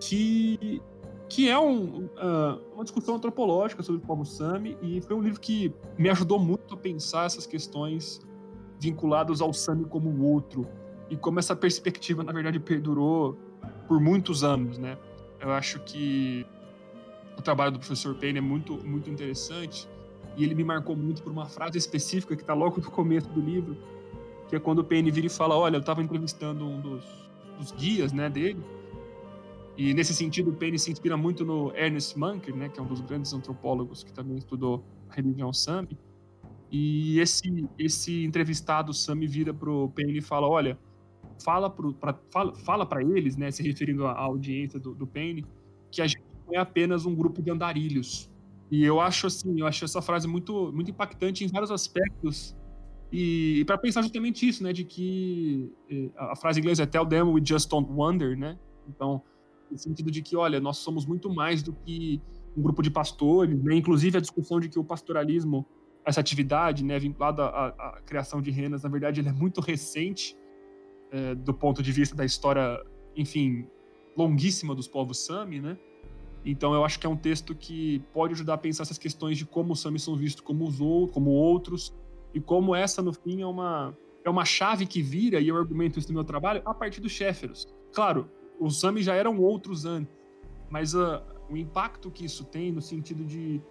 que, 0.00 0.82
que 1.28 1.48
é 1.48 1.58
um, 1.58 2.04
uh, 2.06 2.74
uma 2.74 2.84
discussão 2.84 3.16
antropológica 3.16 3.82
sobre 3.82 4.02
o 4.02 4.04
povo 4.04 4.24
Sami, 4.24 4.76
e 4.82 5.00
foi 5.00 5.16
um 5.16 5.20
livro 5.20 5.40
que 5.40 5.72
me 5.96 6.10
ajudou 6.10 6.38
muito 6.38 6.74
a 6.74 6.76
pensar 6.76 7.26
essas 7.26 7.46
questões 7.46 8.20
vinculadas 8.80 9.40
ao 9.40 9.52
Sami 9.52 9.84
como 9.84 10.10
o 10.10 10.24
outro, 10.24 10.66
e 11.08 11.16
como 11.16 11.38
essa 11.38 11.54
perspectiva, 11.54 12.24
na 12.24 12.32
verdade, 12.32 12.58
perdurou 12.58 13.38
por 13.86 14.00
muitos 14.00 14.42
anos, 14.42 14.78
né? 14.78 14.98
Eu 15.40 15.52
acho 15.52 15.78
que 15.80 16.46
o 17.38 17.42
trabalho 17.42 17.72
do 17.72 17.78
professor 17.78 18.14
Payne 18.14 18.38
é 18.38 18.40
muito, 18.40 18.74
muito 18.84 19.10
interessante, 19.10 19.88
e 20.36 20.44
ele 20.44 20.54
me 20.54 20.64
marcou 20.64 20.96
muito 20.96 21.22
por 21.22 21.30
uma 21.30 21.46
frase 21.46 21.78
específica 21.78 22.34
que 22.34 22.42
está 22.42 22.54
logo 22.54 22.80
no 22.80 22.90
começo 22.90 23.28
do 23.28 23.40
livro, 23.40 23.76
que 24.48 24.56
é 24.56 24.60
quando 24.60 24.80
o 24.80 24.84
PN 24.84 25.10
vira 25.10 25.26
e 25.26 25.30
fala: 25.30 25.56
Olha, 25.56 25.76
eu 25.76 25.80
estava 25.80 26.02
entrevistando 26.02 26.66
um 26.66 26.80
dos, 26.80 27.04
dos, 27.58 27.72
guias 27.72 28.12
né, 28.12 28.28
dele. 28.28 28.60
E 29.76 29.92
nesse 29.92 30.14
sentido, 30.14 30.50
o 30.50 30.54
PN 30.54 30.78
se 30.78 30.90
inspira 30.90 31.16
muito 31.16 31.44
no 31.44 31.74
Ernest 31.76 32.18
Munker, 32.18 32.54
né, 32.54 32.68
que 32.68 32.78
é 32.78 32.82
um 32.82 32.86
dos 32.86 33.00
grandes 33.00 33.32
antropólogos 33.32 34.04
que 34.04 34.12
também 34.12 34.36
estudou 34.36 34.84
a 35.08 35.14
religião 35.14 35.52
Sami. 35.52 35.98
E 36.70 37.18
esse, 37.18 37.68
esse 37.78 38.24
entrevistado 38.24 38.92
Sami 38.92 39.26
vira 39.26 39.52
pro 39.52 39.90
PN 39.90 40.18
e 40.18 40.20
fala: 40.20 40.48
Olha, 40.48 40.78
fala 41.42 41.70
para 41.70 42.18
fala, 42.30 42.54
fala 42.54 42.88
eles, 43.02 43.36
né, 43.36 43.50
se 43.50 43.62
referindo 43.62 44.06
à 44.06 44.18
audiência 44.18 44.78
do, 44.78 44.94
do 44.94 45.06
PN, 45.06 45.44
que 45.90 46.02
a 46.02 46.06
gente 46.06 46.22
não 46.46 46.54
é 46.54 46.58
apenas 46.58 47.06
um 47.06 47.14
grupo 47.14 47.42
de 47.42 47.50
andarilhos 47.50 48.30
e 48.74 48.84
eu 48.84 49.00
acho 49.00 49.28
assim, 49.28 49.60
eu 49.60 49.66
acho 49.68 49.84
essa 49.84 50.02
frase 50.02 50.26
muito, 50.26 50.72
muito 50.72 50.90
impactante 50.90 51.44
em 51.44 51.46
vários 51.46 51.70
aspectos. 51.70 52.56
E, 53.12 53.60
e 53.60 53.64
para 53.64 53.78
pensar 53.78 54.02
justamente 54.02 54.48
isso, 54.48 54.64
né, 54.64 54.72
de 54.72 54.84
que 54.84 55.72
eh, 55.88 56.10
a 56.16 56.34
frase 56.34 56.58
inglesa 56.58 56.82
é 56.82 56.86
tell 56.86 57.06
them 57.06 57.32
we 57.32 57.40
just 57.44 57.70
don't 57.70 57.88
wonder, 57.92 58.36
né? 58.36 58.58
Então, 58.88 59.22
no 59.70 59.78
sentido 59.78 60.10
de 60.10 60.20
que, 60.20 60.36
olha, 60.36 60.60
nós 60.60 60.78
somos 60.78 61.06
muito 61.06 61.32
mais 61.32 61.62
do 61.62 61.72
que 61.72 62.20
um 62.56 62.62
grupo 62.62 62.82
de 62.82 62.90
pastores, 62.90 63.62
né? 63.62 63.76
Inclusive 63.76 64.18
a 64.18 64.20
discussão 64.20 64.58
de 64.58 64.68
que 64.68 64.76
o 64.76 64.82
pastoralismo, 64.82 65.64
essa 66.04 66.18
atividade, 66.18 66.82
né, 66.82 66.98
vinculada 66.98 67.44
à, 67.44 67.66
à 67.68 68.00
criação 68.04 68.42
de 68.42 68.50
renas, 68.50 68.82
na 68.82 68.88
verdade, 68.88 69.20
ele 69.20 69.28
é 69.28 69.32
muito 69.32 69.60
recente 69.60 70.36
é, 71.12 71.32
do 71.36 71.54
ponto 71.54 71.80
de 71.80 71.92
vista 71.92 72.16
da 72.16 72.24
história, 72.24 72.82
enfim, 73.14 73.68
longuíssima 74.16 74.74
dos 74.74 74.88
povos 74.88 75.24
Sami, 75.24 75.60
né? 75.60 75.78
Então 76.44 76.74
eu 76.74 76.84
acho 76.84 76.98
que 76.98 77.06
é 77.06 77.08
um 77.08 77.16
texto 77.16 77.54
que 77.54 78.00
pode 78.12 78.34
ajudar 78.34 78.54
a 78.54 78.58
pensar 78.58 78.82
essas 78.82 78.98
questões 78.98 79.38
de 79.38 79.46
como 79.46 79.72
os 79.72 79.80
Samis 79.80 80.02
são 80.02 80.14
vistos 80.14 80.42
como 80.42 80.66
os 80.66 80.80
outros, 80.80 81.14
como 81.14 81.30
outros, 81.30 81.94
e 82.34 82.40
como 82.40 82.74
essa, 82.74 83.00
no 83.00 83.12
fim, 83.12 83.40
é 83.40 83.46
uma, 83.46 83.96
é 84.24 84.28
uma 84.28 84.44
chave 84.44 84.86
que 84.86 85.00
vira, 85.00 85.40
e 85.40 85.48
eu 85.48 85.56
argumento 85.56 85.98
isso 85.98 86.08
no 86.08 86.14
meu 86.14 86.24
trabalho, 86.24 86.60
a 86.64 86.74
partir 86.74 87.00
dos 87.00 87.12
Sheffiros. 87.12 87.72
Claro, 87.92 88.28
os 88.58 88.80
Samis 88.80 89.04
já 89.04 89.14
eram 89.14 89.38
outros 89.40 89.84
antes, 89.84 90.12
mas 90.68 90.94
uh, 90.94 91.22
o 91.48 91.56
impacto 91.56 92.10
que 92.10 92.24
isso 92.24 92.44
tem 92.44 92.72
no 92.72 92.82
sentido 92.82 93.24
de 93.24 93.62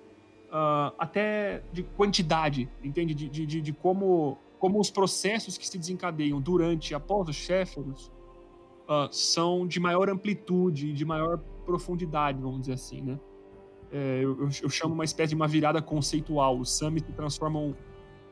uh, 0.50 0.96
até 0.98 1.64
de 1.74 1.84
quantidade, 1.84 2.70
entende? 2.82 3.14
De, 3.14 3.28
de, 3.28 3.62
de, 3.62 3.74
como, 3.74 4.38
como 4.60 4.80
os 4.80 4.90
processos 4.90 5.58
que 5.58 5.68
se 5.68 5.78
desencadeiam 5.78 6.40
durante 6.40 6.92
e 6.92 6.96
após 6.96 7.28
os 7.28 7.36
Sheffiros 7.36 8.12
uh, 8.88 9.12
são 9.12 9.68
de 9.68 9.80
maior 9.80 10.10
amplitude, 10.10 10.94
de 10.94 11.04
maior 11.04 11.42
profundidade, 11.66 12.42
vamos 12.42 12.62
dizer 12.62 12.74
assim, 12.74 13.02
né? 13.02 13.20
É, 13.92 14.20
eu, 14.24 14.50
eu, 14.64 14.70
chamo 14.70 14.94
uma 14.94 15.04
espécie 15.04 15.30
de 15.30 15.36
uma 15.36 15.48
virada 15.48 15.82
conceitual. 15.82 16.58
Os 16.58 16.72
Summit 16.72 17.06
se 17.06 17.14
transformam, 17.14 17.76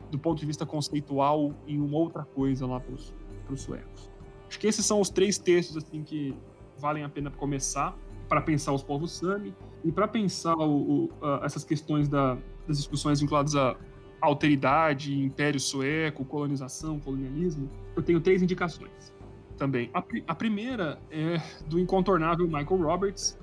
do 0.09 0.17
ponto 0.17 0.39
de 0.39 0.45
vista 0.45 0.65
conceitual, 0.65 1.53
em 1.67 1.79
uma 1.79 1.97
outra 1.97 2.25
coisa 2.25 2.65
lá 2.65 2.79
para 2.79 2.93
os 2.93 3.61
suecos. 3.61 4.09
Acho 4.47 4.59
que 4.59 4.67
esses 4.67 4.85
são 4.85 4.99
os 4.99 5.09
três 5.09 5.37
textos 5.37 5.77
assim 5.77 6.03
que 6.03 6.35
valem 6.79 7.03
a 7.03 7.09
pena 7.09 7.29
começar 7.29 7.95
para 8.27 8.41
pensar 8.41 8.73
os 8.73 8.81
povos 8.81 9.11
Sami 9.11 9.53
e 9.83 9.91
para 9.91 10.07
pensar 10.07 10.55
o, 10.57 11.05
o, 11.05 11.09
essas 11.43 11.63
questões 11.63 12.09
da, 12.09 12.37
das 12.67 12.77
discussões 12.77 13.19
vinculadas 13.19 13.55
à 13.55 13.77
alteridade, 14.19 15.17
império 15.17 15.59
sueco, 15.59 16.25
colonização, 16.25 16.99
colonialismo. 16.99 17.69
Eu 17.95 18.01
tenho 18.01 18.19
três 18.19 18.41
indicações 18.41 19.13
também. 19.61 19.91
A, 19.93 20.03
a 20.27 20.33
primeira 20.33 20.99
é 21.11 21.39
do 21.67 21.79
incontornável 21.79 22.47
Michael 22.47 22.81
Roberts, 22.81 23.37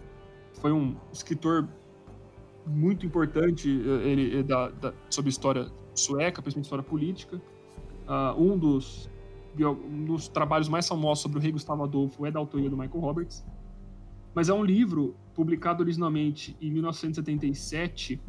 foi 0.54 0.72
um 0.72 0.96
escritor 1.12 1.68
muito 2.66 3.06
importante 3.06 3.68
eh, 3.70 4.08
ele, 4.08 4.40
eh, 4.40 4.42
da, 4.42 4.68
da, 4.68 4.92
sobre 5.08 5.30
história 5.30 5.70
sueca, 5.94 6.42
principalmente 6.42 6.64
história 6.64 6.82
política. 6.82 7.40
Uh, 8.08 8.42
um, 8.42 8.58
dos, 8.58 9.08
um 9.60 10.06
dos 10.06 10.26
trabalhos 10.26 10.68
mais 10.68 10.88
famosos 10.88 11.22
sobre 11.22 11.38
o 11.38 11.40
rei 11.40 11.52
Gustavo 11.52 11.84
Adolfo 11.84 12.26
é 12.26 12.32
da 12.32 12.40
autoria 12.40 12.68
do 12.68 12.76
Michael 12.76 13.00
Roberts. 13.00 13.46
Mas 14.34 14.48
é 14.48 14.52
um 14.52 14.64
livro 14.64 15.14
publicado 15.36 15.84
originalmente 15.84 16.56
em 16.60 16.72
1977 16.72 18.20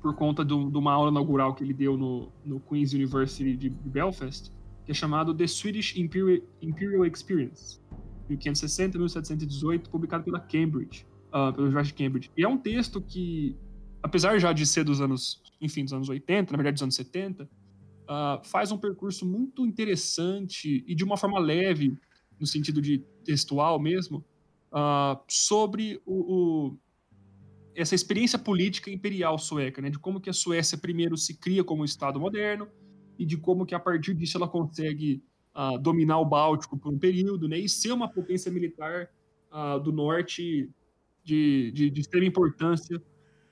por 0.00 0.14
conta 0.14 0.42
de, 0.42 0.54
uma 0.54 0.92
aula 0.92 1.10
inaugural 1.10 1.54
que 1.54 1.62
ele 1.62 1.74
deu 1.74 1.96
no, 1.98 2.32
no 2.42 2.58
Queen's 2.58 2.94
University 2.94 3.54
de 3.54 3.68
Belfast, 3.68 4.50
que 4.84 4.90
é 4.90 4.94
chamado 4.94 5.34
The 5.34 5.46
Swedish 5.46 5.96
Imperial, 5.96 6.42
Imperial 6.60 7.06
Experience, 7.06 7.80
1560-1718, 8.30 9.88
publicado 9.88 10.24
pela 10.24 10.40
Cambridge, 10.40 11.06
uh, 11.28 11.52
pela 11.52 11.66
Universidade 11.66 11.88
de 11.88 11.94
Cambridge. 11.94 12.30
E 12.36 12.42
é 12.42 12.48
um 12.48 12.58
texto 12.58 13.00
que, 13.00 13.56
apesar 14.02 14.38
já 14.38 14.52
de 14.52 14.66
ser 14.66 14.84
dos 14.84 15.00
anos, 15.00 15.42
enfim, 15.60 15.84
dos 15.84 15.92
anos 15.92 16.08
80, 16.08 16.52
na 16.52 16.56
verdade 16.56 16.74
dos 16.74 16.82
anos 16.82 16.94
70, 16.94 17.44
uh, 17.44 17.48
ah, 18.08 18.40
faz 18.44 18.72
um 18.72 18.78
percurso 18.78 19.24
muito 19.24 19.64
interessante 19.64 20.84
e 20.86 20.94
de 20.94 21.04
uma 21.04 21.16
forma 21.16 21.38
leve, 21.38 21.96
no 22.40 22.46
sentido 22.46 22.82
de 22.82 22.98
textual 23.24 23.78
mesmo, 23.78 24.24
uh, 24.72 25.20
sobre 25.28 26.00
o, 26.04 26.34
o, 26.34 26.78
essa 27.74 27.94
experiência 27.94 28.38
política 28.38 28.90
imperial 28.90 29.38
sueca, 29.38 29.80
né, 29.80 29.90
de 29.90 29.98
como 29.98 30.20
que 30.20 30.28
a 30.28 30.32
Suécia 30.32 30.76
primeiro 30.76 31.16
se 31.16 31.38
cria 31.38 31.62
como 31.62 31.84
Estado 31.84 32.18
moderno 32.18 32.68
e 33.18 33.26
de 33.26 33.36
como 33.36 33.66
que 33.66 33.74
a 33.74 33.80
partir 33.80 34.14
disso 34.14 34.36
ela 34.36 34.48
consegue 34.48 35.22
uh, 35.54 35.78
dominar 35.78 36.18
o 36.18 36.24
Báltico 36.24 36.76
por 36.76 36.92
um 36.92 36.98
período 36.98 37.48
né, 37.48 37.58
e 37.58 37.68
ser 37.68 37.92
uma 37.92 38.08
potência 38.08 38.50
militar 38.50 39.08
uh, 39.50 39.78
do 39.80 39.92
norte 39.92 40.70
de, 41.24 41.70
de, 41.72 41.90
de 41.90 42.00
extrema 42.00 42.26
importância 42.26 43.02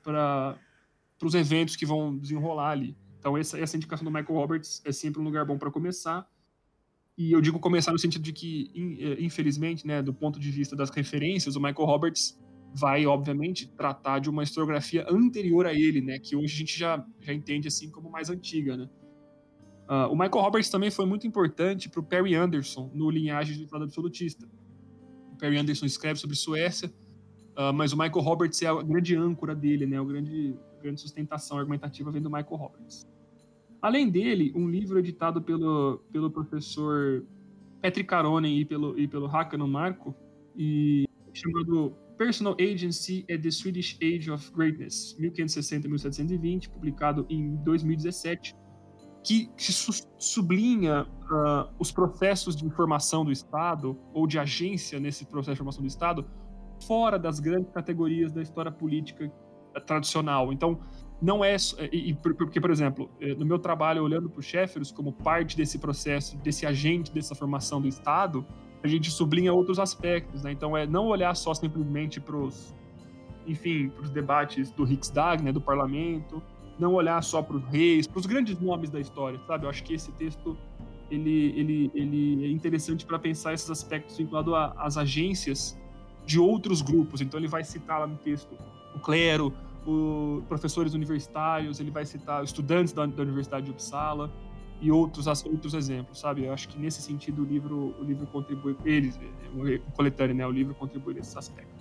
para 0.03 0.59
os 1.23 1.35
eventos 1.35 1.77
que 1.77 1.87
vão 1.87 2.17
desenrolar 2.17 2.71
ali. 2.71 2.97
Então, 3.19 3.37
essa, 3.37 3.59
essa 3.59 3.77
indicação 3.77 4.05
do 4.05 4.11
Michael 4.11 4.39
Roberts 4.39 4.83
é 4.85 4.93
sempre 4.93 5.21
um 5.21 5.25
lugar 5.25 5.45
bom 5.45 5.59
para 5.59 5.71
começar. 5.71 6.27
E 7.19 7.33
eu 7.33 7.41
digo 7.43 7.61
começar 7.61 7.93
no 7.93 7.99
sentido 7.99 8.23
de 8.23 8.33
que, 8.33 8.71
eh, 8.99 9.23
infelizmente, 9.23 9.87
né, 9.87 10.01
do 10.01 10.15
ponto 10.15 10.41
de 10.41 10.51
vista 10.51 10.75
das 10.75 10.89
referências, 10.89 11.55
o 11.55 11.61
Michael 11.61 11.87
Roberts 11.87 12.41
vai, 12.75 13.05
obviamente, 13.05 13.69
tratar 13.69 14.21
de 14.21 14.31
uma 14.31 14.43
historiografia 14.43 15.05
anterior 15.07 15.67
a 15.67 15.75
ele, 15.75 16.01
né, 16.01 16.19
que 16.19 16.35
hoje 16.35 16.55
a 16.55 16.59
gente 16.59 16.79
já, 16.79 17.05
já 17.21 17.35
entende 17.35 17.69
assim 17.69 17.91
como 17.91 18.11
mais 18.11 18.31
antiga. 18.31 18.75
Né? 18.75 18.89
Uh, 19.91 20.07
o 20.07 20.13
Michael 20.13 20.45
Roberts 20.45 20.71
também 20.71 20.89
foi 20.89 21.05
muito 21.05 21.27
importante 21.27 21.89
para 21.89 21.99
o 21.99 22.03
Perry 22.03 22.37
Anderson 22.37 22.89
no 22.95 23.11
Linhagem 23.11 23.57
do 23.57 23.65
Estado 23.65 23.83
Absolutista. 23.83 24.49
O 25.33 25.37
Perry 25.37 25.59
Anderson 25.59 25.85
escreve 25.85 26.21
sobre 26.21 26.37
Suécia, 26.37 26.89
uh, 27.59 27.73
mas 27.75 27.93
o 27.93 27.99
Michael 27.99 28.21
Roberts 28.21 28.63
é 28.63 28.69
a 28.69 28.81
grande 28.81 29.17
âncora 29.17 29.53
dele, 29.53 29.87
né, 29.87 30.01
o 30.01 30.05
grande, 30.05 30.57
a 30.79 30.83
grande 30.83 31.01
sustentação 31.01 31.59
argumentativa 31.59 32.09
vem 32.13 32.23
do 32.23 32.31
Michael 32.31 32.55
Roberts. 32.55 33.05
Além 33.83 34.09
dele, 34.09 34.53
um 34.55 34.71
livro 34.71 34.97
editado 34.97 35.43
pelo, 35.43 36.01
pelo 36.13 36.31
professor 36.31 37.25
Patrick 37.83 38.09
Caronen 38.09 38.61
e 38.61 38.65
pelo, 38.65 38.97
e 38.97 39.09
pelo 39.09 39.27
Hakano 39.27 39.67
Marco, 39.67 40.15
e 40.57 41.05
chamado 41.33 41.97
Personal 42.17 42.55
Agency 42.61 43.25
at 43.29 43.43
the 43.43 43.51
Swedish 43.51 43.99
Age 44.01 44.31
of 44.31 44.53
Greatness, 44.53 45.17
1560-1720, 45.19 46.69
publicado 46.69 47.27
em 47.29 47.57
2017, 47.65 48.55
que, 49.23 49.51
sublinha 50.19 51.03
uh, 51.03 51.73
os 51.79 51.93
processos 51.93 52.57
de 52.57 52.65
informação 52.65 53.25
do 53.25 53.31
Estado, 53.31 53.99
ou 54.13 54.27
de 54.27 54.39
agência 54.39 54.99
nesse 54.99 55.27
processo 55.27 55.53
de 55.53 55.59
formação 55.59 55.83
do 55.83 55.89
Estado, 55.89 56.27
fora 56.87 57.19
das 57.19 57.41
grandes 57.41 57.71
categorias 57.71 58.33
da 58.33 58.41
história 58.41 58.73
política 58.73 59.31
tradicional. 59.87 60.53
Então, 60.53 60.81
não 61.21 61.45
é. 61.45 61.55
E, 61.93 62.15
porque, 62.15 62.61
por 62.61 62.71
exemplo, 62.71 63.11
eh, 63.21 63.35
no 63.35 63.45
meu 63.45 63.59
trabalho, 63.59 64.03
olhando 64.03 64.31
para 64.31 64.41
o 64.41 64.43
Sheffield 64.43 64.93
como 64.95 65.13
parte 65.13 65.57
desse 65.57 65.79
processo, 65.79 66.37
desse 66.39 66.65
agente 66.65 67.13
dessa 67.13 67.35
formação 67.35 67.81
do 67.81 67.87
Estado, 67.87 68.45
a 68.83 68.89
gente 68.89 69.11
sublinha 69.11 69.53
outros 69.53 69.79
aspectos, 69.79 70.43
né? 70.43 70.53
Então, 70.53 70.75
é 70.77 70.87
não 70.87 71.09
olhar 71.09 71.35
só 71.37 71.53
simplesmente 71.53 72.21
para 72.21 72.37
os. 72.37 72.75
Enfim, 73.47 73.91
para 73.91 74.03
os 74.03 74.11
debates 74.11 74.71
do 74.71 74.85
Riksdag, 74.85 75.43
né, 75.43 75.51
do 75.51 75.61
parlamento, 75.61 76.43
não 76.81 76.95
olhar 76.95 77.23
só 77.23 77.43
para 77.43 77.57
os 77.57 77.65
reis, 77.65 78.07
para 78.07 78.19
os 78.19 78.27
grandes 78.27 78.59
nomes 78.59 78.91
da 78.91 78.99
história, 78.99 79.39
sabe? 79.47 79.67
Eu 79.67 79.71
acho 79.71 79.85
que 79.85 79.95
esse 79.95 80.11
texto 80.13 80.57
ele, 81.11 81.53
ele, 81.59 81.91
ele 81.95 82.45
é 82.47 82.51
interessante 82.51 83.05
para 83.05 83.19
pensar 83.19 83.53
esses 83.53 83.71
aspectos 83.71 84.17
vinculados 84.17 84.55
às 84.77 84.97
agências 84.97 85.79
de 86.25 86.39
outros 86.39 86.81
grupos. 86.81 87.21
Então, 87.21 87.39
ele 87.39 87.49
vai 87.49 87.65
citar 87.65 88.01
lá 88.01 88.07
no 88.07 88.17
texto 88.17 88.57
o 88.95 89.01
clero, 89.01 89.53
o 89.87 90.43
professores 90.49 90.95
universitários, 90.95 91.81
ele 91.81 91.91
vai 91.91 92.07
citar 92.07 92.43
estudantes 92.45 92.93
da, 92.93 93.07
da 93.07 93.23
Universidade 93.23 93.67
de 93.67 93.73
Uppsala 93.73 94.31
e 94.81 94.91
outros 94.91 95.27
outros 95.27 95.75
exemplos, 95.75 96.19
sabe? 96.19 96.45
Eu 96.45 96.53
acho 96.53 96.69
que 96.69 96.79
nesse 96.79 97.03
sentido 97.03 97.43
o 97.43 97.45
livro 97.45 97.95
o 98.01 98.05
livro 98.05 98.27
contribui 98.27 98.77
eles, 98.85 99.19
o 99.55 99.93
coletâneo, 99.93 100.35
né? 100.35 100.47
O 100.47 100.51
livro 100.51 100.75
contribui 100.75 101.15
nesse 101.15 101.37
aspecto. 101.37 101.80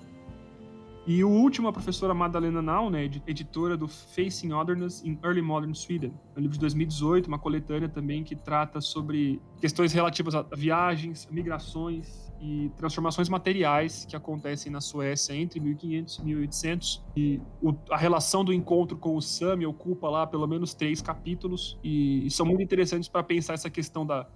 E 1.09 1.23
o 1.23 1.27
último, 1.27 1.67
a 1.67 1.73
professora 1.73 2.13
Madalena 2.13 2.61
Nau, 2.61 2.87
né, 2.91 3.03
editora 3.25 3.75
do 3.75 3.87
Facing 3.87 4.53
Otherness 4.53 5.03
in 5.03 5.17
Early 5.23 5.41
Modern 5.41 5.73
Sweden, 5.73 6.13
um 6.37 6.39
livro 6.39 6.53
de 6.53 6.59
2018, 6.59 7.25
uma 7.25 7.39
coletânea 7.39 7.89
também 7.89 8.23
que 8.23 8.35
trata 8.35 8.79
sobre 8.79 9.41
questões 9.59 9.91
relativas 9.91 10.35
a 10.35 10.43
viagens, 10.55 11.27
migrações 11.31 12.31
e 12.39 12.71
transformações 12.77 13.27
materiais 13.27 14.05
que 14.05 14.15
acontecem 14.15 14.71
na 14.71 14.79
Suécia 14.81 15.33
entre 15.33 15.59
1500 15.59 16.19
e 16.19 16.23
1800. 16.25 17.03
E 17.17 17.41
o, 17.59 17.73
a 17.89 17.97
relação 17.97 18.45
do 18.45 18.53
encontro 18.53 18.95
com 18.95 19.15
o 19.15 19.21
Sami 19.21 19.65
ocupa 19.65 20.07
lá 20.07 20.27
pelo 20.27 20.45
menos 20.45 20.75
três 20.75 21.01
capítulos 21.01 21.79
e, 21.83 22.23
e 22.27 22.29
são 22.29 22.45
muito 22.45 22.61
interessantes 22.61 23.09
para 23.09 23.23
pensar 23.23 23.55
essa 23.55 23.71
questão 23.71 24.05
da, 24.05 24.27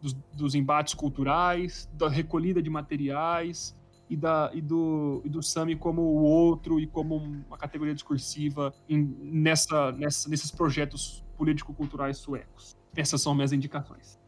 dos, 0.00 0.14
dos 0.32 0.54
embates 0.54 0.94
culturais, 0.94 1.86
da 1.92 2.08
recolhida 2.08 2.62
de 2.62 2.70
materiais, 2.70 3.76
e, 4.08 4.16
da, 4.16 4.50
e, 4.52 4.60
do, 4.60 5.22
e 5.24 5.28
do 5.28 5.42
Sami 5.42 5.76
como 5.76 6.02
o 6.02 6.22
outro 6.22 6.78
e 6.78 6.86
como 6.86 7.16
uma 7.16 7.56
categoria 7.56 7.94
discursiva 7.94 8.74
em, 8.88 9.02
nessa, 9.20 9.92
nessa, 9.92 10.28
nesses 10.28 10.50
projetos 10.50 11.24
político-culturais 11.36 12.18
suecos. 12.18 12.76
Essas 12.94 13.20
são 13.20 13.34
minhas 13.34 13.52
indicações. 13.52 14.18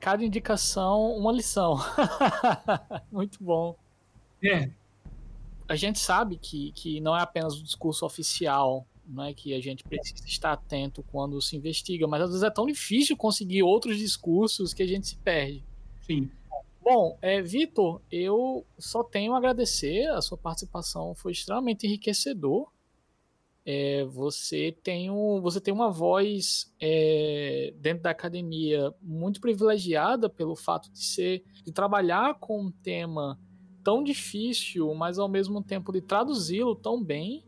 Cada 0.00 0.24
indicação, 0.24 1.16
uma 1.16 1.32
lição. 1.32 1.76
Muito 3.10 3.42
bom. 3.42 3.76
É. 4.42 4.70
A 5.68 5.76
gente 5.76 5.98
sabe 5.98 6.36
que, 6.36 6.72
que 6.72 7.00
não 7.00 7.16
é 7.16 7.20
apenas 7.20 7.58
o 7.58 7.62
discurso 7.62 8.04
oficial 8.04 8.86
não 9.08 9.24
é 9.24 9.32
que 9.32 9.54
a 9.54 9.60
gente 9.60 9.84
precisa 9.84 10.26
estar 10.26 10.52
atento 10.52 11.02
quando 11.04 11.40
se 11.40 11.56
investiga, 11.56 12.06
mas 12.06 12.22
às 12.22 12.28
vezes 12.30 12.42
é 12.42 12.50
tão 12.50 12.66
difícil 12.66 13.16
conseguir 13.16 13.62
outros 13.62 13.98
discursos 13.98 14.74
que 14.74 14.82
a 14.82 14.86
gente 14.86 15.06
se 15.06 15.16
perde. 15.16 15.64
Sim. 16.02 16.28
Bom, 16.88 17.18
é, 17.20 17.42
Vitor, 17.42 18.00
eu 18.12 18.64
só 18.78 19.02
tenho 19.02 19.34
a 19.34 19.38
agradecer, 19.38 20.06
a 20.06 20.22
sua 20.22 20.38
participação 20.38 21.16
foi 21.16 21.32
extremamente 21.32 21.84
enriquecedor. 21.84 22.70
É, 23.64 24.04
você, 24.04 24.70
tem 24.84 25.10
um, 25.10 25.40
você 25.40 25.60
tem 25.60 25.74
uma 25.74 25.90
voz 25.90 26.72
é, 26.80 27.74
dentro 27.80 28.04
da 28.04 28.10
academia 28.10 28.94
muito 29.02 29.40
privilegiada 29.40 30.30
pelo 30.30 30.54
fato 30.54 30.88
de 30.92 31.02
ser 31.02 31.42
de 31.64 31.72
trabalhar 31.72 32.38
com 32.38 32.66
um 32.66 32.70
tema 32.70 33.36
tão 33.82 34.04
difícil, 34.04 34.94
mas 34.94 35.18
ao 35.18 35.28
mesmo 35.28 35.60
tempo 35.64 35.90
de 35.90 36.00
traduzi-lo 36.00 36.76
tão 36.76 37.02
bem. 37.02 37.44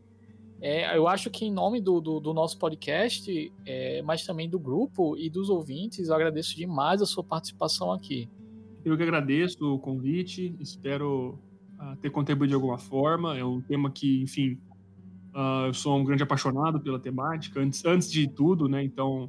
É, 0.59 0.97
eu 0.97 1.07
acho 1.07 1.29
que 1.29 1.45
em 1.45 1.51
nome 1.53 1.79
do, 1.79 2.01
do, 2.01 2.19
do 2.19 2.33
nosso 2.33 2.59
podcast, 2.59 3.53
é, 3.65 4.01
mas 4.01 4.25
também 4.25 4.49
do 4.49 4.59
grupo 4.59 5.15
e 5.15 5.29
dos 5.29 5.49
ouvintes, 5.49 6.09
eu 6.09 6.15
agradeço 6.15 6.57
demais 6.57 7.01
a 7.01 7.05
sua 7.05 7.23
participação 7.23 7.93
aqui. 7.93 8.27
Eu 8.83 8.95
que 8.95 9.03
agradeço 9.03 9.75
o 9.75 9.77
convite, 9.77 10.55
espero 10.59 11.37
uh, 11.79 11.95
ter 11.97 12.09
contribuído 12.09 12.49
de 12.49 12.55
alguma 12.55 12.77
forma. 12.77 13.37
É 13.37 13.43
um 13.43 13.61
tema 13.61 13.91
que, 13.91 14.21
enfim, 14.21 14.57
uh, 15.33 15.67
eu 15.67 15.73
sou 15.73 15.97
um 15.99 16.03
grande 16.03 16.23
apaixonado 16.23 16.79
pela 16.79 16.99
temática, 16.99 17.59
antes, 17.59 17.83
antes 17.85 18.09
de 18.09 18.27
tudo, 18.29 18.69
né? 18.69 18.83
Então, 18.83 19.25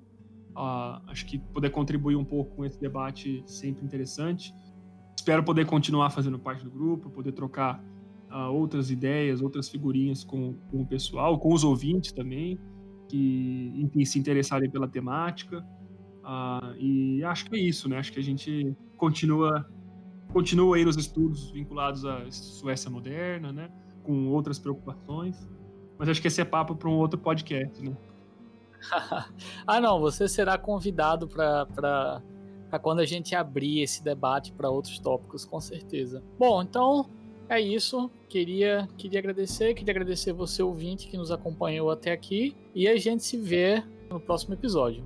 uh, 0.50 1.02
acho 1.08 1.26
que 1.26 1.38
poder 1.38 1.70
contribuir 1.70 2.16
um 2.16 2.24
pouco 2.24 2.54
com 2.54 2.64
esse 2.64 2.80
debate 2.80 3.42
sempre 3.44 3.84
interessante. 3.84 4.54
Espero 5.16 5.42
poder 5.42 5.66
continuar 5.66 6.10
fazendo 6.10 6.38
parte 6.38 6.64
do 6.64 6.70
grupo, 6.70 7.10
poder 7.10 7.32
trocar 7.32 7.82
outras 8.52 8.92
ideias, 8.92 9.42
outras 9.42 9.68
figurinhas 9.68 10.22
com, 10.22 10.54
com 10.70 10.82
o 10.82 10.86
pessoal, 10.86 11.36
com 11.36 11.52
os 11.52 11.64
ouvintes 11.64 12.12
também, 12.12 12.56
que, 13.08 13.72
enfim, 13.74 14.04
se 14.04 14.20
interessarem 14.20 14.70
pela 14.70 14.86
temática. 14.86 15.66
Uh, 16.30 16.76
e 16.78 17.24
acho 17.24 17.46
que 17.46 17.56
é 17.56 17.58
isso, 17.58 17.88
né? 17.88 17.98
Acho 17.98 18.12
que 18.12 18.20
a 18.20 18.22
gente 18.22 18.76
continua 18.96 19.68
continua 20.32 20.76
aí 20.76 20.84
nos 20.84 20.96
estudos 20.96 21.50
vinculados 21.50 22.04
à 22.04 22.24
Suécia 22.30 22.88
moderna, 22.88 23.52
né? 23.52 23.68
Com 24.04 24.28
outras 24.28 24.56
preocupações. 24.56 25.48
Mas 25.98 26.08
acho 26.08 26.22
que 26.22 26.28
esse 26.28 26.40
é 26.40 26.44
papo 26.44 26.76
para 26.76 26.88
um 26.88 26.98
outro 26.98 27.18
podcast, 27.18 27.82
né? 27.82 27.96
ah, 29.66 29.80
não, 29.80 29.98
você 29.98 30.28
será 30.28 30.56
convidado 30.56 31.26
para 31.26 32.22
quando 32.80 33.00
a 33.00 33.04
gente 33.04 33.34
abrir 33.34 33.82
esse 33.82 34.02
debate 34.02 34.52
para 34.52 34.70
outros 34.70 35.00
tópicos, 35.00 35.44
com 35.44 35.60
certeza. 35.60 36.22
Bom, 36.38 36.62
então 36.62 37.10
é 37.48 37.60
isso. 37.60 38.08
Queria, 38.28 38.88
queria 38.96 39.18
agradecer, 39.18 39.74
queria 39.74 39.92
agradecer 39.92 40.32
você, 40.32 40.62
ouvinte, 40.62 41.08
que 41.08 41.16
nos 41.16 41.32
acompanhou 41.32 41.90
até 41.90 42.12
aqui. 42.12 42.56
E 42.72 42.86
a 42.86 42.96
gente 42.96 43.24
se 43.24 43.36
vê 43.36 43.82
no 44.08 44.20
próximo 44.20 44.54
episódio. 44.54 45.04